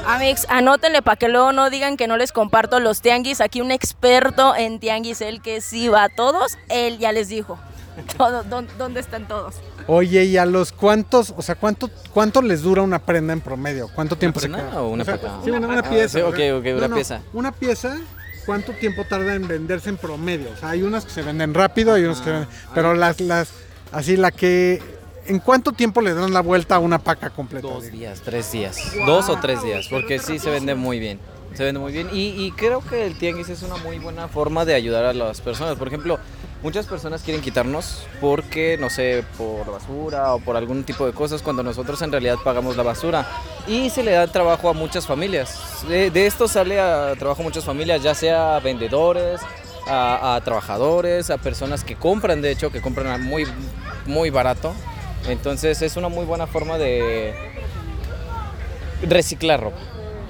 Amix, 0.06 0.46
anótenle 0.48 1.02
para 1.02 1.16
que 1.16 1.28
luego 1.28 1.52
no 1.52 1.70
digan 1.70 1.96
que 1.96 2.06
no 2.06 2.16
les 2.16 2.32
comparto 2.32 2.80
los 2.80 3.00
tianguis. 3.00 3.40
Aquí 3.40 3.60
un 3.60 3.70
experto 3.70 4.54
en 4.56 4.78
tianguis, 4.80 5.20
él 5.20 5.40
que 5.40 5.60
sí 5.60 5.88
va 5.88 6.04
a 6.04 6.08
todos, 6.08 6.58
él 6.68 6.98
ya 6.98 7.12
les 7.12 7.28
dijo. 7.28 7.58
Todo, 8.18 8.42
¿Dónde 8.76 8.98
están 9.00 9.28
todos? 9.28 9.54
Oye, 9.86 10.24
¿y 10.24 10.36
a 10.36 10.46
los 10.46 10.72
cuántos, 10.72 11.32
o 11.36 11.42
sea, 11.42 11.54
cuánto, 11.54 11.88
cuánto 12.12 12.42
les 12.42 12.62
dura 12.62 12.82
una 12.82 12.98
prenda 12.98 13.32
en 13.32 13.40
promedio? 13.40 13.88
¿Cuánto 13.94 14.16
tiempo 14.16 14.40
se 14.40 14.48
queda? 14.50 14.80
o 14.82 14.88
una 14.88 15.04
sea, 15.04 15.16
paca? 15.16 15.38
Sí, 15.44 15.50
una, 15.50 15.68
una 15.68 15.78
Ah, 15.80 15.88
pieza. 15.90 16.18
sí, 16.18 16.20
o 16.20 16.28
ok, 16.28 16.38
ok, 16.58 16.66
una 16.76 16.94
pieza. 16.94 17.20
Una 17.32 17.52
pieza, 17.52 17.96
¿cuánto 18.46 18.72
tiempo 18.72 19.04
tarda 19.08 19.34
en 19.34 19.46
venderse 19.46 19.90
en 19.90 19.96
promedio? 19.96 20.50
O 20.52 20.56
sea, 20.56 20.70
hay 20.70 20.82
unas 20.82 21.04
que 21.04 21.12
se 21.12 21.22
venden 21.22 21.54
rápido, 21.54 21.94
hay 21.94 22.04
unas 22.04 22.18
que 22.18 22.24
se 22.24 22.30
Ah, 22.30 22.38
venden, 22.40 22.48
pero 22.74 22.94
las, 22.94 23.20
las, 23.20 23.50
así 23.92 24.16
la 24.16 24.32
que, 24.32 24.82
¿en 25.26 25.38
cuánto 25.38 25.72
tiempo 25.72 26.00
le 26.00 26.14
dan 26.14 26.32
la 26.32 26.40
vuelta 26.40 26.76
a 26.76 26.78
una 26.78 26.98
paca 26.98 27.30
completa? 27.30 27.66
Dos 27.66 27.90
días, 27.90 28.20
tres 28.22 28.52
días. 28.52 28.78
Dos 29.06 29.28
o 29.28 29.38
tres 29.40 29.62
días, 29.62 29.88
porque 29.88 30.18
sí 30.18 30.38
se 30.38 30.50
vende 30.50 30.74
muy 30.74 30.98
bien. 30.98 31.18
Se 31.54 31.62
vende 31.62 31.78
muy 31.78 31.92
bien. 31.92 32.08
Y, 32.12 32.30
y 32.30 32.50
creo 32.50 32.80
que 32.80 33.06
el 33.06 33.16
tianguis 33.16 33.48
es 33.48 33.62
una 33.62 33.76
muy 33.76 33.98
buena 34.00 34.26
forma 34.26 34.64
de 34.64 34.74
ayudar 34.74 35.04
a 35.04 35.12
las 35.12 35.40
personas. 35.40 35.76
Por 35.76 35.86
ejemplo, 35.86 36.18
muchas 36.64 36.86
personas 36.86 37.22
quieren 37.22 37.42
quitarnos 37.42 38.06
porque, 38.20 38.76
no 38.76 38.90
sé, 38.90 39.24
por 39.38 39.70
basura 39.70 40.34
o 40.34 40.40
por 40.40 40.56
algún 40.56 40.82
tipo 40.82 41.06
de 41.06 41.12
cosas, 41.12 41.42
cuando 41.42 41.62
nosotros 41.62 42.02
en 42.02 42.10
realidad 42.10 42.38
pagamos 42.42 42.76
la 42.76 42.82
basura. 42.82 43.24
Y 43.68 43.88
se 43.90 44.02
le 44.02 44.12
da 44.12 44.26
trabajo 44.26 44.68
a 44.68 44.72
muchas 44.72 45.06
familias. 45.06 45.84
De, 45.88 46.10
de 46.10 46.26
esto 46.26 46.48
sale 46.48 46.80
a 46.80 47.14
trabajo 47.16 47.42
a 47.42 47.44
muchas 47.44 47.64
familias, 47.64 48.02
ya 48.02 48.16
sea 48.16 48.56
a 48.56 48.60
vendedores, 48.60 49.40
a, 49.86 50.34
a 50.34 50.40
trabajadores, 50.40 51.30
a 51.30 51.38
personas 51.38 51.84
que 51.84 51.94
compran, 51.94 52.42
de 52.42 52.50
hecho, 52.50 52.72
que 52.72 52.80
compran 52.80 53.22
muy, 53.22 53.46
muy 54.06 54.30
barato. 54.30 54.74
Entonces 55.28 55.80
es 55.82 55.96
una 55.96 56.08
muy 56.08 56.24
buena 56.24 56.46
forma 56.46 56.78
de 56.78 57.34
reciclar 59.02 59.60
ropa. 59.60 59.78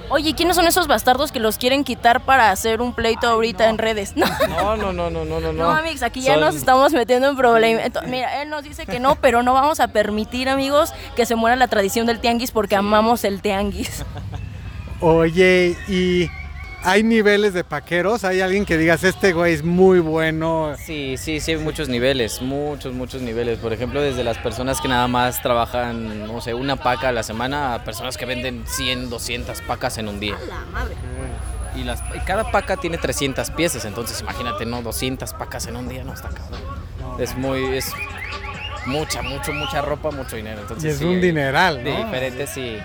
Oye, 0.09 0.35
¿quiénes 0.35 0.55
son 0.55 0.67
esos 0.67 0.85
bastardos 0.85 1.31
que 1.31 1.39
los 1.39 1.57
quieren 1.57 1.83
quitar 1.83 2.21
para 2.21 2.51
hacer 2.51 2.79
un 2.79 2.93
pleito 2.93 3.27
ahorita 3.27 3.69
en 3.69 3.77
redes? 3.79 4.13
No. 4.15 4.27
No, 4.47 4.77
no, 4.77 4.93
no, 4.93 5.09
no, 5.09 5.25
no, 5.25 5.39
no. 5.39 5.51
No, 5.53 5.69
amigos, 5.71 6.03
aquí 6.03 6.21
ya 6.21 6.33
Son- 6.33 6.41
nos 6.41 6.55
estamos 6.55 6.93
metiendo 6.93 7.27
en 7.27 7.35
problemas. 7.35 7.89
Mira, 8.07 8.41
él 8.43 8.49
nos 8.49 8.63
dice 8.63 8.85
que 8.85 8.99
no, 8.99 9.15
pero 9.21 9.41
no 9.43 9.53
vamos 9.53 9.79
a 9.79 9.87
permitir, 9.87 10.47
amigos, 10.47 10.93
que 11.15 11.25
se 11.25 11.35
muera 11.35 11.55
la 11.55 11.67
tradición 11.67 12.05
del 12.05 12.19
tianguis 12.19 12.51
porque 12.51 12.75
amamos 12.75 13.23
el 13.23 13.41
tianguis. 13.41 14.03
Oye, 15.01 15.75
¿y 15.87 16.29
hay 16.85 17.03
niveles 17.03 17.53
de 17.53 17.63
paqueros? 17.63 18.23
¿Hay 18.23 18.41
alguien 18.41 18.65
que 18.65 18.77
digas, 18.77 19.03
este 19.03 19.33
güey 19.33 19.53
es 19.53 19.63
muy 19.63 19.99
bueno? 19.99 20.75
Sí, 20.77 21.15
sí, 21.17 21.39
sí, 21.39 21.51
hay 21.51 21.57
muchos 21.57 21.89
niveles, 21.89 22.41
muchos, 22.41 22.93
muchos 22.93 23.21
niveles. 23.21 23.57
Por 23.59 23.73
ejemplo, 23.73 24.01
desde 24.01 24.23
las 24.23 24.37
personas 24.37 24.79
que 24.79 24.87
nada 24.87 25.07
más 25.07 25.41
trabajan, 25.41 26.27
no 26.27 26.41
sé, 26.41 26.53
una 26.53 26.75
paca 26.75 27.09
a 27.09 27.11
la 27.11 27.23
semana, 27.23 27.73
a 27.73 27.83
personas 27.83 28.17
que 28.17 28.25
venden 28.25 28.63
100, 28.67 29.09
200 29.09 29.61
pacas 29.61 29.97
en 29.97 30.07
un 30.07 30.19
día. 30.19 30.37
La 30.47 30.61
madre. 30.71 30.95
Y, 31.75 31.83
las, 31.83 32.01
y 32.15 32.19
cada 32.19 32.51
paca 32.51 32.77
tiene 32.77 32.97
300 32.97 33.51
piezas, 33.51 33.83
entonces 33.83 34.21
imagínate, 34.21 34.65
¿no? 34.65 34.81
200 34.81 35.33
pacas 35.33 35.67
en 35.67 35.75
un 35.75 35.89
día, 35.89 36.03
no 36.03 36.13
está 36.13 36.29
cabrón. 36.29 36.61
Es 37.19 37.35
muy, 37.35 37.75
es 37.75 37.91
mucha, 38.85 39.21
mucho, 39.21 39.51
mucha 39.51 39.81
ropa, 39.81 40.11
mucho 40.11 40.35
dinero. 40.35 40.61
Entonces, 40.61 40.85
Y 40.85 40.87
es 40.89 40.97
sí, 40.99 41.05
un 41.05 41.19
dineral, 41.19 41.83
¿no? 41.83 42.05
diferentes, 42.05 42.49
sí. 42.49 42.77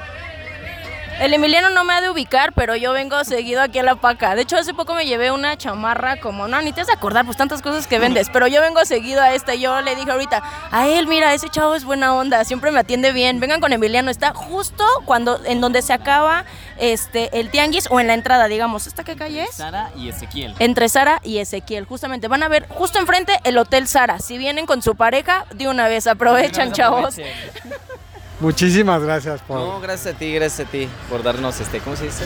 El 1.20 1.34
Emiliano 1.34 1.68
no 1.68 1.84
me 1.84 1.92
ha 1.92 2.00
de 2.00 2.08
ubicar, 2.08 2.54
pero 2.54 2.76
yo 2.76 2.94
vengo 2.94 3.22
seguido 3.24 3.60
aquí 3.60 3.78
a 3.78 3.82
la 3.82 3.96
paca. 3.96 4.34
De 4.34 4.40
hecho, 4.40 4.56
hace 4.56 4.72
poco 4.72 4.94
me 4.94 5.04
llevé 5.04 5.30
una 5.30 5.54
chamarra 5.58 6.18
como, 6.18 6.48
no, 6.48 6.62
ni 6.62 6.72
te 6.72 6.80
has 6.80 6.86
de 6.86 6.94
acordar, 6.94 7.26
pues 7.26 7.36
tantas 7.36 7.60
cosas 7.60 7.86
que 7.86 7.98
vendes, 7.98 8.30
pero 8.32 8.46
yo 8.46 8.62
vengo 8.62 8.82
seguido 8.86 9.20
a 9.20 9.34
esta. 9.34 9.54
Yo 9.54 9.82
le 9.82 9.94
dije 9.96 10.10
ahorita, 10.10 10.42
a 10.70 10.88
él, 10.88 11.06
mira, 11.06 11.34
ese 11.34 11.50
chavo 11.50 11.74
es 11.74 11.84
buena 11.84 12.14
onda, 12.14 12.42
siempre 12.46 12.70
me 12.70 12.80
atiende 12.80 13.12
bien. 13.12 13.38
Vengan 13.38 13.60
con 13.60 13.74
Emiliano, 13.74 14.10
está 14.10 14.32
justo 14.32 14.82
cuando, 15.04 15.44
en 15.44 15.60
donde 15.60 15.82
se 15.82 15.92
acaba 15.92 16.46
este, 16.78 17.38
el 17.38 17.50
tianguis 17.50 17.88
o 17.90 18.00
en 18.00 18.06
la 18.06 18.14
entrada, 18.14 18.46
digamos. 18.46 18.86
¿Esta 18.86 19.04
qué 19.04 19.14
calle 19.14 19.42
es? 19.42 19.56
Sara 19.56 19.90
y 19.94 20.08
Ezequiel. 20.08 20.54
Entre 20.58 20.88
Sara 20.88 21.20
y 21.22 21.36
Ezequiel, 21.36 21.84
justamente. 21.84 22.28
Van 22.28 22.42
a 22.42 22.48
ver 22.48 22.66
justo 22.70 22.98
enfrente 22.98 23.38
el 23.44 23.58
Hotel 23.58 23.86
Sara. 23.88 24.20
Si 24.20 24.38
vienen 24.38 24.64
con 24.64 24.80
su 24.80 24.94
pareja, 24.94 25.44
de 25.52 25.68
una 25.68 25.86
vez 25.86 26.06
aprovechan, 26.06 26.72
chavos. 26.72 27.16
Muchísimas 28.40 29.02
gracias 29.02 29.40
por... 29.42 29.58
No, 29.58 29.80
gracias 29.80 30.14
a 30.14 30.18
ti, 30.18 30.32
gracias 30.34 30.66
a 30.66 30.70
ti 30.70 30.88
por 31.08 31.22
darnos 31.22 31.60
este, 31.60 31.78
¿cómo 31.80 31.94
se 31.96 32.04
dice? 32.04 32.24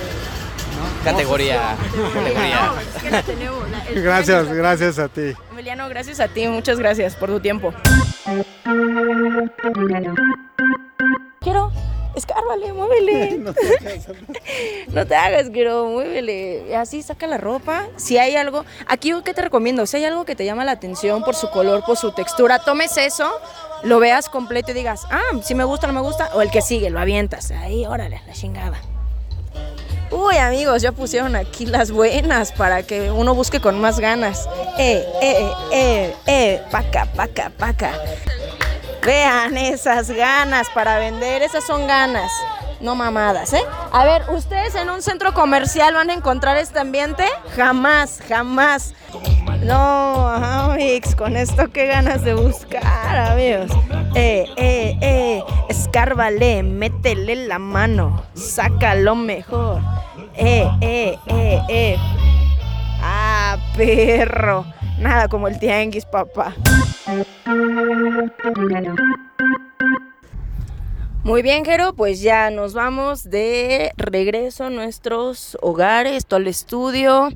Categoría. 1.02 1.76
Categoría. 2.14 2.72
Es 2.96 3.02
que 3.02 3.10
la 3.10 3.22
tenemos, 3.22 3.70
la- 3.70 3.84
el 3.84 4.02
Gracias, 4.02 4.48
gracias 4.52 4.98
a 4.98 5.08
ti. 5.08 5.34
Emiliano, 5.50 5.88
gracias 5.88 6.20
a 6.20 6.28
ti, 6.28 6.46
muchas 6.48 6.78
gracias 6.78 7.14
por 7.16 7.30
tu 7.30 7.40
tiempo. 7.40 7.72
Quiero, 11.40 11.70
escárvale, 12.14 12.72
muévele. 12.72 13.44
No 14.88 15.06
te 15.06 15.16
hagas, 15.16 15.50
quiero, 15.50 15.86
muévele. 15.86 16.76
Así 16.76 17.02
saca 17.02 17.26
la 17.26 17.36
ropa. 17.38 17.86
Si 17.96 18.16
hay 18.18 18.36
algo, 18.36 18.64
aquí 18.86 19.12
¿qué 19.24 19.34
te 19.34 19.42
recomiendo? 19.42 19.86
Si 19.86 19.96
hay 19.96 20.04
algo 20.04 20.24
que 20.24 20.36
te 20.36 20.44
llama 20.44 20.64
la 20.64 20.72
atención 20.72 21.24
por 21.24 21.34
su 21.34 21.50
color, 21.50 21.84
por 21.84 21.96
su 21.96 22.12
textura, 22.12 22.60
tomes 22.60 22.96
eso, 22.96 23.30
lo 23.84 23.98
veas 24.00 24.28
completo 24.28 24.70
y 24.70 24.74
digas, 24.74 25.06
ah, 25.10 25.20
si 25.42 25.54
me 25.54 25.64
gusta, 25.64 25.86
no 25.86 25.92
me 25.92 26.00
gusta, 26.00 26.30
o 26.34 26.42
el 26.42 26.50
que 26.50 26.62
sigue, 26.62 26.90
lo 26.90 26.98
avientas. 26.98 27.50
Ahí, 27.50 27.86
órale, 27.86 28.20
la 28.26 28.32
chingada. 28.32 28.78
Uy, 30.10 30.36
amigos, 30.36 30.82
ya 30.82 30.92
pusieron 30.92 31.34
aquí 31.36 31.66
las 31.66 31.90
buenas 31.90 32.52
para 32.52 32.82
que 32.82 33.10
uno 33.10 33.34
busque 33.34 33.60
con 33.60 33.80
más 33.80 33.98
ganas. 34.00 34.48
Eh, 34.78 35.04
eh, 35.20 35.52
eh, 35.72 36.14
eh, 36.26 36.62
paca, 36.70 37.06
paca, 37.14 37.50
paca. 37.56 37.92
Vean 39.04 39.56
esas 39.58 40.10
ganas 40.10 40.68
para 40.70 40.98
vender, 40.98 41.42
esas 41.42 41.64
son 41.64 41.86
ganas, 41.86 42.32
no 42.84 42.94
mamadas, 42.94 43.52
¿eh? 43.54 43.62
A 43.92 44.04
ver, 44.04 44.22
¿ustedes 44.28 44.74
en 44.74 44.90
un 44.90 45.00
centro 45.02 45.32
comercial 45.32 45.94
van 45.94 46.10
a 46.10 46.12
encontrar 46.12 46.58
este 46.58 46.78
ambiente? 46.78 47.24
Jamás, 47.56 48.20
jamás. 48.28 48.94
No, 49.62 50.28
amigos, 50.28 51.16
con 51.16 51.36
esto 51.36 51.70
qué 51.72 51.86
ganas 51.86 52.22
de 52.22 52.34
buscar, 52.34 53.16
amigos. 53.16 53.70
Eh, 54.14 54.46
eh, 54.56 54.98
eh, 55.00 55.42
escárvale, 55.70 56.62
métele 56.62 57.46
la 57.46 57.58
mano, 57.58 58.22
saca 58.34 58.94
lo 58.94 59.16
mejor. 59.16 59.80
Eh, 60.36 60.68
eh, 60.82 61.18
eh, 61.26 61.60
eh. 61.68 61.96
Ah, 63.00 63.56
perro. 63.76 64.66
Nada 64.98 65.28
como 65.28 65.48
el 65.48 65.58
tianguis, 65.58 66.04
papá. 66.04 66.54
Muy 71.24 71.40
bien, 71.40 71.64
Jero, 71.64 71.94
pues 71.94 72.20
ya 72.20 72.50
nos 72.50 72.74
vamos 72.74 73.24
de 73.30 73.94
regreso 73.96 74.64
a 74.64 74.70
nuestros 74.70 75.56
hogares, 75.62 76.26
todo 76.26 76.38
el 76.38 76.48
estudio. 76.48 77.30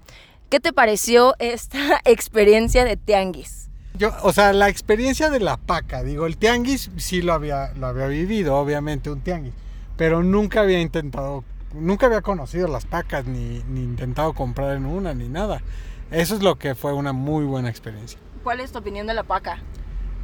¿Qué 0.51 0.61
te 0.61 0.75
pareció 0.75 1.35
esta 1.39 1.99
experiencia 2.05 2.85
de 2.85 2.99
tianguis? 2.99 3.71
Yo, 3.95 4.13
o 4.25 4.35
sea, 4.35 4.53
la 4.53 4.69
experiencia 4.69 5.31
de 5.31 5.41
la 5.41 5.57
paca, 5.57 6.03
digo, 6.03 6.27
el 6.27 6.37
tianguis 6.37 6.91
sí 6.99 7.23
lo 7.23 7.33
había, 7.33 7.73
lo 7.77 7.87
había 7.87 8.09
vivido, 8.09 8.57
obviamente, 8.57 9.09
un 9.09 9.23
tianguis, 9.23 9.55
pero 9.97 10.23
nunca 10.23 10.61
había 10.61 10.83
intentado, 10.83 11.43
nunca 11.73 12.07
había 12.07 12.21
conocido 12.21 12.69
las 12.69 12.85
pacas, 12.85 13.25
ni, 13.25 13.63
ni 13.71 13.81
intentado 13.81 14.35
comprar 14.35 14.77
en 14.77 14.85
una, 14.85 15.15
ni 15.15 15.31
nada. 15.31 15.63
Eso 16.11 16.35
es 16.35 16.43
lo 16.43 16.59
que 16.59 16.75
fue 16.75 16.93
una 16.93 17.15
muy 17.15 17.47
buena 17.47 17.71
experiencia. 17.71 18.21
¿Cuál 18.45 18.61
es 18.61 18.71
tu 18.71 18.81
opinión 18.81 19.07
de 19.07 19.15
la 19.15 19.23
paca? 19.23 19.63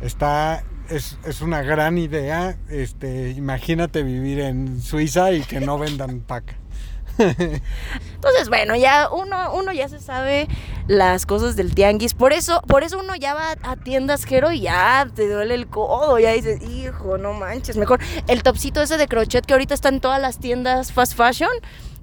Está, 0.02 0.64
es, 0.90 1.18
es 1.24 1.40
una 1.40 1.62
gran 1.62 1.98
idea. 1.98 2.56
Este, 2.68 3.30
imagínate 3.30 4.02
vivir 4.02 4.40
en 4.40 4.80
Suiza 4.80 5.32
y 5.32 5.42
que 5.42 5.60
no 5.60 5.78
vendan 5.78 6.20
paca. 6.26 6.56
Entonces, 7.16 8.48
bueno, 8.48 8.74
ya 8.74 9.08
uno, 9.10 9.54
uno 9.54 9.72
ya 9.72 9.88
se 9.88 10.00
sabe 10.00 10.48
las 10.88 11.26
cosas 11.26 11.54
del 11.56 11.74
tianguis. 11.74 12.14
Por 12.14 12.32
eso, 12.32 12.60
por 12.66 12.82
eso 12.82 12.98
uno 12.98 13.14
ya 13.14 13.34
va 13.34 13.54
a 13.62 13.76
tiendas 13.76 14.24
Jero 14.24 14.50
y 14.50 14.62
ya 14.62 15.08
te 15.14 15.28
duele 15.28 15.54
el 15.54 15.68
codo. 15.68 16.18
Ya 16.18 16.32
dices, 16.32 16.60
hijo, 16.68 17.18
no 17.18 17.32
manches. 17.32 17.76
Mejor 17.76 18.00
el 18.26 18.42
topcito 18.42 18.82
ese 18.82 18.96
de 18.96 19.06
crochet 19.06 19.46
que 19.46 19.52
ahorita 19.52 19.74
está 19.74 19.88
en 19.90 20.00
todas 20.00 20.20
las 20.20 20.38
tiendas 20.38 20.92
fast 20.92 21.16
fashion. 21.16 21.50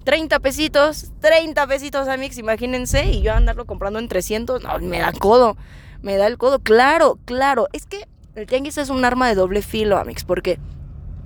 30 0.04 0.40
pesitos, 0.40 1.12
30 1.20 1.68
pesitos, 1.68 2.08
amigos, 2.08 2.38
imagínense. 2.38 3.06
Y 3.06 3.22
yo 3.22 3.34
andarlo 3.34 3.66
comprando 3.66 4.00
en 4.00 4.08
300, 4.08 4.64
no, 4.64 4.80
me 4.80 5.00
da 5.00 5.12
codo. 5.12 5.58
Me 6.02 6.18
da 6.18 6.26
el 6.28 6.38
codo. 6.38 6.60
Claro, 6.60 7.20
claro. 7.26 7.68
Es 7.74 7.86
que 7.86 8.08
el 8.36 8.48
tianguis 8.48 8.78
es 8.78 8.90
un 8.90 9.04
arma 9.06 9.28
de 9.28 9.36
doble 9.36 9.62
filo, 9.62 9.98
amigos, 9.98 10.24
porque 10.24 10.60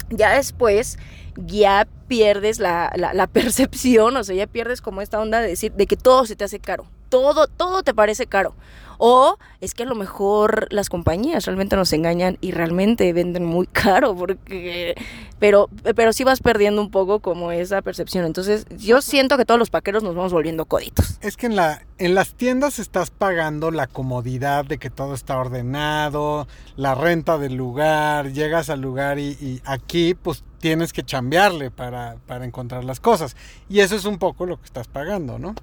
ya 0.09 0.33
después 0.33 0.97
ya 1.35 1.87
pierdes 2.07 2.59
la, 2.59 2.91
la, 2.95 3.13
la, 3.13 3.27
percepción, 3.33 4.15
o 4.15 4.23
sea, 4.23 4.35
ya 4.35 4.47
pierdes 4.47 4.81
como 4.81 5.01
esta 5.01 5.19
onda 5.19 5.39
de 5.39 5.47
decir, 5.47 5.71
de 5.73 5.87
que 5.87 5.97
todo 5.97 6.25
se 6.25 6.35
te 6.35 6.43
hace 6.43 6.59
caro, 6.59 6.85
todo, 7.09 7.47
todo 7.47 7.83
te 7.83 7.93
parece 7.93 8.25
caro. 8.27 8.55
O 8.97 9.37
es 9.61 9.73
que 9.73 9.83
a 9.83 9.85
lo 9.85 9.95
mejor 9.95 10.67
las 10.71 10.89
compañías 10.89 11.45
realmente 11.45 11.75
nos 11.75 11.91
engañan 11.93 12.37
y 12.41 12.51
realmente 12.51 13.11
venden 13.13 13.45
muy 13.45 13.67
caro, 13.71 14.15
porque, 14.15 14.95
pero, 15.39 15.69
pero 15.95 16.13
sí 16.13 16.23
vas 16.23 16.39
perdiendo 16.39 16.81
un 16.81 16.91
poco 16.91 17.19
como 17.19 17.51
esa 17.51 17.81
percepción. 17.81 18.25
Entonces 18.25 18.65
yo 18.77 19.01
siento 19.01 19.37
que 19.37 19.45
todos 19.45 19.59
los 19.59 19.69
paqueros 19.69 20.03
nos 20.03 20.15
vamos 20.15 20.33
volviendo 20.33 20.65
coditos. 20.65 21.17
Es 21.21 21.37
que 21.37 21.47
en, 21.47 21.55
la, 21.55 21.83
en 21.97 22.15
las 22.15 22.33
tiendas 22.33 22.79
estás 22.79 23.11
pagando 23.11 23.71
la 23.71 23.87
comodidad 23.87 24.65
de 24.65 24.77
que 24.77 24.89
todo 24.89 25.13
está 25.13 25.37
ordenado, 25.37 26.47
la 26.75 26.95
renta 26.95 27.37
del 27.37 27.55
lugar, 27.55 28.31
llegas 28.31 28.69
al 28.69 28.81
lugar 28.81 29.19
y, 29.19 29.61
aquí 29.65 30.13
pues 30.13 30.43
tienes 30.59 30.93
que 30.93 31.03
chambearle 31.03 31.69
para, 31.71 32.17
para 32.25 32.45
encontrar 32.45 32.83
las 32.83 32.99
cosas. 32.99 33.35
Y 33.69 33.79
eso 33.79 33.95
es 33.95 34.05
un 34.05 34.17
poco 34.17 34.45
lo 34.45 34.57
que 34.57 34.65
estás 34.65 34.87
pagando, 34.87 35.37
¿no? 35.37 35.55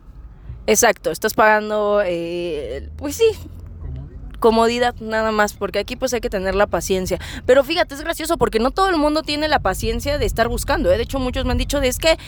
Exacto, 0.66 1.10
estás 1.10 1.34
pagando, 1.34 2.02
eh, 2.04 2.88
pues 2.96 3.16
sí, 3.16 3.24
comodidad 4.42 4.94
nada 5.00 5.32
más, 5.32 5.54
porque 5.54 5.78
aquí 5.78 5.96
pues 5.96 6.12
hay 6.12 6.20
que 6.20 6.28
tener 6.28 6.54
la 6.54 6.66
paciencia. 6.66 7.18
Pero 7.46 7.64
fíjate, 7.64 7.94
es 7.94 8.02
gracioso 8.02 8.36
porque 8.36 8.58
no 8.58 8.70
todo 8.70 8.90
el 8.90 8.96
mundo 8.96 9.22
tiene 9.22 9.48
la 9.48 9.60
paciencia 9.60 10.18
de 10.18 10.26
estar 10.26 10.48
buscando. 10.48 10.92
¿eh? 10.92 10.96
De 10.96 11.04
hecho, 11.04 11.18
muchos 11.18 11.44
me 11.44 11.52
han 11.52 11.58
dicho 11.58 11.80
de 11.80 11.88
es 11.88 11.98
que 11.98 12.18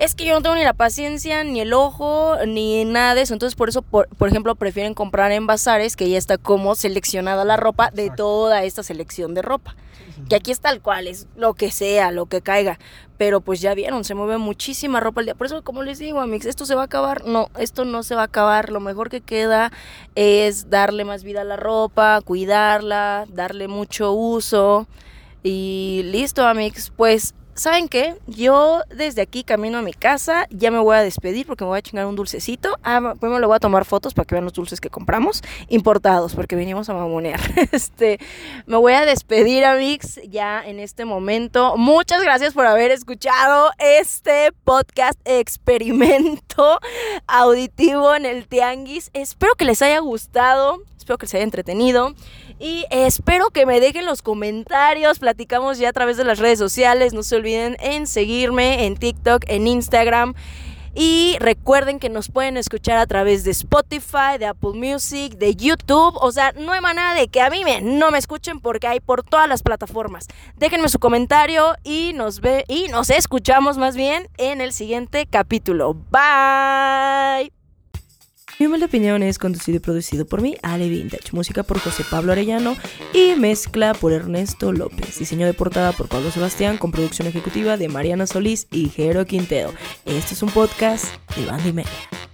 es 0.00 0.14
que 0.14 0.24
yo 0.24 0.32
no 0.34 0.40
tengo 0.40 0.56
ni 0.56 0.64
la 0.64 0.72
paciencia, 0.72 1.44
ni 1.44 1.60
el 1.60 1.74
ojo, 1.74 2.36
ni 2.46 2.86
nada 2.86 3.14
de 3.14 3.20
eso. 3.20 3.34
Entonces, 3.34 3.54
por 3.54 3.68
eso, 3.68 3.82
por, 3.82 4.08
por 4.08 4.28
ejemplo, 4.28 4.54
prefieren 4.54 4.94
comprar 4.94 5.30
en 5.30 5.46
bazares 5.46 5.94
que 5.94 6.08
ya 6.08 6.16
está 6.16 6.38
como 6.38 6.74
seleccionada 6.74 7.44
la 7.44 7.58
ropa 7.58 7.90
de 7.90 8.10
toda 8.10 8.64
esta 8.64 8.82
selección 8.82 9.34
de 9.34 9.42
ropa. 9.42 9.76
Que 10.28 10.36
aquí 10.36 10.52
es 10.52 10.60
tal 10.60 10.80
cual, 10.80 11.06
es 11.06 11.28
lo 11.36 11.52
que 11.52 11.70
sea, 11.70 12.12
lo 12.12 12.26
que 12.26 12.40
caiga. 12.40 12.78
Pero 13.18 13.42
pues 13.42 13.60
ya 13.60 13.74
vieron, 13.74 14.04
se 14.04 14.14
mueve 14.14 14.38
muchísima 14.38 15.00
ropa 15.00 15.20
al 15.20 15.26
día. 15.26 15.34
Por 15.34 15.46
eso, 15.46 15.62
como 15.62 15.82
les 15.82 15.98
digo, 15.98 16.20
amigos, 16.20 16.46
esto 16.46 16.64
se 16.64 16.74
va 16.74 16.82
a 16.82 16.86
acabar. 16.86 17.26
No, 17.26 17.50
esto 17.58 17.84
no 17.84 18.02
se 18.02 18.14
va 18.14 18.22
a 18.22 18.24
acabar. 18.24 18.70
Lo 18.70 18.80
mejor 18.80 19.10
que 19.10 19.20
queda 19.20 19.70
es 20.14 20.70
darle 20.70 21.04
más 21.04 21.24
vida 21.24 21.42
a 21.42 21.44
la 21.44 21.56
ropa, 21.56 22.22
cuidarla, 22.22 23.26
darle 23.28 23.68
mucho 23.68 24.12
uso. 24.12 24.86
Y 25.42 26.02
listo, 26.04 26.46
amigos. 26.46 26.90
Pues 26.96 27.34
¿saben 27.60 27.88
qué? 27.88 28.16
Yo 28.26 28.82
desde 28.88 29.20
aquí 29.20 29.44
camino 29.44 29.76
a 29.76 29.82
mi 29.82 29.92
casa, 29.92 30.46
ya 30.50 30.70
me 30.70 30.78
voy 30.78 30.96
a 30.96 31.02
despedir 31.02 31.46
porque 31.46 31.62
me 31.62 31.68
voy 31.68 31.78
a 31.78 31.82
chingar 31.82 32.06
un 32.06 32.16
dulcecito. 32.16 32.78
Ah, 32.82 33.14
primero 33.20 33.38
le 33.38 33.46
voy 33.46 33.56
a 33.56 33.60
tomar 33.60 33.84
fotos 33.84 34.14
para 34.14 34.24
que 34.24 34.34
vean 34.34 34.44
los 34.44 34.54
dulces 34.54 34.80
que 34.80 34.88
compramos, 34.88 35.42
importados, 35.68 36.34
porque 36.34 36.56
venimos 36.56 36.88
a 36.88 36.94
mamonear. 36.94 37.40
Este, 37.72 38.18
me 38.66 38.76
voy 38.78 38.94
a 38.94 39.04
despedir, 39.04 39.64
amigos, 39.64 40.18
ya 40.28 40.66
en 40.66 40.80
este 40.80 41.04
momento. 41.04 41.76
Muchas 41.76 42.22
gracias 42.22 42.54
por 42.54 42.66
haber 42.66 42.90
escuchado 42.90 43.70
este 43.78 44.52
podcast 44.64 45.20
experimento 45.24 46.80
auditivo 47.26 48.14
en 48.14 48.24
el 48.24 48.48
Tianguis. 48.48 49.10
Espero 49.12 49.54
que 49.54 49.66
les 49.66 49.82
haya 49.82 49.98
gustado, 49.98 50.82
espero 50.96 51.18
que 51.18 51.26
les 51.26 51.34
haya 51.34 51.44
entretenido. 51.44 52.14
Y 52.60 52.84
espero 52.90 53.48
que 53.48 53.64
me 53.64 53.80
dejen 53.80 54.04
los 54.04 54.20
comentarios. 54.20 55.18
Platicamos 55.18 55.78
ya 55.78 55.88
a 55.88 55.92
través 55.94 56.18
de 56.18 56.24
las 56.24 56.38
redes 56.38 56.58
sociales. 56.58 57.14
No 57.14 57.22
se 57.22 57.36
olviden 57.36 57.78
en 57.80 58.06
seguirme 58.06 58.84
en 58.84 58.98
TikTok, 58.98 59.44
en 59.48 59.66
Instagram. 59.66 60.34
Y 60.94 61.36
recuerden 61.40 61.98
que 61.98 62.10
nos 62.10 62.30
pueden 62.30 62.58
escuchar 62.58 62.98
a 62.98 63.06
través 63.06 63.44
de 63.44 63.52
Spotify, 63.52 64.36
de 64.38 64.46
Apple 64.46 64.72
Music, 64.74 65.38
de 65.38 65.54
YouTube. 65.54 66.18
O 66.20 66.32
sea, 66.32 66.52
no 66.52 66.72
hay 66.72 66.82
manera 66.82 67.14
de 67.14 67.28
que 67.28 67.40
a 67.40 67.48
mí 67.48 67.64
me, 67.64 67.80
no 67.80 68.10
me 68.10 68.18
escuchen 68.18 68.60
porque 68.60 68.88
hay 68.88 69.00
por 69.00 69.22
todas 69.22 69.48
las 69.48 69.62
plataformas. 69.62 70.26
Déjenme 70.56 70.90
su 70.90 70.98
comentario 70.98 71.76
y 71.82 72.12
nos 72.14 72.40
ve 72.40 72.64
y 72.68 72.88
nos 72.88 73.08
escuchamos 73.08 73.78
más 73.78 73.96
bien 73.96 74.28
en 74.36 74.60
el 74.60 74.74
siguiente 74.74 75.26
capítulo. 75.26 75.94
Bye. 75.94 77.59
Mi 78.60 78.66
humilde 78.66 78.84
opinión 78.84 79.22
es 79.22 79.38
conducido 79.38 79.78
y 79.78 79.80
producido 79.80 80.26
por 80.26 80.42
mí, 80.42 80.54
Ale 80.62 80.90
Vintage. 80.90 81.32
Música 81.32 81.62
por 81.62 81.78
José 81.78 82.04
Pablo 82.10 82.32
Arellano 82.32 82.76
y 83.14 83.34
mezcla 83.34 83.94
por 83.94 84.12
Ernesto 84.12 84.70
López. 84.70 85.18
Diseño 85.18 85.46
de 85.46 85.54
portada 85.54 85.92
por 85.92 86.08
Pablo 86.08 86.30
Sebastián 86.30 86.76
con 86.76 86.92
producción 86.92 87.26
ejecutiva 87.26 87.78
de 87.78 87.88
Mariana 87.88 88.26
Solís 88.26 88.66
y 88.70 88.90
Jero 88.90 89.24
Quintero. 89.24 89.72
Este 90.04 90.34
es 90.34 90.42
un 90.42 90.50
podcast 90.50 91.06
de 91.38 91.46
banda 91.46 91.68
y 91.68 91.72
media. 91.72 92.29